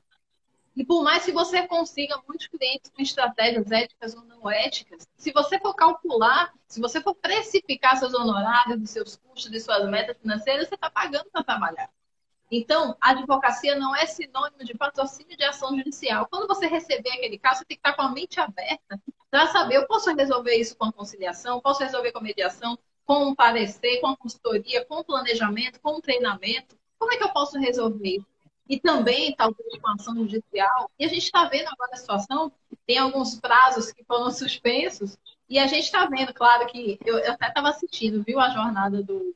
E 0.77 0.85
por 0.85 1.03
mais 1.03 1.25
que 1.25 1.33
você 1.33 1.67
consiga 1.67 2.23
muitos 2.29 2.49
clientes 2.49 2.91
com 2.95 3.01
estratégias 3.01 3.71
éticas 3.71 4.15
ou 4.15 4.23
não 4.25 4.51
éticas, 4.51 5.09
se 5.17 5.33
você 5.33 5.59
for 5.59 5.75
calcular, 5.75 6.53
se 6.67 6.81
você 6.81 7.01
for 7.01 7.15
precificar 7.15 7.97
seus 7.97 8.13
honorários, 8.13 8.91
seus 8.91 9.17
custos, 9.17 9.51
de 9.51 9.59
suas 9.59 9.89
metas 9.89 10.19
financeiras, 10.19 10.69
você 10.69 10.75
está 10.75 10.91
pagando 10.91 11.31
para 11.31 11.43
trabalhar. 11.43 11.91
Então, 12.51 12.97
a 13.01 13.11
advocacia 13.11 13.77
não 13.77 13.95
é 13.95 14.07
sinônimo 14.07 14.65
de 14.65 14.75
patrocínio 14.75 15.37
de 15.37 15.45
ação 15.45 15.77
judicial. 15.77 16.27
Quando 16.31 16.47
você 16.47 16.67
receber 16.67 17.11
aquele 17.11 17.39
caso, 17.39 17.59
você 17.59 17.65
tem 17.67 17.77
que 17.77 17.87
estar 17.87 17.95
com 17.95 18.03
a 18.03 18.11
mente 18.11 18.41
aberta 18.41 19.01
para 19.31 19.47
saber, 19.49 19.77
eu 19.77 19.87
posso 19.87 20.15
resolver 20.15 20.55
isso 20.55 20.77
com 20.77 20.87
a 20.87 20.93
conciliação, 20.93 21.61
posso 21.61 21.83
resolver 21.83 22.13
com 22.13 22.19
a 22.19 22.23
mediação, 22.23 22.79
com 23.05 23.27
um 23.27 23.35
parecer, 23.35 24.01
com 24.01 24.07
a 24.07 24.17
consultoria, 24.17 24.85
com 24.87 24.97
o 24.97 25.05
planejamento, 25.05 25.81
com 25.81 25.97
o 25.97 26.01
treinamento. 26.01 26.77
Como 26.99 27.13
é 27.13 27.17
que 27.17 27.25
eu 27.25 27.33
posso 27.33 27.59
resolver 27.59 28.17
isso? 28.17 28.27
E 28.67 28.81
também, 28.81 29.35
talvez, 29.35 29.79
com 29.79 29.89
a 29.89 29.95
ação 29.95 30.15
judicial. 30.15 30.91
E 30.99 31.05
a 31.05 31.09
gente 31.09 31.25
está 31.25 31.45
vendo 31.49 31.69
agora 31.69 31.93
a 31.93 31.97
situação, 31.97 32.53
tem 32.87 32.99
alguns 32.99 33.39
prazos 33.39 33.93
que 33.93 34.05
foram 34.05 34.31
suspensos, 34.31 35.19
e 35.49 35.59
a 35.59 35.67
gente 35.67 35.85
está 35.85 36.05
vendo, 36.07 36.35
claro 36.35 36.67
que 36.67 36.99
eu, 37.05 37.19
eu 37.19 37.33
até 37.33 37.49
estava 37.49 37.71
assistindo, 37.71 38.23
viu 38.23 38.39
a 38.39 38.51
jornada 38.51 39.03
do, 39.03 39.35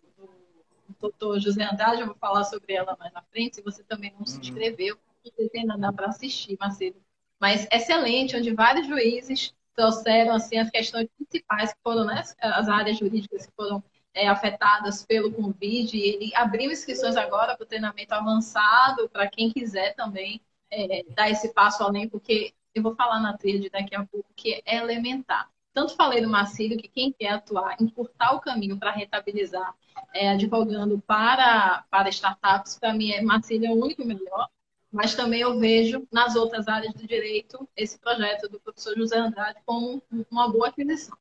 doutor 1.02 1.40
José 1.40 1.64
Andrade, 1.64 2.00
eu 2.00 2.06
vou 2.06 2.14
falar 2.14 2.44
sobre 2.44 2.74
ela 2.74 2.96
mais 2.98 3.12
na 3.12 3.22
frente, 3.22 3.56
se 3.56 3.62
você 3.62 3.82
também 3.82 4.14
não 4.16 4.24
se 4.24 4.36
uhum. 4.36 4.42
inscreveu, 4.42 4.96
você 5.24 5.58
ainda 5.58 5.76
dá 5.76 5.92
para 5.92 6.06
assistir, 6.06 6.56
Macedo. 6.58 6.96
Mas 7.40 7.66
excelente, 7.70 8.36
onde 8.36 8.54
vários 8.54 8.86
juízes 8.86 9.52
trouxeram 9.74 10.34
assim, 10.34 10.58
as 10.58 10.70
questões 10.70 11.08
principais 11.16 11.72
que 11.72 11.80
foram, 11.82 12.04
né, 12.04 12.22
as 12.40 12.68
áreas 12.68 12.98
jurídicas 12.98 13.46
que 13.46 13.52
foram 13.56 13.82
é, 14.14 14.28
afetadas 14.28 15.04
pelo 15.04 15.32
Covid. 15.32 15.98
Ele 15.98 16.34
abriu 16.34 16.70
inscrições 16.70 17.16
agora 17.16 17.56
para 17.56 17.64
o 17.64 17.66
treinamento 17.66 18.14
avançado, 18.14 19.08
para 19.08 19.28
quem 19.28 19.50
quiser 19.50 19.94
também 19.94 20.40
é, 20.70 21.04
dar 21.14 21.30
esse 21.30 21.52
passo 21.52 21.82
além, 21.82 22.08
porque 22.08 22.52
eu 22.74 22.82
vou 22.82 22.94
falar 22.94 23.20
na 23.20 23.36
trilha 23.36 23.68
daqui 23.70 23.94
a 23.94 24.04
pouco 24.04 24.28
que 24.34 24.62
é 24.64 24.76
elementar. 24.76 25.50
Tanto 25.74 25.96
falei 25.96 26.20
do 26.20 26.28
Marcílio 26.28 26.76
que 26.76 26.88
quem 26.88 27.12
quer 27.12 27.30
atuar, 27.30 27.76
encurtar 27.80 28.34
o 28.34 28.40
caminho 28.40 28.78
para 28.78 28.90
rentabilizar, 28.90 29.74
é, 30.12 30.30
advogando 30.30 31.02
para, 31.06 31.84
para 31.90 32.10
startups, 32.10 32.78
para 32.78 32.92
mim, 32.92 33.10
é, 33.10 33.22
Marcílio 33.22 33.66
é 33.66 33.70
o 33.70 33.82
único 33.82 34.04
melhor. 34.04 34.48
Mas 34.92 35.14
também 35.14 35.40
eu 35.40 35.58
vejo 35.58 36.06
nas 36.12 36.36
outras 36.36 36.68
áreas 36.68 36.92
do 36.92 37.06
direito 37.06 37.66
esse 37.74 37.98
projeto 37.98 38.46
do 38.46 38.60
professor 38.60 38.94
José 38.94 39.16
Andrade 39.16 39.58
como 39.64 40.02
uma 40.30 40.52
boa 40.52 40.68
aquisição. 40.68 41.16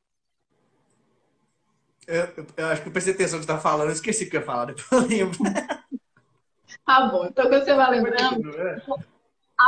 Eu, 2.06 2.28
eu 2.58 2.68
acho 2.68 2.82
que 2.82 2.90
eu 2.90 2.92
prestei 2.92 3.14
atenção 3.14 3.40
no 3.40 3.46
que 3.46 3.50
você 3.50 3.54
está 3.54 3.58
falando, 3.58 3.88
eu 3.88 3.94
esqueci 3.94 4.26
o 4.26 4.30
que 4.30 4.36
eu 4.36 4.42
ia 4.42 4.46
falar, 4.46 4.66
depois 4.66 4.92
eu 4.92 5.08
lembro. 5.08 5.40
tá 6.86 7.06
bom, 7.06 7.26
então 7.28 7.48
quando 7.48 7.64
você 7.64 7.74
vai 7.74 7.92
lembrando, 7.92 8.42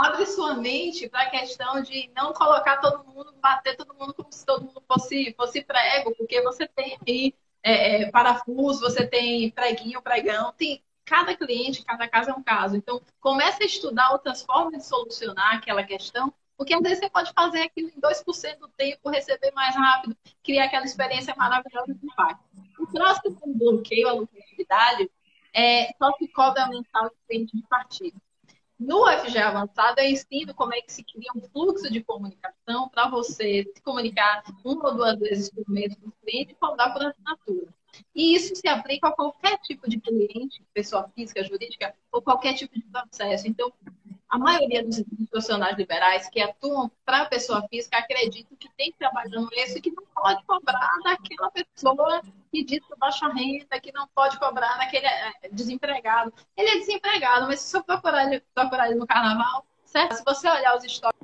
abre 0.01 0.25
sua 0.25 0.55
mente 0.55 1.07
para 1.07 1.23
a 1.23 1.29
questão 1.29 1.81
de 1.81 2.09
não 2.15 2.33
colocar 2.33 2.77
todo 2.77 3.03
mundo, 3.03 3.33
bater 3.39 3.75
todo 3.75 3.93
mundo 3.93 4.13
como 4.13 4.31
se 4.31 4.45
todo 4.45 4.65
mundo 4.65 4.83
fosse, 4.87 5.33
fosse 5.37 5.63
prego, 5.63 6.15
porque 6.15 6.41
você 6.41 6.67
tem 6.67 6.97
aí 7.07 7.35
é, 7.61 8.01
é, 8.01 8.11
parafuso, 8.11 8.81
você 8.81 9.05
tem 9.05 9.51
preguinho, 9.51 10.01
pregão, 10.01 10.51
tem 10.57 10.83
cada 11.05 11.35
cliente, 11.35 11.85
cada 11.85 12.07
caso 12.07 12.31
é 12.31 12.33
um 12.33 12.41
caso. 12.41 12.75
Então, 12.75 13.01
comece 13.19 13.63
a 13.63 13.65
estudar 13.65 14.11
outras 14.11 14.41
formas 14.41 14.81
de 14.81 14.87
solucionar 14.87 15.55
aquela 15.55 15.83
questão, 15.83 16.33
porque 16.57 16.73
às 16.73 16.81
vezes 16.81 16.99
você 16.99 17.09
pode 17.09 17.31
fazer 17.33 17.61
aquilo 17.61 17.89
em 17.89 18.01
2% 18.01 18.59
do 18.59 18.67
tempo, 18.69 19.09
receber 19.09 19.51
mais 19.51 19.75
rápido, 19.75 20.17
criar 20.43 20.65
aquela 20.65 20.85
experiência 20.85 21.35
maravilhosa 21.37 21.93
de 21.93 22.05
impacto. 22.05 22.43
O 22.79 22.87
próximo 22.87 23.37
bloqueio, 23.45 24.09
a 24.09 24.13
lucratividade, 24.13 25.09
é 25.53 25.93
só 25.97 26.11
se 26.17 26.27
cobra 26.29 26.67
mensal 26.67 27.09
de 27.09 27.15
cliente 27.27 27.55
de 27.55 27.63
partido. 27.67 28.19
No 28.85 29.07
FG 29.07 29.37
Avançado, 29.37 30.01
eu 30.01 30.09
ensino 30.09 30.53
como 30.53 30.73
é 30.73 30.81
que 30.81 30.91
se 30.91 31.05
cria 31.05 31.31
um 31.33 31.41
fluxo 31.41 31.89
de 31.89 32.03
comunicação 32.03 32.89
para 32.89 33.09
você 33.09 33.63
se 33.73 33.81
comunicar 33.81 34.43
uma 34.63 34.89
ou 34.89 34.95
duas 34.95 35.17
vezes 35.17 35.49
por 35.49 35.63
mês 35.69 35.95
com 35.95 36.09
o 36.09 36.13
cliente 36.21 36.51
e 36.51 36.55
cobrar 36.55 36.91
por 36.91 37.05
assinatura. 37.05 37.67
E 38.13 38.35
isso 38.35 38.53
se 38.55 38.67
aplica 38.67 39.07
a 39.07 39.11
qualquer 39.11 39.57
tipo 39.59 39.89
de 39.89 40.01
cliente, 40.01 40.61
pessoa 40.73 41.09
física, 41.15 41.41
jurídica, 41.45 41.95
ou 42.11 42.21
qualquer 42.21 42.55
tipo 42.55 42.73
de 42.73 42.81
processo. 42.81 43.47
Então, 43.47 43.71
a 44.27 44.37
maioria 44.37 44.83
dos 44.83 45.01
profissionais 45.29 45.77
liberais 45.77 46.29
que 46.29 46.41
atuam 46.41 46.91
para 47.05 47.21
a 47.21 47.25
pessoa 47.25 47.65
física 47.69 47.97
acreditam 47.97 48.57
que 48.57 48.69
tem 48.75 48.91
que 48.91 48.97
trabalhar 48.97 49.39
no 49.39 49.47
isso 49.53 49.77
e 49.77 49.81
que 49.81 49.91
não 49.91 50.03
pode 50.13 50.43
cobrar 50.43 50.91
daquela 51.05 51.49
pessoa 51.51 52.21
que 52.53 52.63
diz 52.63 52.81
baixa 52.99 53.27
renda, 53.29 53.79
que 53.81 53.91
não 53.91 54.07
pode 54.13 54.37
cobrar 54.37 54.77
daquele 54.77 55.07
é, 55.07 55.33
desempregado. 55.51 56.31
Ele 56.55 56.69
é 56.69 56.77
desempregado, 56.77 57.47
mas 57.47 57.61
se 57.61 57.71
você 57.71 57.81
procurar 57.81 58.27
ele, 58.27 58.43
procurar 58.53 58.85
ele 58.85 58.95
no 58.99 59.07
carnaval, 59.07 59.65
certo? 59.83 60.17
Se 60.17 60.23
você 60.23 60.47
olhar 60.47 60.77
os 60.77 60.83
históricos 60.83 61.23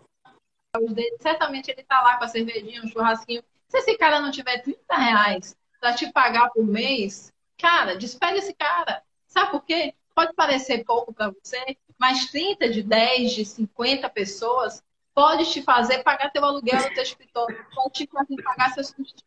dele, 0.74 1.16
certamente 1.20 1.70
ele 1.70 1.82
está 1.82 2.02
lá 2.02 2.18
com 2.18 2.24
a 2.24 2.28
cervejinha, 2.28 2.82
um 2.84 2.88
churrasquinho. 2.88 3.44
Se 3.68 3.78
esse 3.78 3.96
cara 3.96 4.20
não 4.20 4.32
tiver 4.32 4.58
30 4.64 4.96
reais 4.96 5.56
para 5.80 5.94
te 5.94 6.12
pagar 6.12 6.50
por 6.50 6.66
mês, 6.66 7.32
cara, 7.60 7.96
despede 7.96 8.40
esse 8.40 8.56
cara. 8.56 9.04
Sabe 9.28 9.52
por 9.52 9.64
quê? 9.64 9.94
Pode 10.16 10.34
parecer 10.34 10.84
pouco 10.84 11.14
para 11.14 11.30
você, 11.30 11.78
mas 11.96 12.26
30 12.32 12.70
de 12.70 12.82
10, 12.82 13.34
de 13.34 13.46
50 13.46 14.10
pessoas 14.10 14.84
pode 15.14 15.46
te 15.52 15.62
fazer 15.62 16.02
pagar 16.02 16.32
teu 16.32 16.44
aluguel 16.44 16.92
teu 16.96 17.04
escritório, 17.04 17.64
pode 17.76 17.94
te 17.94 18.08
fazer 18.08 18.42
pagar 18.42 18.74
seus 18.74 18.92
custos 18.92 19.24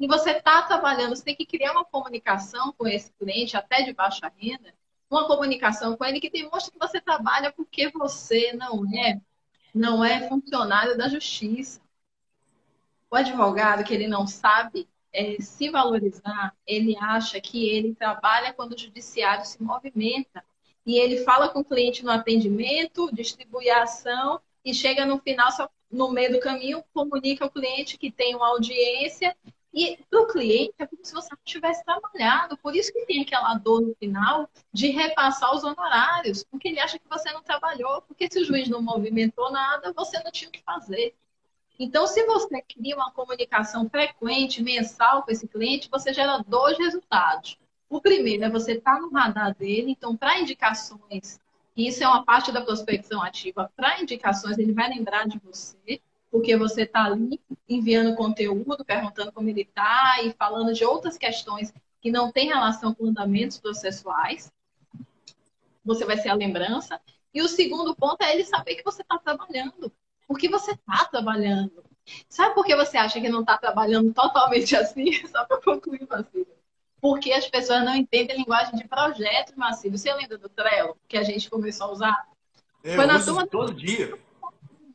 E 0.00 0.06
você 0.06 0.30
está 0.30 0.62
trabalhando, 0.62 1.14
você 1.14 1.22
tem 1.22 1.36
que 1.36 1.44
criar 1.44 1.72
uma 1.72 1.84
comunicação 1.84 2.72
com 2.72 2.88
esse 2.88 3.12
cliente, 3.12 3.54
até 3.54 3.82
de 3.82 3.92
baixa 3.92 4.32
renda, 4.34 4.74
uma 5.10 5.26
comunicação 5.26 5.94
com 5.94 6.02
ele 6.06 6.18
que 6.18 6.30
demonstre 6.30 6.72
que 6.72 6.78
você 6.78 6.98
trabalha 6.98 7.52
porque 7.52 7.90
você 7.90 8.54
não 8.54 8.82
é, 8.94 9.20
não 9.74 10.02
é 10.02 10.26
funcionário 10.26 10.96
da 10.96 11.06
justiça. 11.06 11.82
O 13.10 13.16
advogado 13.16 13.84
que 13.84 13.92
ele 13.92 14.08
não 14.08 14.26
sabe 14.26 14.88
é, 15.12 15.36
se 15.38 15.68
valorizar, 15.68 16.56
ele 16.66 16.96
acha 16.96 17.38
que 17.38 17.68
ele 17.68 17.94
trabalha 17.94 18.54
quando 18.54 18.72
o 18.72 18.78
judiciário 18.78 19.44
se 19.44 19.62
movimenta. 19.62 20.42
E 20.86 20.96
ele 20.96 21.24
fala 21.24 21.50
com 21.50 21.60
o 21.60 21.64
cliente 21.64 22.02
no 22.02 22.10
atendimento, 22.10 23.14
distribui 23.14 23.68
a 23.68 23.82
ação 23.82 24.40
e 24.64 24.72
chega 24.72 25.04
no 25.04 25.18
final, 25.18 25.50
no 25.90 26.10
meio 26.10 26.32
do 26.32 26.40
caminho, 26.40 26.82
comunica 26.94 27.44
ao 27.44 27.50
cliente 27.50 27.98
que 27.98 28.10
tem 28.10 28.34
uma 28.34 28.48
audiência 28.48 29.36
e 29.72 29.98
para 30.10 30.20
o 30.20 30.26
cliente 30.26 30.74
é 30.78 30.86
como 30.86 31.04
se 31.04 31.14
você 31.14 31.28
não 31.30 31.38
tivesse 31.44 31.84
trabalhado. 31.84 32.56
Por 32.56 32.74
isso 32.74 32.92
que 32.92 33.06
tem 33.06 33.22
aquela 33.22 33.54
dor 33.54 33.80
no 33.80 33.94
final 33.94 34.48
de 34.72 34.88
repassar 34.88 35.54
os 35.54 35.62
honorários, 35.62 36.42
porque 36.42 36.68
ele 36.68 36.80
acha 36.80 36.98
que 36.98 37.08
você 37.08 37.30
não 37.32 37.42
trabalhou, 37.42 38.02
porque 38.02 38.28
se 38.30 38.40
o 38.40 38.44
juiz 38.44 38.68
não 38.68 38.82
movimentou 38.82 39.50
nada, 39.50 39.92
você 39.92 40.20
não 40.22 40.30
tinha 40.32 40.48
o 40.48 40.52
que 40.52 40.62
fazer. 40.62 41.14
Então, 41.78 42.06
se 42.06 42.26
você 42.26 42.60
cria 42.60 42.96
uma 42.96 43.12
comunicação 43.12 43.88
frequente, 43.88 44.62
mensal 44.62 45.22
com 45.22 45.30
esse 45.30 45.46
cliente, 45.46 45.88
você 45.90 46.12
gera 46.12 46.44
dois 46.46 46.76
resultados. 46.76 47.56
O 47.88 48.00
primeiro 48.00 48.44
é 48.44 48.50
você 48.50 48.72
estar 48.72 48.96
tá 48.96 49.00
no 49.00 49.10
radar 49.10 49.54
dele, 49.54 49.92
então, 49.92 50.16
para 50.16 50.40
indicações, 50.40 51.40
isso 51.76 52.04
é 52.04 52.08
uma 52.08 52.24
parte 52.24 52.52
da 52.52 52.60
prospecção 52.60 53.22
ativa, 53.22 53.72
para 53.74 54.00
indicações, 54.00 54.58
ele 54.58 54.72
vai 54.72 54.90
lembrar 54.90 55.26
de 55.26 55.38
você 55.38 56.00
porque 56.30 56.56
você 56.56 56.82
está 56.82 57.04
ali 57.04 57.40
enviando 57.68 58.14
conteúdo, 58.14 58.84
perguntando 58.84 59.32
como 59.32 59.48
ele 59.48 59.62
está 59.62 60.22
e 60.22 60.32
falando 60.32 60.72
de 60.72 60.84
outras 60.84 61.18
questões 61.18 61.72
que 62.00 62.10
não 62.10 62.30
têm 62.30 62.48
relação 62.48 62.94
com 62.94 63.06
andamentos 63.06 63.58
processuais. 63.58 64.52
Você 65.84 66.04
vai 66.04 66.16
ser 66.16 66.28
a 66.28 66.34
lembrança. 66.34 67.00
E 67.34 67.42
o 67.42 67.48
segundo 67.48 67.94
ponto 67.94 68.22
é 68.22 68.32
ele 68.32 68.44
saber 68.44 68.76
que 68.76 68.84
você 68.84 69.02
está 69.02 69.18
trabalhando. 69.18 69.92
Porque 70.26 70.48
você 70.48 70.72
está 70.72 71.04
trabalhando. 71.06 71.82
Sabe 72.28 72.54
por 72.54 72.64
que 72.64 72.74
você 72.76 72.96
acha 72.96 73.20
que 73.20 73.28
não 73.28 73.40
está 73.40 73.58
trabalhando 73.58 74.12
totalmente 74.12 74.74
assim? 74.76 75.12
Só 75.26 75.44
para 75.44 75.60
concluir, 75.60 76.06
Marcelo. 76.08 76.46
Porque 77.00 77.32
as 77.32 77.48
pessoas 77.48 77.84
não 77.84 77.94
entendem 77.94 78.36
a 78.36 78.38
linguagem 78.38 78.76
de 78.76 78.86
projeto, 78.86 79.54
Marcelo. 79.56 79.96
Você 79.96 80.12
lembra 80.12 80.38
do 80.38 80.48
Trello, 80.48 80.96
que 81.08 81.16
a 81.16 81.22
gente 81.22 81.48
começou 81.50 81.88
a 81.88 81.92
usar? 81.92 82.28
Eu 82.84 82.94
Foi 82.94 83.06
na 83.06 83.22
turma 83.22 83.46
todo 83.46 83.74
dia. 83.74 84.18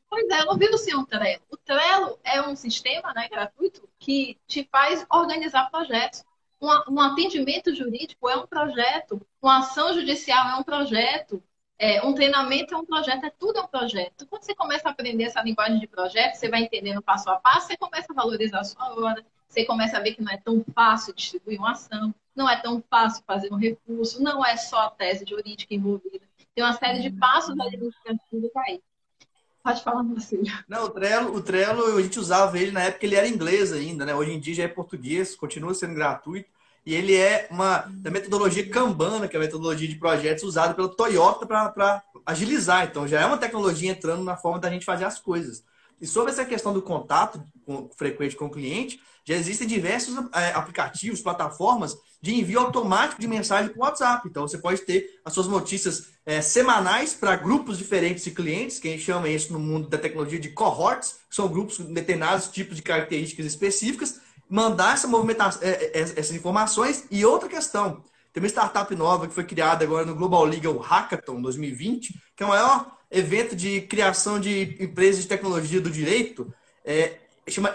Pois 0.09 0.29
é, 0.29 0.41
eu 0.41 0.45
não 0.45 0.57
vi 0.57 0.67
o 0.67 0.77
senhor 0.77 1.05
Trello. 1.05 1.43
O 1.49 1.57
Trello 1.57 2.19
é 2.23 2.41
um 2.41 2.55
sistema 2.55 3.13
né, 3.13 3.27
gratuito 3.27 3.87
que 3.99 4.37
te 4.47 4.67
faz 4.71 5.05
organizar 5.09 5.69
projetos. 5.69 6.23
Um, 6.61 6.93
um, 6.93 7.01
atendimento 7.01 7.75
jurídico 7.75 8.29
é 8.29 8.37
um 8.37 8.47
projeto, 8.47 9.21
uma 9.41 9.59
ação 9.59 9.93
judicial 9.93 10.49
é 10.49 10.55
um 10.55 10.63
projeto, 10.63 11.43
é, 11.77 12.01
um 12.05 12.13
treinamento 12.13 12.73
é 12.73 12.77
um 12.77 12.85
projeto, 12.85 13.25
é 13.25 13.29
tudo 13.29 13.59
é 13.59 13.61
um 13.61 13.67
projeto. 13.67 14.25
Quando 14.27 14.43
você 14.43 14.55
começa 14.55 14.87
a 14.87 14.91
aprender 14.91 15.25
essa 15.25 15.41
linguagem 15.41 15.79
de 15.79 15.87
projeto, 15.87 16.35
você 16.35 16.49
vai 16.49 16.61
entendendo 16.61 17.01
passo 17.01 17.29
a 17.29 17.37
passo, 17.37 17.67
você 17.67 17.77
começa 17.77 18.07
a 18.11 18.15
valorizar 18.15 18.61
a 18.61 18.63
sua 18.63 18.95
hora, 18.95 19.25
você 19.49 19.65
começa 19.65 19.97
a 19.97 20.01
ver 20.01 20.15
que 20.15 20.21
não 20.21 20.31
é 20.31 20.37
tão 20.37 20.63
fácil 20.73 21.13
distribuir 21.13 21.59
uma 21.59 21.71
ação, 21.71 22.15
não 22.35 22.49
é 22.49 22.61
tão 22.61 22.83
fácil 22.89 23.23
fazer 23.25 23.51
um 23.51 23.57
recurso, 23.57 24.21
não 24.21 24.45
é 24.45 24.55
só 24.55 24.77
a 24.77 24.89
tese 24.89 25.25
jurídica 25.27 25.73
envolvida. 25.73 26.25
Tem 26.53 26.63
uma 26.63 26.73
série 26.73 27.01
de 27.01 27.09
passos 27.09 27.59
administrativos 27.59 28.51
aí. 28.55 28.81
Pode 29.65 29.83
falar, 29.83 30.03
Marcelo. 30.03 30.43
Não, 30.69 30.85
o 30.85 30.89
Trello, 30.91 31.35
o 31.35 31.41
Trello, 31.41 31.97
a 31.97 32.01
gente 32.03 32.19
usava 32.19 32.59
ele 32.59 32.71
na 32.71 32.83
época, 32.83 33.03
ele 33.03 33.15
era 33.15 33.27
inglês 33.27 33.73
ainda, 33.73 34.05
né? 34.05 34.13
Hoje 34.13 34.31
em 34.31 34.39
dia 34.39 34.53
já 34.53 34.63
é 34.65 34.67
português, 34.67 35.35
continua 35.35 35.73
sendo 35.73 35.95
gratuito. 35.95 36.47
E 36.85 36.93
ele 36.93 37.15
é 37.15 37.47
uma 37.49 37.79
da 37.89 38.11
metodologia 38.11 38.69
Kanban, 38.69 39.27
que 39.27 39.35
é 39.35 39.39
a 39.39 39.41
metodologia 39.41 39.87
de 39.87 39.95
projetos 39.95 40.43
usada 40.43 40.75
pela 40.75 40.87
Toyota 40.87 41.47
para 41.47 42.03
agilizar. 42.23 42.85
Então, 42.85 43.07
já 43.07 43.21
é 43.21 43.25
uma 43.25 43.39
tecnologia 43.39 43.89
entrando 43.89 44.23
na 44.23 44.37
forma 44.37 44.59
da 44.59 44.69
gente 44.69 44.85
fazer 44.85 45.05
as 45.05 45.17
coisas. 45.17 45.63
E 45.99 46.05
sobre 46.05 46.31
essa 46.31 46.45
questão 46.45 46.71
do 46.71 46.83
contato 46.83 47.43
com, 47.65 47.89
frequente 47.97 48.35
com 48.35 48.45
o 48.45 48.51
cliente, 48.51 49.01
já 49.25 49.35
existem 49.35 49.67
diversos 49.67 50.15
é, 50.33 50.51
aplicativos, 50.51 51.19
plataformas 51.19 51.97
de 52.21 52.35
envio 52.35 52.59
automático 52.59 53.19
de 53.19 53.27
mensagem 53.27 53.71
para 53.71 53.79
o 53.79 53.83
WhatsApp. 53.83 54.27
Então, 54.27 54.47
você 54.47 54.59
pode 54.59 54.81
ter 54.81 55.19
as 55.25 55.33
suas 55.33 55.47
notícias 55.47 56.11
é, 56.25 56.41
semanais 56.41 57.13
para 57.13 57.35
grupos 57.35 57.77
diferentes 57.77 58.23
de 58.23 58.31
clientes, 58.31 58.79
que 58.79 58.87
a 58.87 58.91
gente 58.91 59.03
chama 59.03 59.27
isso 59.27 59.51
no 59.51 59.59
mundo 59.59 59.89
da 59.89 59.97
tecnologia 59.97 60.39
de 60.39 60.49
cohorts, 60.49 61.19
que 61.27 61.35
são 61.35 61.47
grupos 61.47 61.77
com 61.77 61.91
determinados 61.91 62.47
tipos 62.47 62.75
de 62.75 62.83
características 62.83 63.45
específicas, 63.47 64.21
mandar 64.47 64.93
essa 64.93 65.07
movimentação, 65.07 65.61
é, 65.63 65.69
é, 65.69 65.99
essas 65.99 66.31
informações. 66.31 67.05
E 67.09 67.25
outra 67.25 67.49
questão, 67.49 68.03
tem 68.31 68.43
uma 68.43 68.49
startup 68.49 68.93
nova 68.95 69.27
que 69.27 69.33
foi 69.33 69.43
criada 69.43 69.83
agora 69.83 70.05
no 70.05 70.15
Global 70.15 70.45
Legal 70.45 70.77
Hackathon 70.77 71.41
2020, 71.41 72.13
que 72.35 72.43
é 72.43 72.45
o 72.45 72.49
maior 72.49 72.95
evento 73.09 73.55
de 73.55 73.81
criação 73.81 74.39
de 74.39 74.77
empresas 74.79 75.23
de 75.23 75.27
tecnologia 75.27 75.81
do 75.81 75.89
direito, 75.89 76.53
é, 76.83 77.17
chama 77.47 77.73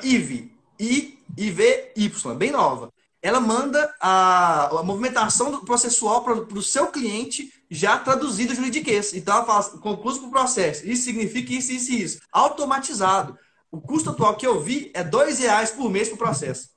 IVY, 1.36 1.92
bem 2.36 2.50
nova 2.50 2.92
ela 3.22 3.40
manda 3.40 3.94
a, 4.00 4.78
a 4.78 4.82
movimentação 4.82 5.64
processual 5.64 6.24
para 6.24 6.34
o 6.34 6.62
seu 6.62 6.90
cliente 6.90 7.52
já 7.70 7.98
traduzido 7.98 8.54
juridiquês. 8.54 9.12
Então 9.12 9.34
ela 9.34 9.44
fala, 9.44 9.78
concluso 9.78 10.20
para 10.20 10.28
o 10.28 10.32
processo. 10.32 10.88
Isso 10.88 11.04
significa 11.04 11.52
isso, 11.52 11.72
isso 11.72 11.92
e 11.92 12.02
isso. 12.02 12.20
Automatizado. 12.32 13.38
O 13.70 13.80
custo 13.80 14.10
atual 14.10 14.36
que 14.36 14.46
eu 14.46 14.60
vi 14.60 14.90
é 14.94 15.04
dois 15.04 15.38
reais 15.38 15.70
por 15.70 15.90
mês 15.90 16.08
para 16.08 16.14
o 16.14 16.18
processo. 16.18 16.70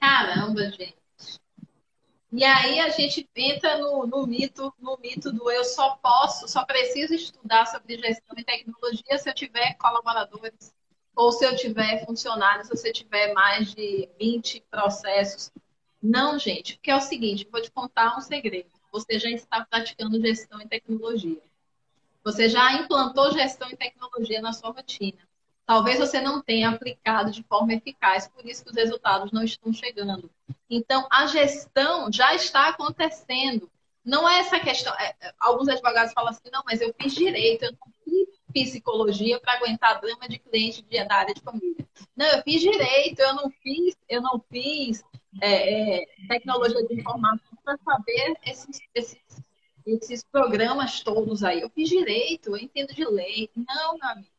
Caramba, 0.00 0.70
gente. 0.70 0.96
E 2.32 2.44
aí 2.44 2.80
a 2.80 2.90
gente 2.90 3.28
entra 3.34 3.78
no, 3.78 4.06
no, 4.06 4.26
mito, 4.26 4.72
no 4.78 4.98
mito 4.98 5.32
do 5.32 5.50
eu 5.50 5.64
só 5.64 5.96
posso, 5.96 6.48
só 6.48 6.64
preciso 6.64 7.14
estudar 7.14 7.66
sobre 7.66 7.98
gestão 7.98 8.36
e 8.36 8.44
tecnologia 8.44 9.18
se 9.18 9.28
eu 9.28 9.34
tiver 9.34 9.74
colaboradores 9.74 10.72
ou 11.16 11.32
se 11.32 11.46
eu 11.46 11.56
tiver 11.56 12.04
funcionários, 12.04 12.68
se 12.68 12.76
você 12.76 12.92
tiver 12.92 13.32
mais 13.32 13.74
de 13.74 14.08
20 14.20 14.62
processos. 14.70 15.50
Não, 16.02 16.38
gente, 16.38 16.74
porque 16.74 16.90
é 16.90 16.96
o 16.96 17.00
seguinte, 17.00 17.48
vou 17.50 17.60
te 17.60 17.70
contar 17.70 18.16
um 18.16 18.20
segredo. 18.20 18.68
Você 18.92 19.18
já 19.18 19.30
está 19.30 19.64
praticando 19.64 20.20
gestão 20.20 20.60
em 20.60 20.68
tecnologia. 20.68 21.40
Você 22.22 22.48
já 22.48 22.74
implantou 22.74 23.32
gestão 23.32 23.68
em 23.70 23.76
tecnologia 23.76 24.42
na 24.42 24.52
sua 24.52 24.70
rotina. 24.70 25.18
Talvez 25.64 25.98
você 25.98 26.20
não 26.20 26.40
tenha 26.40 26.68
aplicado 26.68 27.30
de 27.30 27.42
forma 27.42 27.72
eficaz, 27.72 28.28
por 28.28 28.46
isso 28.46 28.62
que 28.62 28.70
os 28.70 28.76
resultados 28.76 29.32
não 29.32 29.42
estão 29.42 29.72
chegando. 29.72 30.30
Então, 30.68 31.08
a 31.10 31.26
gestão 31.26 32.12
já 32.12 32.34
está 32.34 32.68
acontecendo. 32.68 33.70
Não 34.04 34.28
é 34.28 34.40
essa 34.40 34.60
questão. 34.60 34.94
É, 34.94 35.14
é 35.20 35.34
alguns 35.40 35.66
advogados 35.68 36.12
falam 36.12 36.30
assim: 36.30 36.50
não, 36.52 36.62
mas 36.64 36.80
eu 36.80 36.94
fiz 37.00 37.14
direito, 37.14 37.64
eu 37.64 37.72
não 37.72 37.78
psicologia 38.64 39.38
para 39.38 39.54
aguentar 39.54 40.00
drama 40.00 40.26
de 40.28 40.38
cliente 40.38 40.82
de, 40.82 41.04
da 41.04 41.16
área 41.16 41.34
de 41.34 41.40
família. 41.42 41.86
Não, 42.16 42.26
eu 42.26 42.42
fiz 42.42 42.60
direito, 42.60 43.20
eu 43.20 43.34
não 43.34 43.50
fiz, 43.50 43.94
eu 44.08 44.22
não 44.22 44.42
fiz 44.50 45.04
é, 45.40 46.02
é, 46.02 46.06
tecnologia 46.28 46.86
de 46.86 46.94
informação 47.00 47.58
para 47.62 47.76
saber 47.78 48.34
esses, 48.46 48.80
esses, 48.94 49.18
esses 49.84 50.24
programas 50.24 51.00
todos 51.00 51.44
aí. 51.44 51.60
Eu 51.60 51.70
fiz 51.70 51.88
direito, 51.88 52.50
eu 52.50 52.56
entendo 52.56 52.94
de 52.94 53.04
lei. 53.04 53.50
Não, 53.54 53.98
meu 53.98 54.08
amigo. 54.08 54.36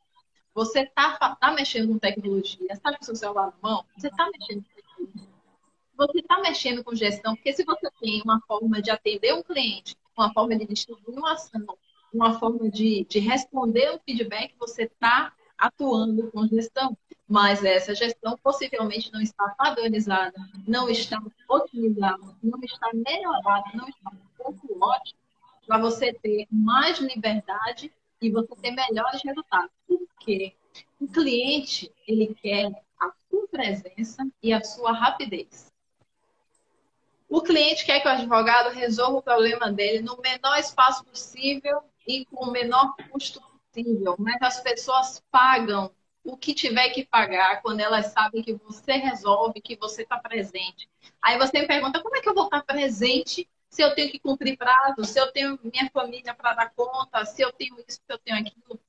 Você 0.55 0.79
está 0.79 1.35
tá 1.35 1.51
mexendo 1.51 1.89
com 1.89 1.99
tecnologia, 1.99 2.67
está 2.71 2.97
com 2.97 3.05
seu 3.05 3.15
celular 3.15 3.47
na 3.47 3.69
mão, 3.69 3.85
você 3.95 4.07
está 4.07 4.27
mexendo 4.31 4.63
com 4.63 4.75
tecnologia. 4.75 5.27
Você 5.95 6.19
está 6.19 6.39
mexendo 6.39 6.83
com 6.83 6.95
gestão, 6.95 7.35
porque 7.35 7.53
se 7.53 7.63
você 7.63 7.91
tem 7.99 8.21
uma 8.23 8.41
forma 8.47 8.81
de 8.81 8.89
atender 8.89 9.33
um 9.33 9.43
cliente, 9.43 9.95
uma 10.17 10.33
forma 10.33 10.55
de 10.55 10.65
distribuir 10.65 11.15
uma 11.15 11.33
ação, 11.33 11.77
uma 12.13 12.39
forma 12.39 12.69
de, 12.69 13.05
de 13.09 13.19
responder 13.19 13.93
o 13.93 13.99
feedback, 13.99 14.55
você 14.59 14.83
está 14.83 15.33
atuando 15.57 16.31
com 16.31 16.47
gestão. 16.47 16.97
Mas 17.27 17.63
essa 17.63 17.93
gestão 17.93 18.37
possivelmente 18.37 19.11
não 19.11 19.19
está 19.19 19.49
padronizada, 19.57 20.37
não 20.65 20.89
está 20.89 21.21
otimizada, 21.49 22.23
não 22.41 22.59
está 22.63 22.89
melhorada, 22.93 23.65
não 23.73 23.87
está 23.89 24.11
pouco 24.37 24.77
ótima 24.79 25.19
para 25.65 25.77
você 25.77 26.13
ter 26.13 26.47
mais 26.49 26.99
liberdade 26.99 27.91
e 28.21 28.31
você 28.31 28.55
ter 28.55 28.71
melhores 28.71 29.21
resultados. 29.21 29.69
Por 29.85 29.99
quê? 30.21 30.55
O 30.99 31.07
cliente, 31.07 31.91
ele 32.07 32.33
quer 32.41 32.71
a 32.99 33.11
sua 33.29 33.47
presença 33.49 34.25
e 34.41 34.53
a 34.53 34.63
sua 34.63 34.93
rapidez. 34.93 35.67
O 37.29 37.41
cliente 37.41 37.85
quer 37.85 37.99
que 37.99 38.07
o 38.07 38.11
advogado 38.11 38.73
resolva 38.73 39.17
o 39.17 39.21
problema 39.21 39.69
dele 39.69 40.01
no 40.01 40.17
menor 40.21 40.57
espaço 40.57 41.03
possível 41.03 41.83
e 42.07 42.25
com 42.25 42.45
o 42.45 42.51
menor 42.51 42.95
custo 43.11 43.41
acessível, 43.77 44.15
mas 44.17 44.41
as 44.41 44.61
pessoas 44.61 45.21
pagam 45.29 45.91
o 46.23 46.35
que 46.35 46.53
tiver 46.53 46.89
que 46.89 47.05
pagar 47.05 47.61
quando 47.61 47.79
elas 47.79 48.07
sabem 48.07 48.41
que 48.41 48.53
você 48.53 48.93
resolve, 48.93 49.61
que 49.61 49.77
você 49.77 50.01
está 50.01 50.17
presente. 50.17 50.89
Aí 51.21 51.37
você 51.37 51.61
me 51.61 51.67
pergunta, 51.67 52.01
como 52.01 52.15
é 52.15 52.21
que 52.21 52.27
eu 52.27 52.33
vou 52.33 52.45
estar 52.45 52.63
presente 52.63 53.47
se 53.69 53.81
eu 53.81 53.93
tenho 53.93 54.11
que 54.11 54.19
cumprir 54.19 54.57
prazo, 54.57 55.03
se 55.05 55.19
eu 55.19 55.31
tenho 55.31 55.59
minha 55.63 55.89
família 55.91 56.33
para 56.33 56.53
dar 56.53 56.69
conta, 56.71 57.25
se 57.25 57.41
eu 57.41 57.51
tenho 57.51 57.75
isso, 57.87 57.99
se 58.05 58.13
eu 58.13 58.17
tenho 58.17 58.37
aquilo? 58.37 58.79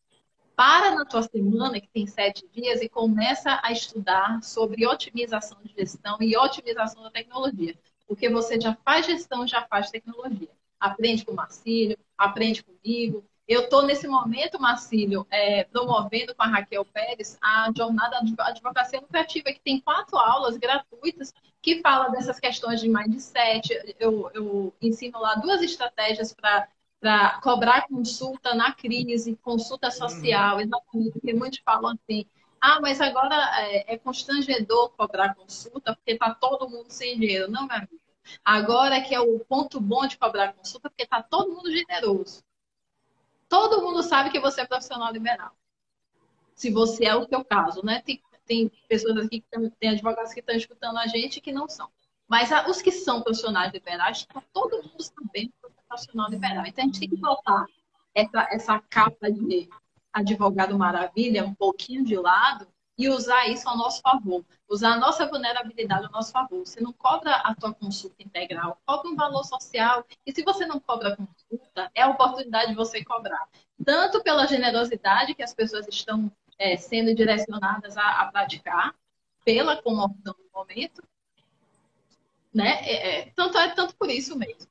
Para 0.57 0.95
na 0.97 1.05
tua 1.05 1.23
semana, 1.23 1.81
que 1.81 1.89
tem 1.89 2.07
sete 2.07 2.49
dias, 2.49 2.83
e 2.83 2.89
começa 2.89 3.61
a 3.63 3.71
estudar 3.71 4.43
sobre 4.43 4.87
otimização 4.87 5.59
de 5.63 5.73
gestão 5.73 6.17
e 6.21 6.37
otimização 6.37 7.03
da 7.05 7.11
tecnologia. 7.11 7.79
Porque 8.09 8.29
você 8.29 8.61
já 8.61 8.75
faz 8.85 9.07
gestão, 9.07 9.47
já 9.47 9.65
faz 9.67 9.91
tecnologia. 9.91 10.51
Aprende 10.81 11.25
com 11.25 11.33
o 11.33 11.37
Marcílio, 11.37 11.99
aprende 12.17 12.63
comigo, 12.63 13.25
eu 13.49 13.63
estou, 13.63 13.83
nesse 13.83 14.07
momento, 14.07 14.61
Marcílio, 14.61 15.27
é, 15.31 15.65
promovendo 15.65 16.35
com 16.35 16.43
a 16.43 16.47
Raquel 16.47 16.85
Pérez 16.85 17.39
a 17.41 17.73
jornada 17.75 18.21
de 18.23 18.35
advocacia 18.39 19.01
lucrativa, 19.01 19.51
que 19.51 19.61
tem 19.61 19.81
quatro 19.81 20.19
aulas 20.19 20.59
gratuitas 20.59 21.33
que 21.63 21.81
fala 21.81 22.11
dessas 22.11 22.39
questões 22.39 22.79
de 22.79 22.91
mindset. 22.91 23.95
Eu, 23.99 24.31
eu 24.35 24.75
ensino 24.83 25.19
lá 25.19 25.35
duas 25.37 25.63
estratégias 25.63 26.35
para 26.35 26.69
para 27.01 27.41
cobrar 27.41 27.87
consulta 27.87 28.57
na 28.57 28.73
crise, 28.73 29.39
consulta 29.41 29.89
social, 29.89 30.57
uhum. 30.57 30.63
exatamente, 30.63 31.13
porque 31.13 31.33
muitos 31.33 31.61
falam 31.61 31.93
assim, 31.93 32.27
ah, 32.61 32.81
mas 32.81 33.01
agora 33.01 33.37
é, 33.61 33.95
é 33.95 33.99
constrangedor 33.99 34.91
cobrar 34.97 35.33
consulta 35.37 35.95
porque 35.95 36.11
está 36.11 36.35
todo 36.35 36.69
mundo 36.69 36.91
sem 36.91 37.17
dinheiro. 37.17 37.49
Não, 37.49 37.69
meu 37.69 37.77
amigo. 37.77 38.01
Agora 38.45 39.01
que 39.01 39.15
é 39.15 39.21
o 39.21 39.41
ponto 39.41 39.81
bom 39.81 40.07
de 40.07 40.19
cobrar 40.19 40.53
consulta 40.53 40.89
porque 40.89 41.05
está 41.05 41.23
todo 41.23 41.55
mundo 41.55 41.71
generoso. 41.71 42.43
Todo 43.49 43.83
mundo 43.83 44.03
sabe 44.03 44.31
que 44.31 44.41
você 44.41 44.61
é 44.61 44.67
profissional 44.67 45.13
liberal. 45.13 45.53
Se 46.55 46.71
você 46.71 47.07
é 47.07 47.15
o 47.15 47.27
seu 47.27 47.45
caso, 47.45 47.85
né? 47.85 48.03
Tem, 48.03 48.21
tem 48.45 48.73
pessoas 48.89 49.25
aqui 49.25 49.41
que 49.41 49.71
tem 49.79 49.91
advogados 49.91 50.33
que 50.33 50.41
estão 50.41 50.55
escutando 50.55 50.99
a 50.99 51.07
gente 51.07 51.41
que 51.41 51.53
não 51.53 51.69
são. 51.69 51.89
Mas 52.27 52.51
os 52.69 52.83
que 52.83 52.93
são 52.93 53.23
profissionais 53.23 53.73
liberais, 53.73 54.27
tá 54.27 54.43
todo 54.53 54.83
mundo 54.83 55.03
sabendo 55.03 55.49
que 55.49 55.63
você 55.63 55.79
é 55.79 55.83
profissional 55.89 56.29
liberal. 56.29 56.67
Então 56.67 56.85
a 56.85 56.87
gente 56.87 57.01
tem 57.01 57.09
que 57.09 57.17
botar 57.17 57.65
essa, 58.15 58.49
essa 58.51 58.79
capa 58.81 59.31
de 59.31 59.69
advogado 60.13 60.77
maravilha 60.77 61.45
um 61.45 61.55
pouquinho 61.55 62.05
de 62.05 62.17
lado 62.17 62.67
e 62.99 63.09
usar 63.09 63.47
isso 63.47 63.69
ao 63.69 63.77
nosso 63.77 64.03
favor, 64.03 64.45
usar 64.69 64.95
a 64.95 64.99
nossa 64.99 65.25
vulnerabilidade 65.25 66.07
ao 66.07 66.11
nosso 66.11 66.33
favor. 66.33 66.67
Você 66.67 66.81
não 66.81 66.93
cobra 66.93 67.33
a 67.37 67.55
tua 67.55 67.73
consulta 67.73 68.21
integral, 68.21 68.83
cobra 68.85 69.09
um 69.09 69.15
valor 69.15 69.45
social. 69.45 70.05
E 70.27 70.33
se 70.33 70.43
você 70.43 70.67
não 70.67 70.81
cobra 70.81 71.11
a 71.11 71.17
consulta, 71.17 71.91
é 71.95 72.03
a 72.03 72.09
oportunidade 72.09 72.71
de 72.71 72.75
você 72.75 73.05
cobrar. 73.05 73.49
Tanto 73.85 74.21
pela 74.25 74.49
generosidade 74.49 75.35
que 75.35 75.45
as 75.45 75.55
pessoas 75.55 75.87
estão 75.87 76.31
é, 76.59 76.77
sendo 76.77 77.15
direcionadas 77.15 77.97
a, 77.97 78.23
a, 78.23 78.33
praticar, 78.33 78.93
pela 79.45 79.81
comoção 79.81 80.35
do 80.35 80.51
momento, 80.53 81.03
né? 82.53 82.81
É, 82.83 83.21
é, 83.21 83.33
tanto 83.35 83.57
é 83.57 83.69
tanto 83.71 83.95
por 83.95 84.11
isso 84.11 84.37
mesmo. 84.37 84.67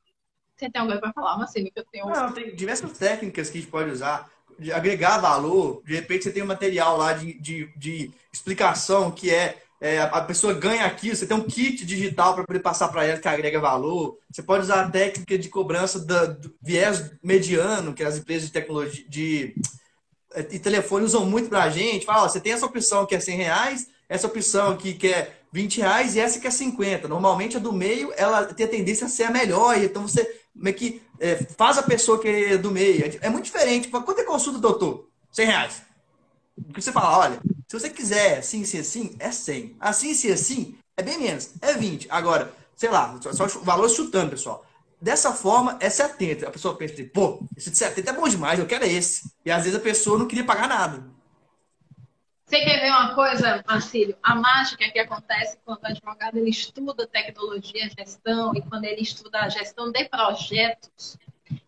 Você 0.53 0.69
tem 0.69 0.82
alguma 0.82 0.99
para 0.99 1.13
falar, 1.13 1.38
Marcelo, 1.38 1.71
que 1.71 1.80
eu 1.80 1.86
tenho... 1.86 2.07
Não, 2.07 2.34
tem 2.34 2.53
diversas 2.53 2.97
técnicas 2.97 3.49
que 3.49 3.57
a 3.57 3.61
gente 3.61 3.71
pode 3.71 3.89
usar 3.89 4.30
de 4.60 4.72
agregar 4.72 5.20
valor, 5.20 5.82
de 5.86 5.95
repente 5.95 6.24
você 6.24 6.32
tem 6.32 6.43
um 6.43 6.47
material 6.47 6.97
lá 6.97 7.14
de, 7.14 7.39
de, 7.39 7.70
de 7.78 8.12
explicação 8.34 9.12
que 9.12 9.30
é, 9.30 9.58
é, 9.80 9.99
a 9.99 10.22
pessoa 10.22 10.53
ganha 10.53 10.86
aquilo, 10.86 11.16
você 11.16 11.28
tem 11.28 11.38
um 11.38 11.43
kit 11.43 11.86
digital 11.86 12.34
para 12.34 12.43
poder 12.43 12.60
passar 12.60 12.88
para 12.88 13.05
ela 13.05 13.20
que 13.20 13.28
agrega 13.28 13.60
valor. 13.60 14.18
Você 14.32 14.41
pode 14.41 14.64
usar 14.64 14.82
a 14.82 14.89
técnica 14.89 15.38
de 15.38 15.49
cobrança 15.49 15.99
da, 15.99 16.26
do 16.26 16.53
viés 16.62 17.12
mediano, 17.24 17.93
que 17.93 18.03
as 18.03 18.18
empresas 18.18 18.47
de 18.47 18.53
tecnologia 18.53 19.05
de, 19.08 19.55
é, 20.34 20.41
de 20.41 20.60
telefone 20.60 21.05
usam 21.05 21.26
muito 21.26 21.49
para 21.49 21.64
a 21.64 21.70
gente. 21.70 22.05
Fala, 22.05 22.24
ó, 22.24 22.28
você 22.28 22.39
tem 22.39 22.53
essa 22.53 22.66
opção 22.66 23.05
que 23.05 23.16
é 23.16 23.20
100 23.20 23.38
reais, 23.38 23.88
essa 24.10 24.26
opção 24.26 24.72
aqui 24.72 24.93
que 24.93 25.08
é 25.08 25.32
20 25.51 25.78
reais 25.78 26.16
e 26.16 26.20
essa 26.20 26.39
que 26.39 26.47
é 26.47 26.51
50. 26.51 27.08
Normalmente 27.08 27.58
a 27.58 27.60
do 27.60 27.72
meio 27.72 28.12
ela 28.18 28.45
tem 28.45 28.66
a 28.66 28.70
tendência 28.70 29.05
a 29.05 29.10
ser 29.10 29.24
a 29.24 29.32
melhor, 29.32 29.78
então 29.78 30.08
você 30.08 30.28
meio 30.55 30.76
que 30.76 31.01
é, 31.20 31.36
faz 31.57 31.78
a 31.78 31.84
pessoa 31.84 32.20
que 32.20 32.28
é 32.28 32.57
do 32.57 32.72
meio. 32.72 33.05
É, 33.05 33.28
é 33.28 33.30
muito 33.30 33.45
diferente. 33.45 33.88
Quanto 33.89 34.20
é 34.20 34.24
consulta, 34.24 34.59
doutor? 34.59 35.07
100 35.32 35.45
reais. 35.45 35.82
Porque 36.65 36.82
você 36.82 36.91
fala, 36.91 37.18
olha, 37.20 37.39
se 37.68 37.80
você 37.80 37.89
quiser 37.89 38.39
assim, 38.39 38.63
assim, 38.63 38.80
assim, 38.80 39.15
é 39.20 39.32
100. 39.32 39.76
Assim, 39.80 40.11
assim, 40.11 40.32
assim, 40.32 40.78
é 40.95 41.03
bem 41.03 41.20
menos, 41.20 41.51
é 41.61 41.74
20. 41.74 42.07
Agora, 42.09 42.51
sei 42.76 42.89
lá, 42.89 43.20
só 43.34 43.45
o 43.45 43.63
valor 43.63 43.89
chutando, 43.89 44.32
pessoal. 44.32 44.65
Dessa 44.99 45.32
forma, 45.32 45.78
é 45.80 45.89
70. 45.89 46.47
A 46.47 46.51
pessoa 46.51 46.76
pensa, 46.76 46.95
pô, 47.13 47.39
esse 47.55 47.70
de 47.70 47.78
70 47.78 48.09
é 48.09 48.13
bom 48.13 48.28
demais, 48.28 48.59
eu 48.59 48.65
quero 48.65 48.86
esse. 48.86 49.32
E 49.45 49.51
às 49.51 49.63
vezes 49.63 49.78
a 49.78 49.82
pessoa 49.82 50.18
não 50.18 50.28
queria 50.28 50.43
pagar 50.43 50.68
nada. 50.68 51.03
Você 52.48 52.62
quer 52.62 52.80
ver 52.80 52.91
uma 52.91 53.14
coisa, 53.14 53.62
Marcílio? 53.68 54.18
A 54.24 54.34
mágica 54.34 54.89
que 54.89 55.00
acontece 55.00 55.60
quando 55.66 55.84
o 55.84 55.88
advogado 55.88 56.38
ele 56.38 56.50
estuda 56.50 57.06
tecnologia, 57.06 57.89
gestão, 57.89 58.56
e 58.56 58.62
quando 58.62 58.86
ele 58.86 59.02
estuda 59.02 59.41
a 59.41 59.50
gestão 59.50 59.91
de 59.91 60.06
projetos, 60.06 61.18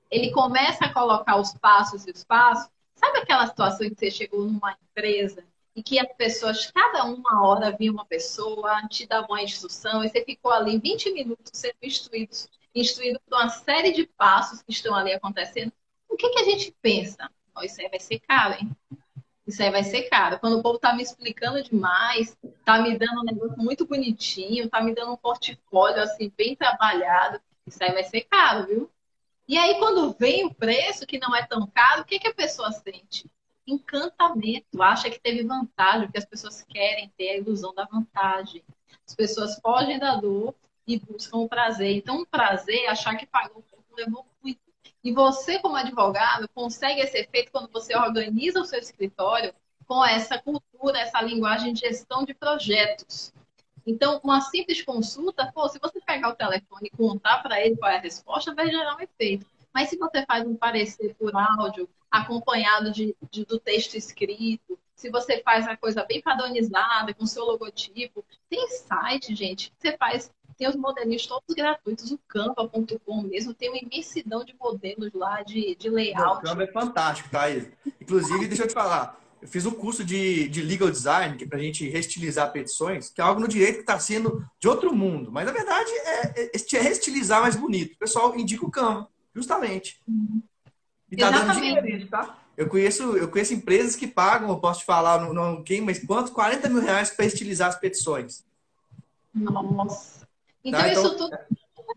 ele 0.09 0.31
começa 0.31 0.85
a 0.85 0.93
colocar 0.93 1.35
os 1.35 1.51
passos 1.51 2.07
e 2.07 2.11
os 2.11 2.23
passos. 2.23 2.71
Sabe 2.95 3.17
aquela 3.17 3.45
situação 3.47 3.85
em 3.85 3.89
que 3.89 3.99
você 3.99 4.09
chegou 4.09 4.45
numa 4.45 4.73
empresa 4.89 5.43
e 5.75 5.83
que 5.83 5.99
as 5.99 6.07
pessoas, 6.15 6.71
cada 6.71 7.03
uma 7.03 7.45
hora 7.45 7.75
vinha 7.77 7.91
uma 7.91 8.05
pessoa, 8.05 8.87
te 8.87 9.05
dava 9.05 9.27
uma 9.27 9.43
instrução, 9.43 10.01
e 10.01 10.07
você 10.07 10.23
ficou 10.23 10.49
ali 10.49 10.79
20 10.79 11.11
minutos 11.11 11.51
sendo 11.53 11.75
instruído, 11.83 12.31
instruído 12.73 13.19
por 13.27 13.37
uma 13.37 13.49
série 13.49 13.91
de 13.91 14.07
passos 14.07 14.61
que 14.61 14.71
estão 14.71 14.95
ali 14.95 15.11
acontecendo? 15.11 15.73
O 16.07 16.15
que, 16.15 16.29
que 16.29 16.39
a 16.39 16.45
gente 16.45 16.73
pensa? 16.81 17.29
Oh, 17.53 17.63
isso 17.63 17.81
aí 17.81 17.89
vai 17.89 17.99
ser 17.99 18.19
caro, 18.21 18.53
hein? 18.53 18.71
Isso 19.49 19.63
aí 19.63 19.71
vai 19.71 19.83
ser 19.83 20.03
caro. 20.03 20.39
Quando 20.39 20.59
o 20.59 20.63
povo 20.63 20.77
tá 20.77 20.93
me 20.93 21.01
explicando 21.01 21.63
demais, 21.63 22.37
tá 22.63 22.79
me 22.81 22.97
dando 22.97 23.21
um 23.21 23.23
negócio 23.23 23.57
muito 23.57 23.85
bonitinho, 23.85 24.69
tá 24.69 24.81
me 24.81 24.93
dando 24.93 25.13
um 25.13 25.17
portfólio 25.17 26.03
assim 26.03 26.31
bem 26.37 26.55
trabalhado, 26.55 27.41
isso 27.65 27.83
aí 27.83 27.91
vai 27.91 28.03
ser 28.03 28.21
caro, 28.21 28.67
viu? 28.67 28.91
E 29.47 29.57
aí 29.57 29.79
quando 29.79 30.15
vem 30.19 30.45
o 30.45 30.53
preço 30.53 31.07
que 31.07 31.17
não 31.17 31.35
é 31.35 31.45
tão 31.45 31.65
caro, 31.65 32.03
o 32.03 32.05
que, 32.05 32.19
que 32.19 32.27
a 32.27 32.33
pessoa 32.33 32.71
sente? 32.71 33.29
Encantamento, 33.65 34.81
acha 34.81 35.09
que 35.09 35.19
teve 35.19 35.43
vantagem, 35.43 36.03
porque 36.03 36.19
as 36.19 36.25
pessoas 36.25 36.61
querem 36.63 37.11
ter 37.17 37.29
a 37.29 37.37
ilusão 37.37 37.73
da 37.73 37.85
vantagem. 37.85 38.63
As 39.07 39.15
pessoas 39.15 39.59
fogem 39.59 39.97
da 39.97 40.15
dor 40.15 40.53
e 40.85 40.99
buscam 40.99 41.37
o 41.37 41.49
prazer. 41.49 41.95
Então, 41.95 42.21
o 42.21 42.25
prazer, 42.25 42.87
achar 42.87 43.15
que 43.15 43.25
pagou 43.25 43.63
pouco, 43.63 43.95
levou 43.95 44.25
muito. 44.43 44.59
E 45.03 45.11
você, 45.11 45.59
como 45.59 45.75
advogado, 45.75 46.49
consegue 46.53 47.01
esse 47.01 47.17
efeito 47.17 47.51
quando 47.51 47.71
você 47.71 47.95
organiza 47.95 48.59
o 48.59 48.65
seu 48.65 48.79
escritório 48.79 49.53
com 49.87 50.05
essa 50.05 50.37
cultura, 50.37 50.99
essa 50.99 51.21
linguagem 51.21 51.73
de 51.73 51.79
gestão 51.79 52.23
de 52.23 52.33
projetos. 52.33 53.33
Então, 53.87 54.19
uma 54.23 54.41
simples 54.41 54.81
consulta, 54.83 55.51
pô, 55.53 55.67
se 55.67 55.79
você 55.79 55.99
pegar 56.01 56.29
o 56.29 56.35
telefone 56.35 56.89
e 56.93 56.95
contar 56.97 57.41
para 57.41 57.59
ele 57.65 57.77
qual 57.77 57.91
é 57.91 57.97
a 57.97 58.01
resposta, 58.01 58.53
vai 58.53 58.69
gerar 58.69 58.95
um 58.95 59.01
efeito. 59.01 59.45
Mas 59.73 59.89
se 59.89 59.97
você 59.97 60.25
faz 60.25 60.45
um 60.45 60.55
parecer 60.55 61.15
por 61.15 61.31
áudio, 61.35 61.89
acompanhado 62.11 62.91
de, 62.91 63.15
de, 63.31 63.45
do 63.45 63.59
texto 63.59 63.95
escrito, 63.95 64.77
se 64.95 65.09
você 65.09 65.41
faz 65.41 65.67
a 65.67 65.77
coisa 65.77 66.03
bem 66.03 66.21
padronizada, 66.21 67.13
com 67.13 67.25
seu 67.25 67.45
logotipo, 67.45 68.25
tem 68.49 68.67
site, 68.67 69.33
gente, 69.33 69.71
que 69.71 69.75
você 69.79 69.97
faz 69.97 70.31
tem 70.59 70.67
os 70.67 70.75
modelinhos 70.75 71.25
todos 71.25 71.55
gratuitos, 71.55 72.11
o 72.11 72.19
canva.com 72.27 73.21
mesmo, 73.21 73.53
tem 73.53 73.69
uma 73.69 73.77
imensidão 73.77 74.43
de 74.43 74.53
modelos 74.59 75.13
lá, 75.13 75.41
de, 75.41 75.73
de 75.75 75.89
layout. 75.89 76.39
O 76.39 76.41
Canva 76.41 76.63
é 76.65 76.67
fantástico, 76.67 77.29
tá? 77.29 77.45
Inclusive, 78.01 78.45
deixa 78.45 78.63
eu 78.63 78.67
te 78.67 78.73
falar, 78.73 79.17
eu 79.41 79.47
fiz 79.47 79.65
um 79.65 79.71
curso 79.71 80.03
de, 80.03 80.49
de 80.49 80.61
legal 80.61 80.91
design, 80.91 81.37
que 81.37 81.45
é 81.45 81.47
para 81.47 81.57
a 81.57 81.61
gente 81.61 81.87
reestilizar 81.87 82.51
petições, 82.51 83.09
que 83.09 83.21
é 83.21 83.23
algo 83.23 83.39
no 83.39 83.47
direito 83.47 83.75
que 83.75 83.81
está 83.81 83.97
sendo 83.97 84.45
de 84.59 84.67
outro 84.67 84.93
mundo. 84.93 85.31
Mas, 85.31 85.45
na 85.45 85.53
verdade, 85.53 85.89
é, 85.91 86.41
é, 86.41 86.51
é 86.53 86.81
reestilizar 86.81 87.41
mais 87.41 87.55
bonito. 87.55 87.93
O 87.93 87.99
pessoal 87.99 88.37
indica 88.37 88.65
o 88.65 88.71
Canva, 88.71 89.07
justamente. 89.33 90.01
Uhum. 90.05 90.43
E 91.09 91.15
tá 91.15 91.31
dando 91.31 91.53
dinheiro, 91.53 92.07
tá? 92.09 92.37
Eu 92.57 92.67
conheço, 92.67 93.15
eu 93.15 93.29
conheço 93.29 93.53
empresas 93.53 93.95
que 93.95 94.05
pagam, 94.05 94.49
eu 94.49 94.59
posso 94.59 94.81
te 94.81 94.85
falar, 94.85 95.21
não, 95.21 95.33
não 95.33 95.63
quem, 95.63 95.79
mas 95.79 96.05
quanto? 96.05 96.33
40 96.33 96.67
mil 96.67 96.81
reais 96.81 97.09
para 97.11 97.23
estilizar 97.23 97.69
as 97.69 97.79
petições. 97.79 98.43
Nossa. 99.33 100.18
Então, 100.69 100.81
tá? 100.81 100.89
então 100.89 101.03
isso 101.03 101.17
tudo. 101.17 101.37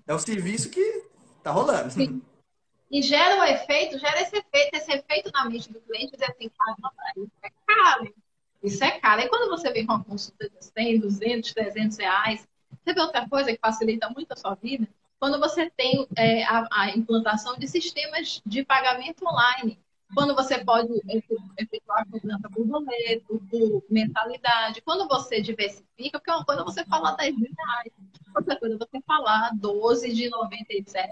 É 0.06 0.14
um 0.14 0.18
serviço 0.18 0.70
que 0.70 1.04
tá 1.42 1.50
rolando. 1.50 1.90
Sim. 1.90 2.22
E 2.90 3.00
gera 3.00 3.40
o 3.40 3.44
efeito, 3.44 3.98
gera 3.98 4.20
esse 4.20 4.36
efeito, 4.36 4.74
esse 4.74 4.92
efeito 4.92 5.30
na 5.32 5.46
mente 5.46 5.72
do 5.72 5.80
cliente, 5.80 6.12
dizer 6.12 6.30
assim, 6.30 6.50
cara, 6.50 6.76
isso 7.16 7.32
é 7.42 7.50
caro. 7.66 8.14
Isso 8.62 8.84
é 8.84 8.90
caro. 8.92 9.20
E 9.22 9.28
quando 9.28 9.48
você 9.48 9.72
vem 9.72 9.86
com 9.86 9.94
uma 9.94 10.04
consulta 10.04 10.48
de 10.48 10.64
100, 10.64 11.00
200, 11.00 11.52
300 11.54 11.98
reais, 11.98 12.48
você 12.84 12.92
vê 12.92 13.00
outra 13.00 13.28
coisa 13.28 13.52
que 13.52 13.58
facilita 13.58 14.10
muito 14.10 14.32
a 14.32 14.36
sua 14.36 14.54
vida? 14.54 14.86
Quando 15.18 15.38
você 15.38 15.70
tem 15.70 16.06
é, 16.16 16.44
a, 16.44 16.68
a 16.70 16.90
implantação 16.90 17.56
de 17.56 17.66
sistemas 17.66 18.42
de 18.44 18.64
pagamento 18.64 19.26
online 19.26 19.78
quando 20.14 20.34
você 20.34 20.64
pode 20.64 20.92
efetuar 21.58 22.06
cobrança 22.10 22.48
por 22.50 22.66
boleto, 22.66 23.42
por 23.50 23.84
mentalidade, 23.90 24.82
quando 24.82 25.08
você 25.08 25.40
diversifica, 25.40 26.18
porque 26.18 26.30
uma 26.30 26.44
coisa 26.44 26.62
é 26.62 26.64
você 26.64 26.84
falar 26.84 27.12
10 27.16 27.36
mil 27.36 27.50
reais, 27.56 27.92
outra 28.34 28.58
coisa 28.58 28.74
é 28.74 28.78
você 28.78 29.00
falar 29.06 29.50
12 29.54 30.12
de 30.12 30.28
97, 30.28 31.10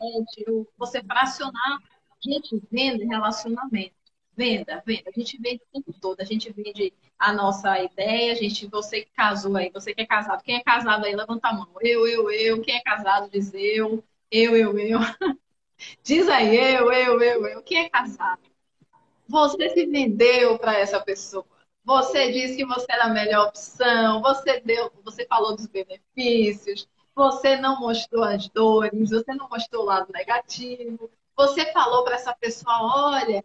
você 0.78 1.02
fracionar 1.02 1.80
gente, 2.22 2.62
venda 2.70 3.04
relacionamento. 3.04 3.94
Venda, 4.36 4.82
venda. 4.86 5.10
A 5.14 5.18
gente 5.18 5.38
vende 5.38 5.62
o 5.64 5.72
tempo 5.72 6.00
todo. 6.00 6.20
A 6.20 6.24
gente 6.24 6.52
vende 6.52 6.92
a 7.18 7.32
nossa 7.32 7.82
ideia. 7.82 8.32
A 8.32 8.34
gente, 8.34 8.66
você 8.66 9.02
que 9.02 9.10
casou 9.12 9.56
aí, 9.56 9.70
você 9.70 9.94
que 9.94 10.02
é 10.02 10.06
casado. 10.06 10.42
Quem 10.42 10.56
é 10.56 10.62
casado 10.62 11.04
aí, 11.04 11.14
levanta 11.14 11.48
a 11.48 11.52
mão. 11.52 11.68
Eu, 11.80 12.06
eu, 12.06 12.30
eu. 12.30 12.62
Quem 12.62 12.76
é 12.76 12.80
casado 12.82 13.28
diz 13.30 13.52
eu. 13.54 14.02
Eu, 14.30 14.56
eu, 14.56 14.78
eu. 14.78 14.98
Diz 16.04 16.28
aí, 16.28 16.56
eu, 16.56 16.92
eu, 16.92 17.20
eu, 17.22 17.46
eu. 17.46 17.62
Quem 17.62 17.78
é 17.78 17.88
casado? 17.88 18.49
Você 19.30 19.70
se 19.70 19.86
vendeu 19.86 20.58
para 20.58 20.78
essa 20.78 21.00
pessoa. 21.00 21.46
Você 21.84 22.32
disse 22.32 22.56
que 22.56 22.66
você 22.66 22.86
era 22.90 23.04
a 23.04 23.10
melhor 23.10 23.48
opção. 23.48 24.20
Você 24.22 24.60
deu, 24.60 24.90
você 25.04 25.24
falou 25.26 25.54
dos 25.54 25.66
benefícios. 25.66 26.88
Você 27.14 27.56
não 27.56 27.78
mostrou 27.80 28.24
as 28.24 28.48
dores. 28.48 29.10
Você 29.10 29.32
não 29.34 29.48
mostrou 29.48 29.82
o 29.82 29.86
lado 29.86 30.12
negativo. 30.12 31.10
Você 31.36 31.72
falou 31.72 32.04
para 32.04 32.16
essa 32.16 32.34
pessoa, 32.34 32.74
olha, 33.12 33.42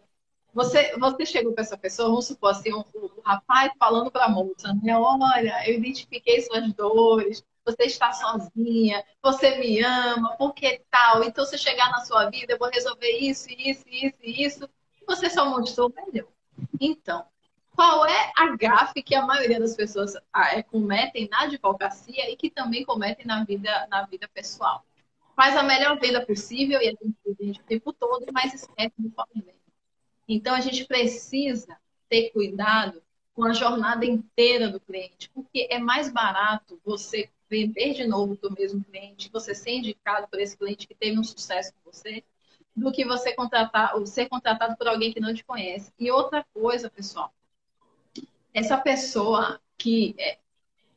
você, 0.54 0.98
você 0.98 1.26
chegou 1.26 1.54
para 1.54 1.64
essa 1.64 1.78
pessoa, 1.78 2.10
vamos 2.10 2.28
supor 2.28 2.52
assim, 2.52 2.74
o 2.74 2.80
um, 2.80 3.06
um 3.06 3.22
rapaz 3.24 3.72
falando 3.78 4.10
para 4.10 4.26
a 4.26 4.30
moça, 4.30 4.74
né? 4.82 4.98
Olha, 4.98 5.70
eu 5.70 5.76
identifiquei 5.76 6.42
suas 6.42 6.74
dores, 6.74 7.44
você 7.66 7.84
está 7.84 8.12
sozinha, 8.12 9.04
você 9.22 9.58
me 9.58 9.82
ama, 9.82 10.36
por 10.38 10.54
que 10.54 10.82
tal? 10.90 11.24
Então, 11.24 11.46
se 11.46 11.58
chegar 11.58 11.90
na 11.92 12.06
sua 12.06 12.30
vida, 12.30 12.54
eu 12.54 12.58
vou 12.58 12.70
resolver 12.70 13.12
isso, 13.18 13.48
isso, 13.50 13.84
isso, 13.88 14.18
isso. 14.22 14.70
Você 15.08 15.30
só 15.30 15.50
mostrou 15.50 15.94
melhor. 15.96 16.28
Então, 16.80 17.26
qual 17.76 18.06
é 18.06 18.32
a 18.36 18.56
gafe 18.56 19.04
que 19.04 19.14
a 19.14 19.26
maioria 19.26 19.60
das 19.60 19.76
pessoas 19.76 20.16
ah, 20.32 20.56
é, 20.56 20.64
cometem 20.64 21.28
na 21.30 21.42
advocacia 21.42 22.32
e 22.32 22.36
que 22.38 22.50
também 22.50 22.86
cometem 22.86 23.26
na 23.26 23.44
vida, 23.44 23.88
na 23.90 24.06
vida 24.06 24.30
pessoal? 24.34 24.86
Faz 25.36 25.58
a 25.58 25.64
melhor 25.64 26.00
venda 26.00 26.26
possível 26.26 26.82
e 26.82 26.88
a 26.88 26.92
gente 26.92 27.16
vende 27.38 27.60
o 27.60 27.64
tempo 27.64 27.92
todo, 27.92 28.26
mas 28.32 28.54
esquece 28.54 28.94
do 28.98 29.10
pós-venda. 29.10 29.54
Então, 30.28 30.56
a 30.56 30.62
gente 30.62 30.86
precisa 30.86 31.78
ter 32.08 32.32
cuidado 32.32 33.04
com 33.34 33.44
a 33.44 33.52
jornada 33.52 34.06
inteira 34.06 34.70
do 34.70 34.80
cliente, 34.80 35.30
porque 35.32 35.68
é 35.70 35.78
mais 35.78 36.10
barato 36.10 36.80
você 36.86 37.30
vender 37.50 37.94
de 37.94 38.08
novo 38.08 38.38
para 38.38 38.50
o 38.50 38.54
mesmo 38.54 38.84
cliente, 38.86 39.30
você 39.32 39.54
ser 39.54 39.72
indicado 39.72 40.28
por 40.30 40.40
esse 40.40 40.58
cliente 40.58 40.88
que 40.88 40.96
teve 40.96 41.20
um 41.20 41.24
sucesso 41.24 41.74
com 41.74 41.92
você, 41.92 42.24
do 42.76 42.92
que 42.92 43.06
você 43.06 43.34
contratar 43.34 43.96
ou 43.96 44.06
ser 44.06 44.28
contratado 44.28 44.76
por 44.76 44.88
alguém 44.88 45.14
que 45.14 45.20
não 45.20 45.34
te 45.34 45.44
conhece. 45.44 45.92
E 45.98 46.12
outra 46.12 46.46
coisa, 46.54 46.90
pessoal, 46.90 47.34
essa 48.54 48.78
pessoa 48.78 49.60
que 49.78 50.16
é... 50.18 50.40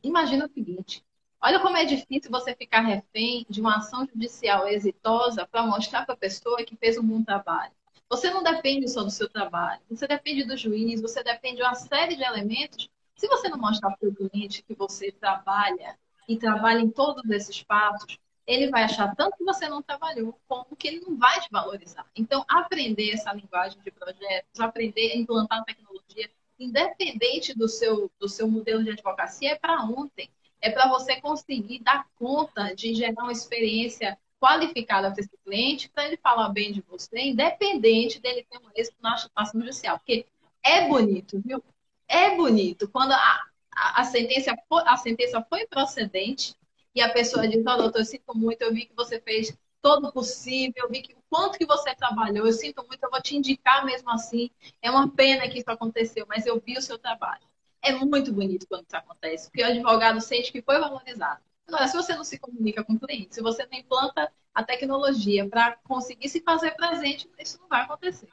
imagina 0.03 0.47
o 0.47 0.53
seguinte: 0.53 1.05
olha 1.41 1.61
como 1.61 1.77
é 1.77 1.85
difícil 1.85 2.31
você 2.31 2.55
ficar 2.55 2.81
refém 2.81 3.47
de 3.49 3.61
uma 3.61 3.77
ação 3.77 4.07
judicial 4.07 4.67
exitosa 4.67 5.47
para 5.47 5.63
mostrar 5.65 6.05
para 6.05 6.15
a 6.15 6.19
pessoa 6.19 6.65
que 6.65 6.77
fez 6.77 6.99
um 6.99 7.07
bom 7.07 7.23
trabalho. 7.23 7.73
Você 8.11 8.31
não 8.31 8.43
depende 8.43 8.89
só 8.89 9.03
do 9.03 9.11
seu 9.11 9.29
trabalho, 9.29 9.83
você 9.89 10.07
depende 10.07 10.45
do 10.45 10.57
juiz, 10.57 11.01
você 11.01 11.23
depende 11.23 11.57
de 11.57 11.63
uma 11.63 11.75
série 11.75 12.17
de 12.17 12.23
elementos. 12.23 12.89
Se 13.15 13.29
você 13.29 13.49
não 13.49 13.59
mostrar 13.59 13.95
para 13.97 14.09
o 14.09 14.15
cliente 14.15 14.63
que 14.63 14.75
você 14.75 15.13
trabalha 15.13 15.99
e 16.27 16.37
trabalha 16.37 16.81
em 16.81 16.89
todos 16.89 17.29
esses 17.31 17.63
passos, 17.63 18.19
ele 18.49 18.71
vai 18.71 18.85
achar 18.85 19.15
tanto 19.15 19.37
que 19.37 19.45
você 19.45 19.69
não 19.69 19.83
trabalhou, 19.83 20.41
como 20.49 20.75
que 20.75 20.89
ele 20.89 21.01
não 21.01 21.19
vai 21.19 21.39
te 21.39 21.49
valorizar. 21.51 22.07
Então, 22.17 22.43
aprender 22.49 23.11
essa 23.11 23.31
linguagem 23.35 23.79
de 23.83 23.91
projetos, 23.91 24.59
aprender 24.59 25.13
a 25.13 25.17
implantar 25.17 25.63
tecnologia, 25.65 26.31
independente 26.59 27.57
do 27.57 27.69
seu, 27.69 28.11
do 28.19 28.27
seu 28.27 28.49
modelo 28.49 28.83
de 28.83 28.91
advocacia, 28.91 29.53
é 29.53 29.55
para 29.55 29.85
ontem. 29.85 30.31
É 30.63 30.71
para 30.71 30.89
você 30.89 31.21
conseguir 31.21 31.81
dar 31.81 32.07
conta 32.17 32.75
de 32.75 32.95
gerar 32.95 33.25
uma 33.25 33.33
experiência 33.33 34.19
qualificada 34.41 35.11
para 35.11 35.21
esse 35.21 35.37
cliente, 35.45 35.91
para 35.91 36.07
ele 36.07 36.17
falar 36.17 36.49
bem 36.49 36.73
de 36.73 36.81
você, 36.89 37.21
independente 37.21 38.19
dele 38.19 38.47
ter 38.51 38.59
um 38.59 38.71
êxito 38.75 38.97
na 39.03 39.15
ação 39.37 39.61
judicial. 39.61 39.99
Porque 39.99 40.27
é 40.65 40.89
bonito, 40.89 41.39
viu? 41.45 41.63
É 42.09 42.35
bonito. 42.35 42.89
Quando 42.89 43.13
a, 43.13 43.43
a, 43.71 44.01
a, 44.01 44.05
sentença, 44.05 44.57
a 44.71 44.97
sentença 44.97 45.45
foi 45.51 45.67
procedente 45.67 46.55
e 46.99 47.01
a 47.01 47.09
pessoa 47.09 47.47
diz, 47.47 47.61
oh, 47.65 47.77
doutor, 47.77 48.01
eu 48.01 48.05
sinto 48.05 48.37
muito, 48.37 48.61
eu 48.61 48.75
vi 48.75 48.85
que 48.85 48.93
você 48.93 49.21
fez 49.21 49.57
todo 49.81 50.09
o 50.09 50.13
possível, 50.13 50.83
eu 50.83 50.91
vi 50.91 51.01
que 51.01 51.15
o 51.15 51.23
quanto 51.31 51.57
que 51.57 51.65
você 51.65 51.95
trabalhou, 51.95 52.45
eu 52.45 52.53
sinto 52.53 52.85
muito, 52.89 53.01
eu 53.05 53.09
vou 53.09 53.23
te 53.23 53.37
indicar 53.37 53.87
mesmo 53.87 54.11
assim. 54.11 54.51
É 54.83 54.91
uma 54.91 55.09
pena 55.09 55.49
que 55.49 55.59
isso 55.59 55.71
aconteceu, 55.71 56.27
mas 56.29 56.45
eu 56.45 56.61
vi 56.61 56.77
o 56.77 56.83
seu 56.83 56.99
trabalho. 56.99 57.47
É 57.81 57.93
muito 57.93 58.33
bonito 58.33 58.67
quando 58.69 58.85
isso 58.85 58.97
acontece, 58.97 59.49
porque 59.49 59.63
o 59.63 59.67
advogado 59.67 60.21
sente 60.21 60.51
que 60.51 60.61
foi 60.61 60.81
valorizado. 60.81 61.41
Agora, 61.69 61.87
se 61.87 61.97
você 61.97 62.17
não 62.17 62.25
se 62.25 62.37
comunica 62.37 62.83
com 62.83 62.95
o 62.95 62.99
cliente, 62.99 63.37
se 63.37 63.43
você 63.43 63.65
não 63.71 63.79
implanta 63.79 64.33
a 64.53 64.65
tecnologia 64.65 65.49
para 65.49 65.77
conseguir 65.85 66.29
se 66.29 66.41
fazer 66.41 66.73
presente, 66.73 67.31
isso 67.39 67.61
não 67.61 67.69
vai 67.69 67.83
acontecer. 67.83 68.29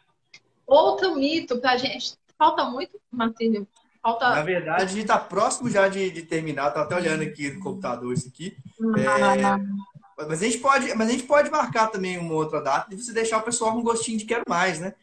Outro 0.66 1.14
mito 1.14 1.60
para 1.60 1.74
a 1.74 1.78
gente, 1.78 2.18
falta 2.36 2.66
muito, 2.66 3.00
Martílio, 3.12 3.68
falta... 4.06 4.30
Na 4.30 4.44
verdade, 4.44 4.84
a 4.84 4.88
gente 4.88 5.02
está 5.02 5.18
próximo 5.18 5.70
já 5.70 5.88
de, 5.88 6.12
de 6.12 6.22
terminar, 6.22 6.68
estou 6.68 6.84
até 6.84 6.96
olhando 6.96 7.24
aqui 7.24 7.50
no 7.52 7.60
computador 7.60 8.14
isso 8.14 8.28
aqui. 8.28 8.56
É... 8.98 10.26
Mas 10.28 10.42
a, 10.42 10.46
gente 10.46 10.60
pode, 10.60 10.94
mas 10.94 11.10
a 11.10 11.12
gente 11.12 11.24
pode 11.24 11.50
marcar 11.50 11.88
também 11.88 12.18
uma 12.18 12.34
outra 12.36 12.62
data 12.62 12.94
e 12.94 12.98
você 12.98 13.12
deixar 13.12 13.40
o 13.40 13.44
pessoal 13.44 13.74
com 13.74 13.84
gostinho 13.84 14.18
de 14.18 14.26
quero 14.26 14.44
mais, 14.48 14.80
né? 14.80 14.94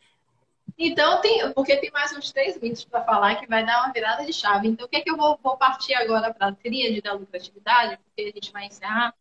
Então, 0.79 1.21
tem, 1.21 1.53
porque 1.53 1.77
tem 1.77 1.91
mais 1.91 2.17
uns 2.17 2.33
três 2.33 2.59
mitos 2.59 2.85
para 2.85 3.05
falar 3.05 3.35
que 3.35 3.47
vai 3.47 3.65
dar 3.65 3.85
uma 3.85 3.93
virada 3.93 4.25
de 4.25 4.33
chave. 4.33 4.69
Então, 4.69 4.87
o 4.87 4.89
que 4.89 4.97
é 4.97 5.01
que 5.03 5.11
eu 5.11 5.17
vou, 5.17 5.39
vou 5.43 5.57
partir 5.59 5.93
agora 5.95 6.33
para 6.33 6.49
a 6.49 6.53
tríade 6.53 7.03
da 7.03 7.13
lucratividade? 7.13 7.99
Porque 7.99 8.23
a 8.23 8.35
gente 8.35 8.51
vai 8.51 8.67
encerrar. 8.67 9.15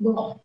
Bom, 0.00 0.40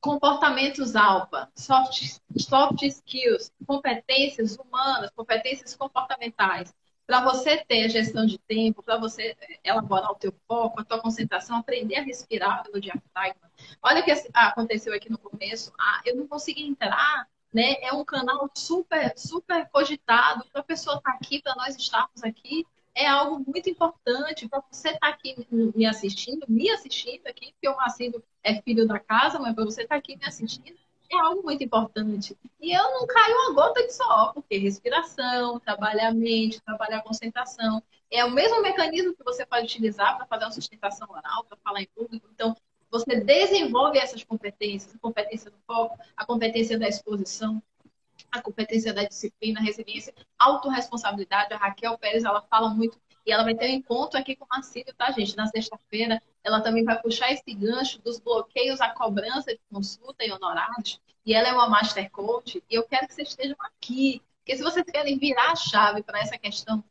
comportamentos 0.00 0.94
alfa, 0.94 1.50
soft, 1.56 2.20
soft 2.38 2.82
skills, 2.82 3.50
competências 3.66 4.56
humanas, 4.56 5.10
competências 5.16 5.74
comportamentais. 5.74 6.72
Para 7.10 7.24
você 7.24 7.56
ter 7.56 7.88
gestão 7.88 8.24
de 8.24 8.38
tempo, 8.38 8.84
para 8.84 8.96
você 8.96 9.36
elaborar 9.64 10.12
o 10.12 10.14
teu 10.14 10.32
foco, 10.46 10.80
a 10.80 10.84
tua 10.84 11.00
concentração, 11.00 11.56
aprender 11.56 11.96
a 11.96 12.02
respirar 12.02 12.62
pelo 12.62 12.80
diafragma. 12.80 13.50
Olha 13.82 14.00
o 14.00 14.04
que 14.04 14.12
aconteceu 14.32 14.94
aqui 14.94 15.10
no 15.10 15.18
começo. 15.18 15.72
Ah, 15.76 16.00
eu 16.06 16.14
não 16.14 16.28
consegui 16.28 16.64
entrar 16.64 17.26
né? 17.52 17.82
É 17.82 17.92
um 17.92 18.04
canal 18.04 18.48
super, 18.54 19.12
super 19.18 19.68
cogitado 19.70 20.44
para 20.52 20.60
a 20.60 20.64
pessoa 20.64 20.98
estar 20.98 21.10
tá 21.10 21.18
aqui, 21.20 21.42
para 21.42 21.56
nós 21.56 21.74
estarmos 21.74 22.22
aqui. 22.22 22.64
É 22.94 23.08
algo 23.08 23.44
muito 23.44 23.68
importante 23.68 24.48
para 24.48 24.62
você 24.70 24.90
estar 24.90 25.00
tá 25.00 25.08
aqui 25.08 25.34
me 25.50 25.86
assistindo, 25.86 26.46
me 26.48 26.70
assistindo 26.70 27.26
aqui, 27.26 27.50
porque 27.50 27.68
o 27.68 27.76
Macido 27.76 28.22
é 28.40 28.62
filho 28.62 28.86
da 28.86 29.00
casa, 29.00 29.40
mas 29.40 29.52
para 29.52 29.64
você 29.64 29.82
estar 29.82 29.96
tá 29.96 29.98
aqui 29.98 30.16
me 30.16 30.24
assistindo, 30.24 30.78
é 31.10 31.18
algo 31.18 31.42
muito 31.42 31.62
importante. 31.64 32.36
E 32.60 32.72
eu 32.72 32.82
não 32.82 33.06
caio 33.06 33.34
uma 33.34 33.54
gota 33.54 33.84
de 33.84 33.92
sol, 33.92 34.32
porque 34.32 34.56
respiração, 34.56 35.58
trabalhar 35.58 36.08
a 36.08 36.14
mente, 36.14 36.62
trabalhar 36.62 36.98
a 36.98 37.02
concentração. 37.02 37.82
É 38.10 38.24
o 38.24 38.30
mesmo 38.30 38.62
mecanismo 38.62 39.14
que 39.14 39.24
você 39.24 39.44
pode 39.44 39.64
utilizar 39.64 40.16
para 40.16 40.26
fazer 40.26 40.44
uma 40.44 40.52
sustentação 40.52 41.08
oral, 41.10 41.44
para 41.44 41.58
falar 41.64 41.82
em 41.82 41.88
público. 41.94 42.28
Então, 42.32 42.56
você 42.90 43.20
desenvolve 43.20 43.98
essas 43.98 44.22
competências, 44.24 44.94
a 44.94 44.98
competência 44.98 45.50
do 45.50 45.56
foco, 45.66 45.98
a 46.16 46.24
competência 46.24 46.78
da 46.78 46.88
exposição, 46.88 47.62
a 48.30 48.40
competência 48.40 48.92
da 48.92 49.04
disciplina, 49.04 49.60
resiliência, 49.60 50.14
autorresponsabilidade. 50.38 51.52
A 51.54 51.56
Raquel 51.56 51.98
Pérez, 51.98 52.24
ela 52.24 52.42
fala 52.42 52.70
muito 52.70 53.00
e 53.26 53.32
ela 53.32 53.44
vai 53.44 53.54
ter 53.54 53.66
um 53.66 53.74
encontro 53.74 54.18
aqui 54.18 54.34
com 54.34 54.44
o 54.44 54.48
Marcílio, 54.48 54.94
tá, 54.94 55.10
gente? 55.10 55.36
Na 55.36 55.46
sexta-feira, 55.46 56.22
ela 56.42 56.60
também 56.60 56.84
vai 56.84 57.00
puxar 57.00 57.30
esse 57.32 57.52
gancho 57.54 58.00
dos 58.02 58.18
bloqueios 58.18 58.80
à 58.80 58.90
cobrança 58.90 59.52
de 59.52 59.60
consulta 59.70 60.24
e 60.24 60.32
honorários. 60.32 61.00
E 61.24 61.34
ela 61.34 61.48
é 61.48 61.52
uma 61.52 61.68
Master 61.68 62.10
Coach. 62.10 62.62
E 62.68 62.74
eu 62.74 62.82
quero 62.84 63.06
que 63.06 63.14
vocês 63.14 63.28
estejam 63.28 63.56
aqui. 63.60 64.22
Porque 64.38 64.56
se 64.56 64.62
vocês 64.62 64.84
querem 64.86 65.18
virar 65.18 65.52
a 65.52 65.56
chave 65.56 66.02
para 66.02 66.20
essa 66.20 66.38
questão 66.38 66.82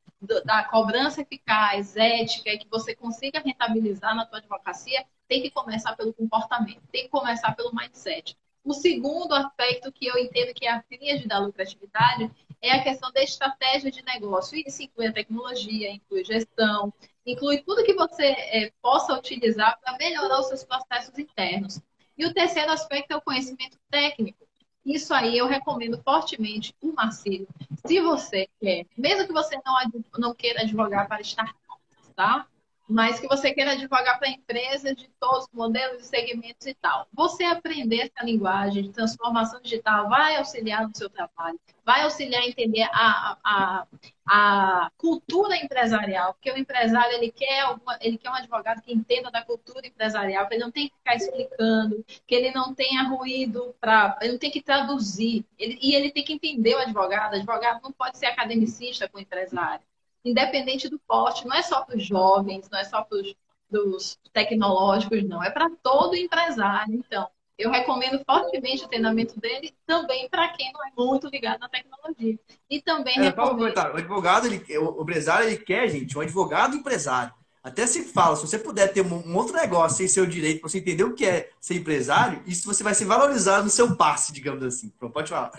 da 0.45 0.63
cobrança 0.65 1.21
eficaz, 1.21 1.95
ética, 1.95 2.49
e 2.51 2.59
que 2.59 2.67
você 2.69 2.93
consiga 2.93 3.39
rentabilizar 3.39 4.15
na 4.15 4.25
tua 4.25 4.39
advocacia, 4.39 5.05
tem 5.27 5.41
que 5.41 5.49
começar 5.49 5.95
pelo 5.95 6.13
comportamento, 6.13 6.81
tem 6.91 7.03
que 7.03 7.09
começar 7.09 7.55
pelo 7.55 7.73
mindset. 7.73 8.37
O 8.69 8.73
segundo 8.75 9.33
aspecto 9.33 9.91
que 9.91 10.05
eu 10.05 10.15
entendo 10.19 10.53
que 10.53 10.67
é 10.67 10.69
a 10.69 10.83
tríade 10.83 11.27
da 11.27 11.39
lucratividade 11.39 12.29
é 12.61 12.71
a 12.71 12.83
questão 12.83 13.11
da 13.11 13.23
estratégia 13.23 13.89
de 13.89 14.03
negócio. 14.03 14.61
Isso 14.63 14.83
inclui 14.83 15.07
a 15.07 15.11
tecnologia, 15.11 15.91
inclui 15.91 16.23
gestão, 16.23 16.93
inclui 17.25 17.63
tudo 17.63 17.83
que 17.83 17.95
você 17.95 18.25
é, 18.27 18.71
possa 18.79 19.17
utilizar 19.17 19.79
para 19.81 19.97
melhorar 19.97 20.39
os 20.39 20.49
seus 20.49 20.63
processos 20.63 21.17
internos. 21.17 21.81
E 22.15 22.27
o 22.27 22.31
terceiro 22.31 22.71
aspecto 22.71 23.11
é 23.11 23.15
o 23.15 23.21
conhecimento 23.23 23.75
técnico. 23.89 24.47
Isso 24.85 25.15
aí 25.15 25.35
eu 25.35 25.47
recomendo 25.47 25.99
fortemente 26.03 26.75
o 26.79 26.93
Marcílio. 26.93 27.47
Se 27.87 27.99
você 27.99 28.47
quer, 28.61 28.85
mesmo 28.95 29.25
que 29.25 29.33
você 29.33 29.59
não, 29.65 29.73
não 30.19 30.35
queira 30.35 30.61
advogar 30.61 31.07
para 31.07 31.21
startups, 31.21 32.13
tá? 32.15 32.45
Mas 32.89 33.19
que 33.19 33.27
você 33.27 33.53
queira 33.53 33.73
advogar 33.73 34.17
para 34.17 34.29
empresas 34.29 34.95
de 34.95 35.07
todos 35.19 35.43
os 35.45 35.53
modelos 35.53 36.01
e 36.01 36.05
segmentos 36.07 36.65
e 36.65 36.73
tal. 36.73 37.07
Você 37.13 37.43
aprender 37.43 38.11
essa 38.11 38.25
linguagem 38.25 38.83
de 38.83 38.89
transformação 38.89 39.61
digital 39.61 40.09
vai 40.09 40.37
auxiliar 40.37 40.87
no 40.87 40.95
seu 40.95 41.07
trabalho, 41.07 41.59
vai 41.85 42.01
auxiliar 42.01 42.41
a 42.41 42.47
entender 42.47 42.89
a, 42.91 43.37
a, 43.43 43.87
a 44.25 44.91
cultura 44.97 45.55
empresarial, 45.55 46.33
porque 46.33 46.51
o 46.51 46.57
empresário 46.57 47.15
ele 47.15 47.31
quer, 47.31 47.59
alguma, 47.61 47.95
ele 48.01 48.17
quer 48.17 48.31
um 48.31 48.35
advogado 48.35 48.81
que 48.81 48.91
entenda 48.91 49.29
da 49.29 49.43
cultura 49.43 49.85
empresarial, 49.85 50.47
que 50.47 50.55
ele 50.55 50.63
não 50.63 50.71
tem 50.71 50.89
que 50.89 50.95
ficar 50.95 51.15
explicando, 51.15 52.03
que 52.25 52.33
ele 52.33 52.51
não 52.51 52.73
tenha 52.73 53.03
ruído 53.03 53.75
para. 53.79 54.17
Ele 54.21 54.31
não 54.31 54.39
tem 54.39 54.49
que 54.49 54.63
traduzir, 54.63 55.45
ele, 55.59 55.77
e 55.79 55.93
ele 55.93 56.11
tem 56.11 56.23
que 56.23 56.33
entender 56.33 56.75
o 56.75 56.79
advogado. 56.79 57.33
O 57.33 57.35
advogado 57.35 57.81
não 57.83 57.91
pode 57.91 58.17
ser 58.17 58.25
academicista 58.25 59.07
com 59.07 59.19
o 59.19 59.21
empresário 59.21 59.83
independente 60.23 60.89
do 60.89 60.99
porte, 60.99 61.47
não 61.47 61.55
é 61.55 61.61
só 61.61 61.81
para 61.81 61.97
os 61.97 62.05
jovens, 62.05 62.69
não 62.69 62.79
é 62.79 62.83
só 62.83 63.01
para 63.01 63.17
os 63.17 64.17
tecnológicos, 64.33 65.23
não, 65.23 65.43
é 65.43 65.49
para 65.49 65.69
todo 65.81 66.15
empresário. 66.15 66.95
Então, 66.95 67.27
eu 67.57 67.69
recomendo 67.69 68.23
fortemente 68.25 68.85
o 68.85 68.87
treinamento 68.87 69.39
dele 69.39 69.75
também 69.85 70.29
para 70.29 70.47
quem 70.49 70.71
não 70.71 70.81
é 70.85 70.91
muito 70.97 71.27
ligado 71.27 71.59
na 71.59 71.69
tecnologia. 71.69 72.39
E 72.69 72.81
também 72.81 73.17
é, 73.19 73.23
recomendo... 73.23 73.75
O 73.75 73.97
advogado, 73.97 74.47
ele, 74.47 74.77
o 74.77 75.01
empresário, 75.01 75.47
ele 75.47 75.57
quer, 75.57 75.89
gente, 75.89 76.17
um 76.17 76.21
advogado 76.21 76.75
empresário. 76.75 77.33
Até 77.61 77.85
se 77.85 78.03
fala, 78.03 78.37
se 78.37 78.47
você 78.47 78.57
puder 78.57 78.87
ter 78.93 79.01
um, 79.01 79.35
outro 79.35 79.53
negócio 79.53 79.97
sem 79.97 80.07
seu 80.07 80.25
direito, 80.25 80.61
para 80.61 80.69
você 80.69 80.79
entender 80.79 81.03
o 81.03 81.13
que 81.13 81.25
é 81.25 81.49
ser 81.59 81.75
empresário, 81.75 82.41
isso 82.47 82.65
você 82.65 82.81
vai 82.81 82.95
ser 82.95 83.03
valorizado 83.03 83.65
no 83.65 83.69
seu 83.69 83.95
passe, 83.97 84.31
digamos 84.31 84.63
assim. 84.63 84.91
Então, 84.95 85.11
pode 85.11 85.29
falar. 85.29 85.51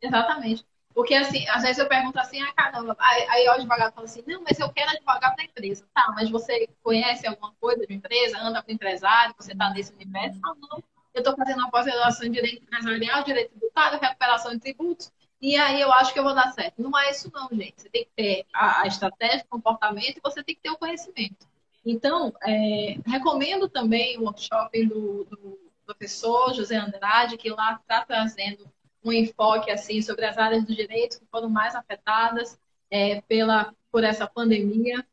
Exatamente. 0.00 0.64
Porque, 0.94 1.14
assim, 1.14 1.48
às 1.48 1.62
vezes 1.62 1.78
eu 1.78 1.86
pergunto 1.86 2.18
assim, 2.18 2.42
ah, 2.42 2.52
caramba, 2.52 2.96
aí, 2.98 3.48
o 3.48 3.52
advogado 3.52 3.94
fala 3.94 4.06
assim, 4.06 4.22
não, 4.26 4.42
mas 4.42 4.58
eu 4.58 4.70
quero 4.72 4.90
advogar 4.90 5.34
para 5.34 5.44
a 5.44 5.46
empresa. 5.46 5.86
Tá, 5.94 6.12
mas 6.14 6.30
você 6.30 6.68
conhece 6.82 7.26
alguma 7.26 7.52
coisa 7.60 7.86
de 7.86 7.94
empresa, 7.94 8.38
anda 8.40 8.62
com 8.62 8.72
empresário, 8.72 9.34
você 9.38 9.52
está 9.52 9.70
nesse 9.70 9.92
universo? 9.92 10.40
Ah, 10.44 10.54
não, 10.60 10.82
eu 11.14 11.20
estou 11.20 11.36
fazendo 11.36 11.58
uma 11.58 11.70
pós-graduação 11.70 12.26
em 12.26 12.32
Direito 12.32 12.62
Empresarial, 12.62 13.22
Direito 13.22 13.50
Tributário, 13.50 14.00
Recuperação 14.00 14.52
de 14.52 14.60
Tributos, 14.60 15.12
e 15.40 15.56
aí 15.56 15.80
eu 15.80 15.92
acho 15.92 16.12
que 16.12 16.18
eu 16.18 16.24
vou 16.24 16.34
dar 16.34 16.52
certo. 16.52 16.82
Não 16.82 16.96
é 16.98 17.10
isso 17.10 17.30
não, 17.32 17.48
gente. 17.50 17.80
Você 17.80 17.88
tem 17.88 18.04
que 18.04 18.10
ter 18.14 18.46
a, 18.52 18.82
a 18.82 18.86
estratégia, 18.86 19.44
o 19.46 19.48
comportamento 19.48 20.18
e 20.18 20.20
você 20.22 20.42
tem 20.42 20.54
que 20.54 20.60
ter 20.60 20.70
o 20.70 20.76
conhecimento. 20.76 21.48
Então, 21.84 22.32
é, 22.42 22.98
recomendo 23.06 23.68
também 23.68 24.18
o 24.18 24.24
workshop 24.24 24.86
do, 24.86 25.24
do 25.24 25.58
professor 25.86 26.52
José 26.52 26.76
Andrade, 26.76 27.38
que 27.38 27.48
lá 27.48 27.80
está 27.80 28.04
trazendo 28.04 28.70
um 29.04 29.12
enfoque 29.12 29.70
assim 29.70 30.02
sobre 30.02 30.24
as 30.24 30.36
áreas 30.38 30.64
do 30.64 30.74
direito 30.74 31.18
que 31.18 31.26
foram 31.26 31.48
mais 31.48 31.74
afetadas 31.74 32.58
é, 32.90 33.20
pela 33.22 33.74
por 33.90 34.04
essa 34.04 34.26
pandemia 34.26 35.04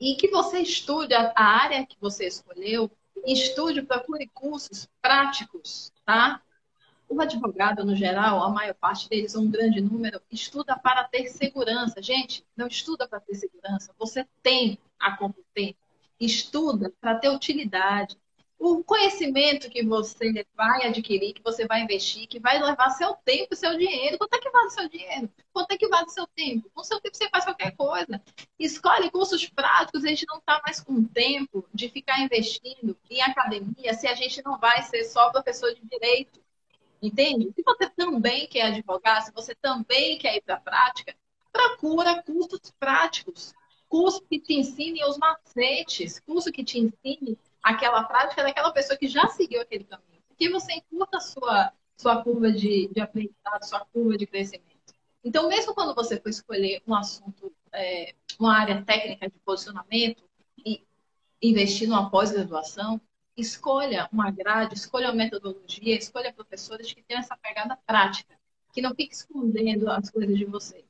e 0.00 0.14
que 0.14 0.28
você 0.28 0.60
estude 0.60 1.14
a, 1.14 1.32
a 1.34 1.44
área 1.44 1.84
que 1.84 1.96
você 2.00 2.26
escolheu, 2.26 2.90
estude, 3.26 3.82
procure 3.82 4.28
cursos 4.32 4.88
práticos, 5.02 5.92
tá? 6.04 6.40
O 7.08 7.20
advogado, 7.20 7.84
no 7.84 7.96
geral, 7.96 8.42
a 8.42 8.50
maior 8.50 8.74
parte 8.74 9.08
deles, 9.08 9.34
um 9.34 9.50
grande 9.50 9.80
número, 9.80 10.20
estuda 10.30 10.78
para 10.78 11.04
ter 11.04 11.28
segurança. 11.28 12.02
Gente, 12.02 12.44
não 12.56 12.66
estuda 12.66 13.08
para 13.08 13.18
ter 13.18 13.34
segurança. 13.34 13.94
Você 13.98 14.26
tem 14.42 14.78
a 15.00 15.16
competência. 15.16 15.76
Estuda 16.20 16.92
para 17.00 17.14
ter 17.14 17.30
utilidade 17.30 18.16
o 18.58 18.82
conhecimento 18.82 19.70
que 19.70 19.84
você 19.84 20.44
vai 20.56 20.86
adquirir, 20.86 21.32
que 21.32 21.42
você 21.42 21.64
vai 21.66 21.82
investir, 21.82 22.26
que 22.26 22.40
vai 22.40 22.60
levar 22.60 22.90
seu 22.90 23.14
tempo 23.24 23.54
seu 23.54 23.78
dinheiro. 23.78 24.18
Quanto 24.18 24.34
é 24.34 24.38
que 24.38 24.50
vale 24.50 24.70
seu 24.70 24.88
dinheiro? 24.88 25.30
Quanto 25.52 25.70
é 25.70 25.78
que 25.78 25.88
vale 25.88 26.10
seu 26.10 26.26
tempo? 26.26 26.68
Com 26.74 26.82
seu 26.82 27.00
tempo 27.00 27.16
você 27.16 27.28
faz 27.28 27.44
qualquer 27.44 27.76
coisa. 27.76 28.20
Escolhe 28.58 29.10
cursos 29.10 29.48
práticos, 29.48 30.04
a 30.04 30.08
gente 30.08 30.26
não 30.26 30.38
está 30.38 30.60
mais 30.66 30.80
com 30.80 31.04
tempo 31.04 31.64
de 31.72 31.88
ficar 31.88 32.20
investindo 32.20 32.98
em 33.08 33.22
academia 33.22 33.94
se 33.94 34.08
a 34.08 34.14
gente 34.14 34.42
não 34.44 34.58
vai 34.58 34.82
ser 34.82 35.04
só 35.04 35.30
professor 35.30 35.72
de 35.72 35.82
direito. 35.86 36.40
Entende? 37.00 37.52
Se 37.54 37.62
você 37.62 37.88
também 37.90 38.48
quer 38.48 38.62
advogar, 38.62 39.22
se 39.22 39.32
você 39.32 39.54
também 39.54 40.18
quer 40.18 40.34
ir 40.36 40.40
para 40.40 40.56
a 40.56 40.60
prática, 40.60 41.14
procura 41.52 42.20
cursos 42.24 42.72
práticos. 42.78 43.54
Curso 43.88 44.20
que 44.28 44.38
te 44.40 44.52
ensine 44.54 45.02
os 45.04 45.16
macetes, 45.16 46.20
curso 46.20 46.52
que 46.52 46.62
te 46.64 46.78
ensine 46.78 47.38
aquela 47.62 48.04
prática 48.04 48.42
daquela 48.42 48.72
pessoa 48.72 48.98
que 48.98 49.08
já 49.08 49.28
seguiu 49.28 49.60
aquele 49.60 49.84
caminho. 49.84 50.22
Porque 50.28 50.48
você 50.50 50.72
encurta 50.72 51.16
a 51.16 51.20
sua, 51.20 51.72
sua 51.96 52.22
curva 52.22 52.52
de, 52.52 52.88
de 52.88 53.00
aprendizado, 53.00 53.62
sua 53.64 53.84
curva 53.86 54.16
de 54.16 54.26
crescimento. 54.26 54.68
Então, 55.24 55.48
mesmo 55.48 55.74
quando 55.74 55.94
você 55.94 56.20
for 56.20 56.28
escolher 56.28 56.82
um 56.86 56.94
assunto, 56.94 57.52
é, 57.72 58.14
uma 58.38 58.56
área 58.56 58.82
técnica 58.82 59.28
de 59.28 59.38
posicionamento 59.40 60.22
e 60.64 60.84
investir 61.42 61.88
numa 61.88 62.10
pós-graduação, 62.10 63.00
escolha 63.36 64.08
uma 64.12 64.30
grade, 64.30 64.74
escolha 64.74 65.08
uma 65.08 65.14
metodologia, 65.14 65.96
escolha 65.96 66.32
professores 66.32 66.92
que 66.92 67.02
tenham 67.02 67.20
essa 67.20 67.36
pegada 67.36 67.76
prática, 67.86 68.34
que 68.72 68.80
não 68.80 68.94
fique 68.94 69.14
escondendo 69.14 69.90
as 69.90 70.10
coisas 70.10 70.36
de 70.36 70.44
você. 70.44 70.84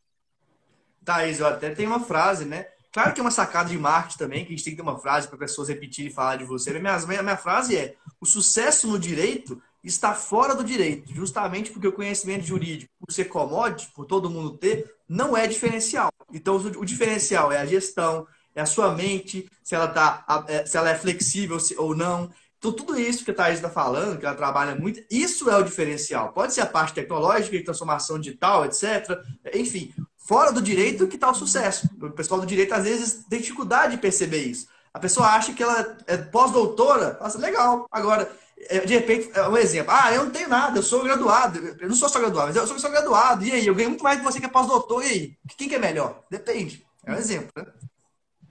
Thaís, 1.05 1.41
eu 1.41 1.47
até 1.47 1.75
tenho 1.75 1.91
uma 1.91 2.01
frase, 2.01 2.45
né? 2.45 2.69
Claro 2.93 3.13
que 3.13 3.21
é 3.21 3.23
uma 3.23 3.31
sacada 3.31 3.69
de 3.69 3.79
marketing 3.79 4.19
também, 4.19 4.45
que 4.45 4.53
a 4.53 4.57
gente 4.57 4.65
tem 4.65 4.73
que 4.73 4.77
ter 4.77 4.83
uma 4.83 4.99
frase 4.99 5.29
para 5.29 5.37
pessoas 5.37 5.69
repetirem 5.69 6.11
e 6.11 6.15
falar 6.15 6.37
de 6.37 6.45
você. 6.45 6.71
A 6.71 6.81
minha, 6.81 6.99
minha, 7.07 7.23
minha 7.23 7.37
frase 7.37 7.77
é: 7.77 7.97
o 8.21 8.27
sucesso 8.27 8.87
no 8.87 8.99
direito 8.99 9.61
está 9.83 10.15
fora 10.15 10.55
do 10.55 10.65
direito, 10.65 11.13
justamente 11.15 11.71
porque 11.71 11.87
o 11.87 11.93
conhecimento 11.93 12.45
jurídico, 12.45 12.93
por 12.99 13.13
ser 13.13 13.27
commodity, 13.27 13.93
por 13.95 14.07
todo 14.07 14.31
mundo 14.31 14.57
ter, 14.57 14.91
não 15.09 15.37
é 15.37 15.47
diferencial. 15.47 16.11
Então, 16.33 16.57
o 16.57 16.85
diferencial 16.85 17.53
é 17.53 17.59
a 17.59 17.67
gestão, 17.67 18.27
é 18.55 18.61
a 18.61 18.67
sua 18.67 18.95
mente, 18.95 19.49
se 19.63 19.75
ela, 19.75 19.89
tá, 19.89 20.45
é, 20.49 20.67
se 20.67 20.77
ela 20.77 20.91
é 20.91 20.95
flexível 20.95 21.57
ou 21.77 21.95
não. 21.95 22.31
Então, 22.59 22.73
tudo 22.73 22.99
isso 22.99 23.25
que 23.25 23.31
a 23.31 23.35
Thaís 23.35 23.57
está 23.57 23.71
falando, 23.71 24.19
que 24.19 24.27
ela 24.27 24.35
trabalha 24.35 24.75
muito, 24.75 25.01
isso 25.09 25.49
é 25.49 25.57
o 25.57 25.63
diferencial. 25.63 26.33
Pode 26.33 26.53
ser 26.53 26.63
a 26.63 26.67
parte 26.67 26.95
tecnológica, 26.95 27.57
de 27.57 27.63
transformação 27.63 28.19
digital, 28.19 28.65
etc. 28.65 29.17
Enfim, 29.55 29.95
fora 30.29 30.53
do 30.53 30.61
direito 30.61 31.09
que 31.09 31.15
está 31.15 31.31
o 31.31 31.35
sucesso. 31.35 31.89
O 32.03 32.11
pessoal 32.11 32.39
do 32.39 32.47
direito, 32.47 32.75
às 32.75 32.85
vezes, 32.85 33.25
tem 33.31 33.41
dificuldade 33.41 33.97
de 33.97 34.03
perceber 34.03 34.45
isso. 34.45 34.69
A 34.93 34.99
pessoa 34.99 35.27
acha 35.29 35.55
que 35.55 35.63
ela 35.63 35.97
é 36.07 36.19
pós-doutora, 36.19 37.17
nossa, 37.19 37.39
legal. 37.39 37.87
Agora, 37.91 38.31
é, 38.69 38.81
de 38.81 38.93
repente, 38.93 39.31
é 39.33 39.49
um 39.49 39.57
exemplo. 39.57 39.91
Ah, 39.91 40.13
eu 40.13 40.27
não 40.27 40.31
tenho 40.31 40.51
nada, 40.51 40.79
eu 40.79 40.83
sou 40.83 41.03
graduado. 41.03 41.59
Eu 41.81 41.89
não 41.89 41.97
sou 41.97 42.11
só 42.11 42.21
graduado, 42.21 42.49
mas 42.49 42.57
eu 42.57 42.67
sou 42.67 42.79
só 42.79 42.91
graduado. 42.91 43.43
E 43.43 43.53
aí, 43.53 43.67
eu 43.67 43.75
ganho 43.75 43.89
muito 43.89 44.05
mais 44.05 44.19
que 44.19 44.25
você 44.25 44.39
que 44.39 44.45
é 44.45 44.51
pós-doutor. 44.51 45.03
E 45.03 45.07
aí, 45.07 45.39
quem 45.57 45.67
que 45.67 45.77
é 45.77 45.79
melhor? 45.79 46.23
Depende. 46.31 46.87
É 47.07 47.13
um 47.13 47.17
exemplo, 47.17 47.51
né? 47.57 47.65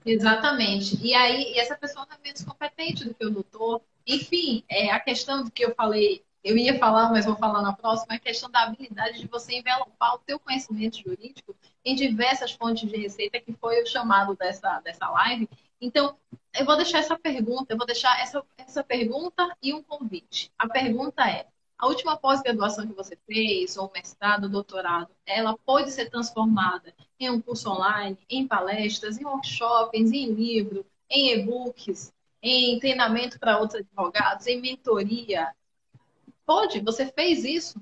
Exatamente. 0.04 0.98
E 1.00 1.14
aí, 1.14 1.56
essa 1.56 1.76
pessoa 1.76 2.02
está 2.02 2.18
menos 2.24 2.42
competente 2.42 3.04
do 3.04 3.14
que 3.14 3.24
o 3.24 3.30
doutor. 3.30 3.82
Enfim, 4.04 4.64
é 4.68 4.90
a 4.90 4.98
questão 4.98 5.44
do 5.44 5.50
que 5.50 5.64
eu 5.64 5.74
falei 5.76 6.24
eu 6.42 6.56
ia 6.56 6.78
falar, 6.78 7.10
mas 7.10 7.26
vou 7.26 7.36
falar 7.36 7.62
na 7.62 7.72
próxima, 7.72 8.14
a 8.14 8.18
questão 8.18 8.50
da 8.50 8.62
habilidade 8.62 9.20
de 9.20 9.26
você 9.26 9.54
envelopar 9.56 10.14
o 10.14 10.18
teu 10.18 10.38
conhecimento 10.38 10.98
jurídico 10.98 11.54
em 11.84 11.94
diversas 11.94 12.52
fontes 12.52 12.88
de 12.88 12.96
receita, 12.96 13.40
que 13.40 13.52
foi 13.52 13.82
o 13.82 13.86
chamado 13.86 14.34
dessa, 14.36 14.80
dessa 14.80 15.08
live. 15.10 15.48
Então, 15.80 16.16
eu 16.58 16.64
vou 16.64 16.76
deixar 16.76 16.98
essa 16.98 17.18
pergunta, 17.18 17.72
eu 17.72 17.76
vou 17.76 17.86
deixar 17.86 18.20
essa, 18.20 18.42
essa 18.56 18.82
pergunta 18.82 19.56
e 19.62 19.72
um 19.72 19.82
convite. 19.82 20.50
A 20.58 20.68
pergunta 20.68 21.28
é, 21.28 21.46
a 21.78 21.86
última 21.86 22.16
pós-graduação 22.16 22.86
que 22.86 22.92
você 22.92 23.16
fez, 23.26 23.76
ou 23.76 23.90
mestrado, 23.94 24.48
doutorado, 24.48 25.10
ela 25.24 25.56
pode 25.64 25.92
ser 25.92 26.10
transformada 26.10 26.92
em 27.20 27.30
um 27.30 27.40
curso 27.40 27.70
online, 27.70 28.18
em 28.28 28.46
palestras, 28.48 29.16
em 29.16 29.24
workshops, 29.24 30.10
em 30.10 30.32
livro, 30.32 30.84
em 31.08 31.32
e-books, 31.34 32.12
em 32.42 32.78
treinamento 32.80 33.38
para 33.38 33.58
outros 33.58 33.80
advogados, 33.80 34.46
em 34.46 34.60
mentoria, 34.60 35.54
Pode, 36.48 36.80
você 36.80 37.04
fez 37.04 37.44
isso. 37.44 37.78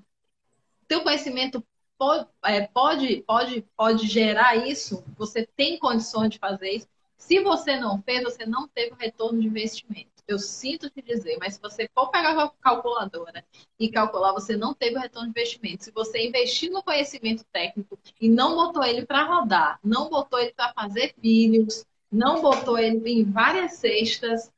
Teu 0.88 1.04
conhecimento 1.04 1.64
pode, 1.96 2.26
é, 2.42 2.66
pode, 2.66 3.22
pode, 3.22 3.64
pode 3.76 4.08
gerar 4.08 4.56
isso. 4.56 5.04
Você 5.16 5.46
tem 5.46 5.78
condições 5.78 6.30
de 6.30 6.40
fazer 6.40 6.70
isso. 6.70 6.88
Se 7.16 7.38
você 7.38 7.78
não 7.78 8.02
fez, 8.02 8.24
você 8.24 8.44
não 8.44 8.66
teve 8.66 8.92
o 8.92 8.96
retorno 8.96 9.40
de 9.40 9.46
investimento. 9.46 10.10
Eu 10.26 10.40
sinto 10.40 10.90
te 10.90 11.00
dizer, 11.00 11.36
mas 11.38 11.54
se 11.54 11.60
você 11.60 11.88
for 11.94 12.10
pegar 12.10 12.36
a 12.36 12.50
calculadora 12.60 13.44
e 13.78 13.88
calcular, 13.88 14.32
você 14.32 14.56
não 14.56 14.74
teve 14.74 14.96
o 14.96 15.00
retorno 15.00 15.32
de 15.32 15.38
investimento. 15.38 15.84
Se 15.84 15.92
você 15.92 16.26
investir 16.26 16.68
no 16.68 16.82
conhecimento 16.82 17.44
técnico 17.52 17.96
e 18.20 18.28
não 18.28 18.56
botou 18.56 18.82
ele 18.82 19.06
para 19.06 19.22
rodar, 19.22 19.78
não 19.80 20.10
botou 20.10 20.40
ele 20.40 20.52
para 20.52 20.74
fazer 20.74 21.14
filhos, 21.20 21.86
não 22.10 22.42
botou 22.42 22.76
ele 22.76 23.08
em 23.12 23.22
várias 23.22 23.74
cestas, 23.74 24.50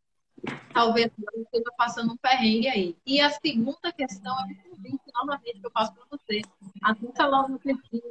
talvez 0.73 1.11
você 1.17 1.41
esteja 1.41 1.71
passando 1.77 2.13
um 2.13 2.17
perrengue 2.17 2.69
aí. 2.69 2.97
E 3.07 3.21
a 3.21 3.31
segunda 3.31 3.93
questão 3.93 4.35
é 4.41 4.45
um 4.45 4.71
convite 4.71 5.03
novamente 5.15 5.61
que 5.61 5.67
eu 5.67 5.71
faço 5.71 5.93
para 5.95 6.05
você. 6.11 6.43
Acessa 6.83 7.27
lá 7.27 7.49
no 7.49 7.59
perfil 7.59 8.03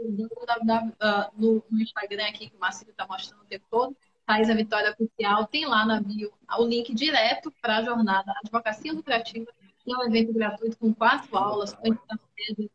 no, 1.38 1.64
no 1.70 1.82
Instagram 1.82 2.26
aqui, 2.26 2.50
que 2.50 2.56
o 2.56 2.60
Marcelo 2.60 2.92
está 2.92 3.08
mostrando 3.08 3.42
o 3.42 3.46
tempo 3.46 3.66
todo, 3.70 3.96
Thais 4.26 4.50
a 4.50 4.54
Vitória 4.54 4.92
Oficial, 4.92 5.48
tem 5.48 5.66
lá 5.66 5.86
na 5.86 6.02
bio 6.02 6.32
o 6.60 6.66
link 6.66 6.94
direto 6.94 7.52
para 7.62 7.78
a 7.78 7.84
jornada 7.84 8.34
Advocacia 8.44 8.92
Lucrativa, 8.92 9.48
que 9.80 9.94
é 9.94 9.98
um 9.98 10.04
evento 10.04 10.34
gratuito 10.34 10.78
com 10.78 10.94
quatro 10.94 11.38
aulas, 11.38 11.74
com 11.74 11.94
estratégias, 11.94 12.70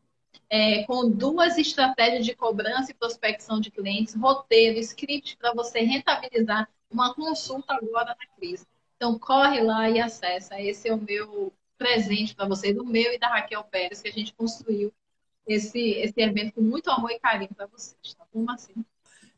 é, 0.48 0.84
com 0.84 1.10
duas 1.10 1.58
estratégias 1.58 2.24
de 2.24 2.34
cobrança 2.34 2.90
e 2.90 2.94
prospecção 2.94 3.60
de 3.60 3.70
clientes, 3.70 4.14
roteiro, 4.14 4.78
script 4.78 5.36
para 5.36 5.52
você 5.52 5.80
rentabilizar 5.80 6.68
uma 6.90 7.14
consulta 7.14 7.74
agora 7.74 8.16
na 8.18 8.36
crise. 8.36 8.66
Então, 9.02 9.18
corre 9.18 9.60
lá 9.60 9.90
e 9.90 10.00
acessa. 10.00 10.60
Esse 10.60 10.88
é 10.88 10.94
o 10.94 10.96
meu 10.96 11.52
presente 11.76 12.36
para 12.36 12.46
vocês, 12.46 12.72
do 12.72 12.84
meu 12.84 13.12
e 13.12 13.18
da 13.18 13.26
Raquel 13.26 13.64
Pérez, 13.64 14.00
que 14.00 14.06
a 14.06 14.12
gente 14.12 14.32
construiu 14.32 14.92
esse, 15.44 15.94
esse 15.94 16.20
evento 16.20 16.52
com 16.52 16.60
muito 16.60 16.88
amor 16.88 17.10
e 17.10 17.18
carinho 17.18 17.52
para 17.52 17.66
vocês. 17.66 18.14
Tá 18.16 18.24
bom? 18.32 18.46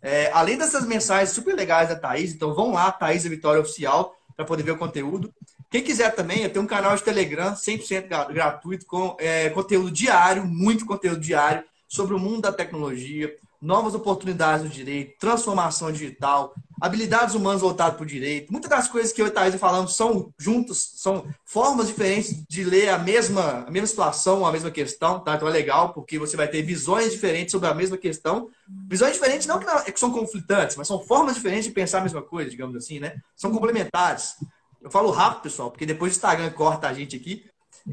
É, 0.03 0.31
além 0.33 0.59
dessas 0.59 0.87
mensagens 0.87 1.31
super 1.31 1.57
legais 1.57 1.89
da 1.89 1.97
Thaís, 1.97 2.35
então 2.35 2.55
vão 2.55 2.75
lá, 2.75 2.93
Thaís 2.93 3.25
Vitória 3.25 3.63
Oficial, 3.63 4.15
para 4.37 4.45
poder 4.45 4.65
ver 4.65 4.73
o 4.73 4.79
conteúdo. 4.79 5.33
Quem 5.71 5.83
quiser 5.83 6.15
também, 6.15 6.43
eu 6.43 6.53
tenho 6.53 6.67
um 6.67 6.69
canal 6.69 6.95
de 6.95 7.03
Telegram 7.03 7.55
100% 7.55 8.35
gratuito, 8.35 8.85
com 8.85 9.17
é, 9.19 9.49
conteúdo 9.49 9.91
diário, 9.91 10.45
muito 10.45 10.85
conteúdo 10.85 11.23
diário, 11.23 11.65
sobre 11.89 12.15
o 12.15 12.19
mundo 12.19 12.43
da 12.43 12.53
tecnologia, 12.53 13.35
novas 13.65 13.95
oportunidades 13.95 14.65
no 14.65 14.71
direito, 14.71 15.19
transformação 15.19 15.91
digital, 15.91 16.55
habilidades 16.81 17.35
humanas 17.35 17.63
voltadas 17.63 17.95
para 17.95 18.03
o 18.03 18.07
direito. 18.07 18.53
Muitas 18.53 18.69
das 18.69 18.89
coisas 18.89 19.11
que 19.11 19.23
eu 19.23 19.27
e 19.27 19.31
Thaís 19.31 19.55
falamos 19.55 19.97
são 19.97 20.33
juntos, 20.39 20.93
são 20.97 21.27
formas 21.45 21.87
diferentes 21.87 22.45
de 22.47 22.63
ler 22.63 22.91
a 22.91 22.99
mesma, 22.99 23.65
a 23.67 23.71
mesma 23.71 23.87
situação, 23.87 24.45
a 24.45 24.53
mesma 24.53 24.71
questão, 24.71 25.19
tá? 25.19 25.35
Então 25.35 25.49
é 25.49 25.51
legal, 25.51 25.95
porque 25.95 26.19
você 26.19 26.37
vai 26.37 26.47
ter 26.47 26.63
visões 26.63 27.11
diferentes 27.11 27.53
sobre 27.53 27.69
a 27.69 27.75
mesma 27.75 27.97
questão. 27.97 28.51
Visões 28.87 29.15
diferentes 29.15 29.47
não 29.47 29.59
que, 29.59 29.67
não, 29.67 29.83
que 29.83 29.99
são 29.99 30.11
conflitantes, 30.11 30.77
mas 30.77 30.87
são 30.87 31.01
formas 31.01 31.35
diferentes 31.35 31.65
de 31.65 31.71
pensar 31.71 31.99
a 31.99 32.03
mesma 32.03 32.21
coisa, 32.21 32.51
digamos 32.51 32.77
assim, 32.77 33.01
né? 33.01 33.17
São 33.35 33.51
complementares. 33.51 34.35
Eu 34.83 34.91
falo 34.91 35.11
rápido, 35.11 35.45
pessoal, 35.45 35.71
porque 35.71 35.87
depois 35.87 36.13
o 36.13 36.17
Instagram 36.17 36.51
corta 36.51 36.87
a 36.87 36.93
gente 36.93 37.17
aqui. 37.17 37.47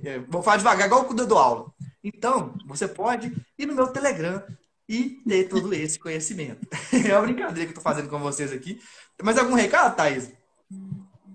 É, 0.03 0.19
vou 0.19 0.43
falar 0.43 0.57
devagar, 0.57 0.87
igual 0.87 1.05
quando 1.05 1.19
eu 1.19 1.27
dou 1.27 1.37
aula. 1.37 1.71
Então, 2.03 2.53
você 2.65 2.87
pode 2.87 3.33
ir 3.57 3.65
no 3.65 3.73
meu 3.73 3.87
Telegram, 3.87 4.43
e 4.91 5.21
ter 5.25 5.47
todo 5.47 5.73
esse 5.73 5.97
conhecimento. 5.97 6.67
É 6.91 7.17
uma 7.17 7.25
brincadeira 7.25 7.61
que 7.61 7.77
eu 7.77 7.79
estou 7.79 7.83
fazendo 7.83 8.09
com 8.09 8.19
vocês 8.19 8.51
aqui. 8.51 8.81
Mas 9.23 9.37
algum 9.37 9.53
recado, 9.53 9.95
Thaís? 9.95 10.33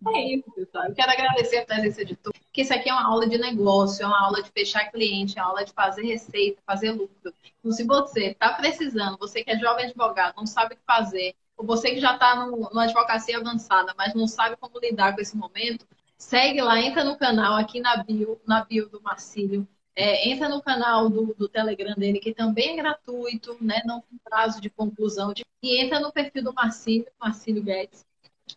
É 0.08 0.34
isso, 0.34 0.44
pessoal. 0.52 0.84
Eu 0.86 0.94
quero 0.94 1.10
agradecer 1.10 1.58
a 1.58 1.64
presença 1.64 2.04
de 2.04 2.14
todos, 2.14 2.38
porque 2.38 2.60
isso 2.60 2.74
aqui 2.74 2.90
é 2.90 2.92
uma 2.92 3.06
aula 3.06 3.26
de 3.26 3.38
negócio, 3.38 4.04
é 4.04 4.06
uma 4.06 4.24
aula 4.26 4.42
de 4.42 4.50
fechar 4.50 4.90
cliente, 4.90 5.38
é 5.38 5.42
uma 5.42 5.48
aula 5.48 5.64
de 5.64 5.72
fazer 5.72 6.04
receita, 6.04 6.60
fazer 6.66 6.92
lucro. 6.92 7.32
Então, 7.58 7.72
se 7.72 7.82
você 7.82 8.26
está 8.26 8.52
precisando, 8.52 9.16
você 9.18 9.42
que 9.42 9.50
é 9.50 9.58
jovem 9.58 9.86
advogado, 9.86 10.34
não 10.36 10.46
sabe 10.46 10.74
o 10.74 10.76
que 10.76 10.82
fazer, 10.86 11.34
ou 11.56 11.66
você 11.66 11.90
que 11.90 12.00
já 12.00 12.14
está 12.14 12.46
numa 12.46 12.84
advocacia 12.84 13.38
avançada, 13.38 13.94
mas 13.96 14.14
não 14.14 14.28
sabe 14.28 14.56
como 14.60 14.78
lidar 14.78 15.14
com 15.14 15.20
esse 15.22 15.36
momento, 15.36 15.86
segue 16.18 16.60
lá, 16.60 16.78
entra 16.78 17.02
no 17.02 17.16
canal 17.16 17.56
aqui 17.56 17.80
na 17.80 17.96
bio, 17.96 18.38
na 18.46 18.64
bio 18.64 18.88
do 18.88 19.00
Marcílio, 19.00 19.66
é, 19.96 20.28
entra 20.28 20.46
no 20.46 20.60
canal 20.60 21.08
do, 21.08 21.34
do, 21.34 21.48
Telegram 21.48 21.94
dele, 21.94 22.20
que 22.20 22.34
também 22.34 22.74
é 22.74 22.76
gratuito, 22.76 23.56
né? 23.62 23.80
Não 23.86 24.02
tem 24.02 24.18
prazo 24.22 24.60
de 24.60 24.68
conclusão. 24.68 25.32
De... 25.32 25.42
E 25.62 25.82
entra 25.82 25.98
no 25.98 26.12
perfil 26.12 26.44
do 26.44 26.52
Marcílio, 26.52 27.06
Marcílio 27.18 27.62
Guedes. 27.62 28.04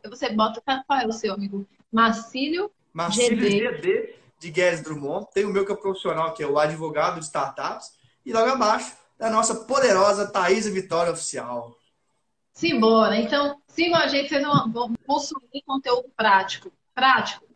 Você 0.03 0.29
bota, 0.29 0.61
qual 0.61 0.99
é 0.99 1.07
o 1.07 1.13
seu 1.13 1.33
amigo? 1.33 1.65
Marcílio, 1.89 2.69
Marcílio 2.93 3.39
GD. 3.39 3.77
GD 3.77 4.15
de 4.37 4.51
Guedes 4.51 4.83
Drummond. 4.83 5.27
Tem 5.33 5.45
o 5.45 5.49
meu 5.49 5.65
que 5.65 5.71
é 5.71 5.75
profissional, 5.75 6.33
que 6.33 6.43
é 6.43 6.47
o 6.47 6.59
advogado 6.59 7.19
de 7.19 7.25
startups. 7.25 7.93
E 8.25 8.33
logo 8.33 8.51
abaixo, 8.51 8.95
é 9.17 9.25
a 9.25 9.31
nossa 9.31 9.55
poderosa 9.55 10.29
Thaís 10.29 10.67
Vitória 10.67 11.13
Oficial. 11.13 11.73
Simbora. 12.51 13.17
Então, 13.17 13.61
sigam 13.67 13.97
a 13.97 14.07
gente, 14.07 14.29
vocês 14.29 14.43
vão 14.43 14.93
consumir 15.07 15.63
conteúdo 15.65 16.09
prático. 16.15 16.71
Prático 16.93 17.48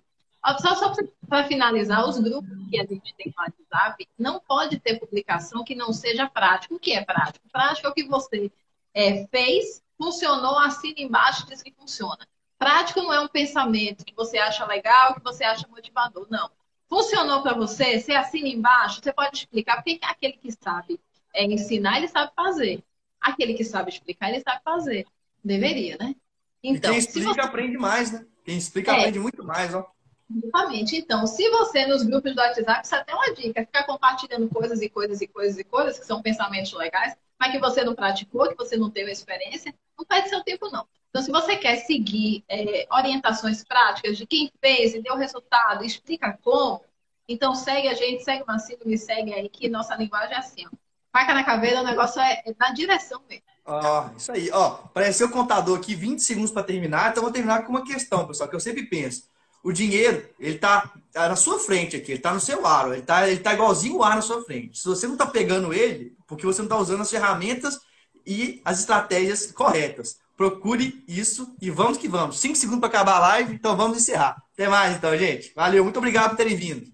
só, 0.59 0.75
só 0.75 0.93
para 1.27 1.45
finalizar, 1.45 2.07
os 2.07 2.19
grupos 2.19 2.51
que 2.69 2.79
a 2.79 2.85
gente 2.85 3.15
tem 3.15 3.33
no 3.35 3.43
WhatsApp, 3.43 4.07
não 4.17 4.39
pode 4.39 4.79
ter 4.79 4.99
publicação 4.99 5.63
que 5.63 5.73
não 5.73 5.93
seja 5.93 6.27
prática. 6.27 6.73
O 6.73 6.79
que 6.79 6.93
é 6.93 7.03
prático? 7.03 7.47
Prático 7.49 7.87
é 7.87 7.89
o 7.89 7.93
que 7.93 8.03
você 8.03 8.51
é, 8.93 9.25
fez, 9.27 9.81
funcionou, 9.97 10.57
assina 10.59 10.95
embaixo 10.97 11.43
e 11.45 11.49
diz 11.49 11.63
que 11.63 11.71
funciona. 11.71 12.27
Prático 12.59 13.01
não 13.01 13.13
é 13.13 13.19
um 13.19 13.27
pensamento 13.27 14.05
que 14.05 14.13
você 14.13 14.37
acha 14.37 14.65
legal, 14.65 15.15
que 15.15 15.23
você 15.23 15.43
acha 15.43 15.67
motivador. 15.67 16.27
Não. 16.29 16.49
Funcionou 16.89 17.41
para 17.41 17.53
você, 17.53 17.99
você 17.99 18.13
assina 18.13 18.47
embaixo, 18.47 19.01
você 19.01 19.11
pode 19.11 19.37
explicar, 19.37 19.77
porque 19.77 19.99
aquele 20.03 20.33
que 20.33 20.51
sabe 20.51 20.99
é, 21.33 21.45
ensinar, 21.45 21.97
ele 21.97 22.07
sabe 22.07 22.31
fazer. 22.35 22.83
Aquele 23.19 23.53
que 23.53 23.63
sabe 23.63 23.89
explicar, 23.89 24.29
ele 24.29 24.41
sabe 24.41 24.61
fazer. 24.63 25.05
Deveria, 25.43 25.97
né? 25.97 26.15
Então, 26.61 26.91
e 26.91 26.93
quem 26.93 26.99
explica 26.99 27.33
você... 27.33 27.41
aprende 27.41 27.77
mais, 27.77 28.11
né? 28.11 28.25
Quem 28.45 28.57
explica 28.57 28.91
é. 28.91 28.99
aprende 28.99 29.19
muito 29.19 29.43
mais, 29.43 29.73
ó. 29.73 29.92
Exatamente. 30.29 30.97
Então, 30.97 31.27
se 31.27 31.49
você 31.49 31.85
nos 31.85 32.03
grupos 32.03 32.33
do 32.33 32.39
WhatsApp, 32.39 32.85
isso 32.85 32.95
é 32.95 32.99
até 32.99 33.13
uma 33.13 33.33
dica, 33.33 33.61
ficar 33.61 33.83
compartilhando 33.83 34.49
coisas 34.49 34.81
e 34.81 34.89
coisas 34.89 35.21
e 35.21 35.27
coisas 35.27 35.59
e 35.59 35.63
coisas 35.63 35.99
que 35.99 36.05
são 36.05 36.21
pensamentos 36.21 36.73
legais, 36.73 37.15
mas 37.39 37.51
que 37.51 37.59
você 37.59 37.83
não 37.83 37.93
praticou, 37.93 38.49
que 38.49 38.55
você 38.55 38.77
não 38.77 38.89
teve 38.89 39.11
experiência, 39.11 39.73
não 39.97 40.05
perde 40.05 40.29
seu 40.29 40.43
tempo, 40.43 40.69
não. 40.69 40.87
Então, 41.09 41.21
se 41.21 41.31
você 41.31 41.55
quer 41.57 41.77
seguir 41.77 42.43
é, 42.49 42.87
orientações 42.91 43.63
práticas 43.63 44.17
de 44.17 44.25
quem 44.25 44.51
fez 44.59 44.95
e 44.95 45.01
deu 45.01 45.15
resultado, 45.15 45.83
explica 45.83 46.37
como, 46.41 46.83
então 47.27 47.53
segue 47.53 47.87
a 47.87 47.93
gente, 47.93 48.23
segue 48.23 48.43
o 48.43 48.47
Marcelo, 48.47 48.81
me 48.85 48.97
segue 48.97 49.33
aí, 49.33 49.47
que 49.49 49.69
nossa 49.69 49.95
linguagem 49.95 50.35
é 50.35 50.39
assim, 50.39 50.65
ó. 50.65 50.75
Marca 51.13 51.35
na 51.35 51.43
caveira, 51.43 51.81
o 51.81 51.83
negócio 51.83 52.19
é, 52.19 52.41
é 52.43 52.55
na 52.57 52.71
direção 52.71 53.21
mesmo. 53.29 53.43
Ó, 53.63 54.09
isso 54.17 54.31
aí. 54.31 54.49
Ó, 54.51 54.65
apareceu 54.65 55.27
o 55.27 55.31
contador 55.31 55.77
aqui, 55.77 55.93
20 55.93 56.19
segundos 56.19 56.49
para 56.49 56.63
terminar, 56.63 57.11
então 57.11 57.21
vou 57.21 57.31
terminar 57.31 57.63
com 57.63 57.69
uma 57.69 57.85
questão, 57.85 58.25
pessoal, 58.25 58.49
que 58.49 58.55
eu 58.55 58.59
sempre 58.59 58.83
penso 58.87 59.31
o 59.63 59.71
dinheiro, 59.71 60.27
ele 60.39 60.57
tá, 60.57 60.91
tá, 61.11 61.29
na 61.29 61.35
sua 61.35 61.57
frente 61.57 61.95
aqui, 61.95 62.11
ele 62.11 62.21
tá 62.21 62.33
no 62.33 62.39
seu 62.39 62.67
aro, 62.67 62.93
ele 62.93 63.01
tá, 63.01 63.27
ele 63.27 63.39
tá 63.39 63.53
igualzinho 63.53 63.97
o 63.97 64.03
ar 64.03 64.15
na 64.17 64.21
sua 64.21 64.43
frente. 64.43 64.77
Se 64.77 64.85
você 64.85 65.07
não 65.07 65.15
tá 65.15 65.25
pegando 65.25 65.73
ele, 65.73 66.13
porque 66.27 66.45
você 66.45 66.61
não 66.61 66.69
tá 66.69 66.77
usando 66.77 67.01
as 67.01 67.09
ferramentas 67.09 67.79
e 68.27 68.61
as 68.65 68.79
estratégias 68.79 69.51
corretas. 69.51 70.17
Procure 70.35 71.03
isso 71.07 71.55
e 71.61 71.69
vamos 71.69 71.97
que 71.97 72.07
vamos. 72.07 72.39
Cinco 72.39 72.55
segundos 72.55 72.81
para 72.81 72.89
acabar 72.89 73.15
a 73.15 73.19
live, 73.19 73.53
então 73.53 73.77
vamos 73.77 73.97
encerrar. 73.97 74.35
Até 74.53 74.67
mais 74.67 74.95
então, 74.95 75.15
gente. 75.17 75.53
Valeu, 75.55 75.83
muito 75.83 75.97
obrigado 75.97 76.31
por 76.31 76.37
terem 76.37 76.55
vindo. 76.55 76.91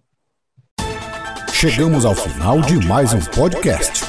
Chegamos 1.52 2.06
ao 2.06 2.16
final 2.16 2.62
de 2.62 2.86
mais 2.86 3.14
um 3.14 3.20
podcast. 3.20 4.09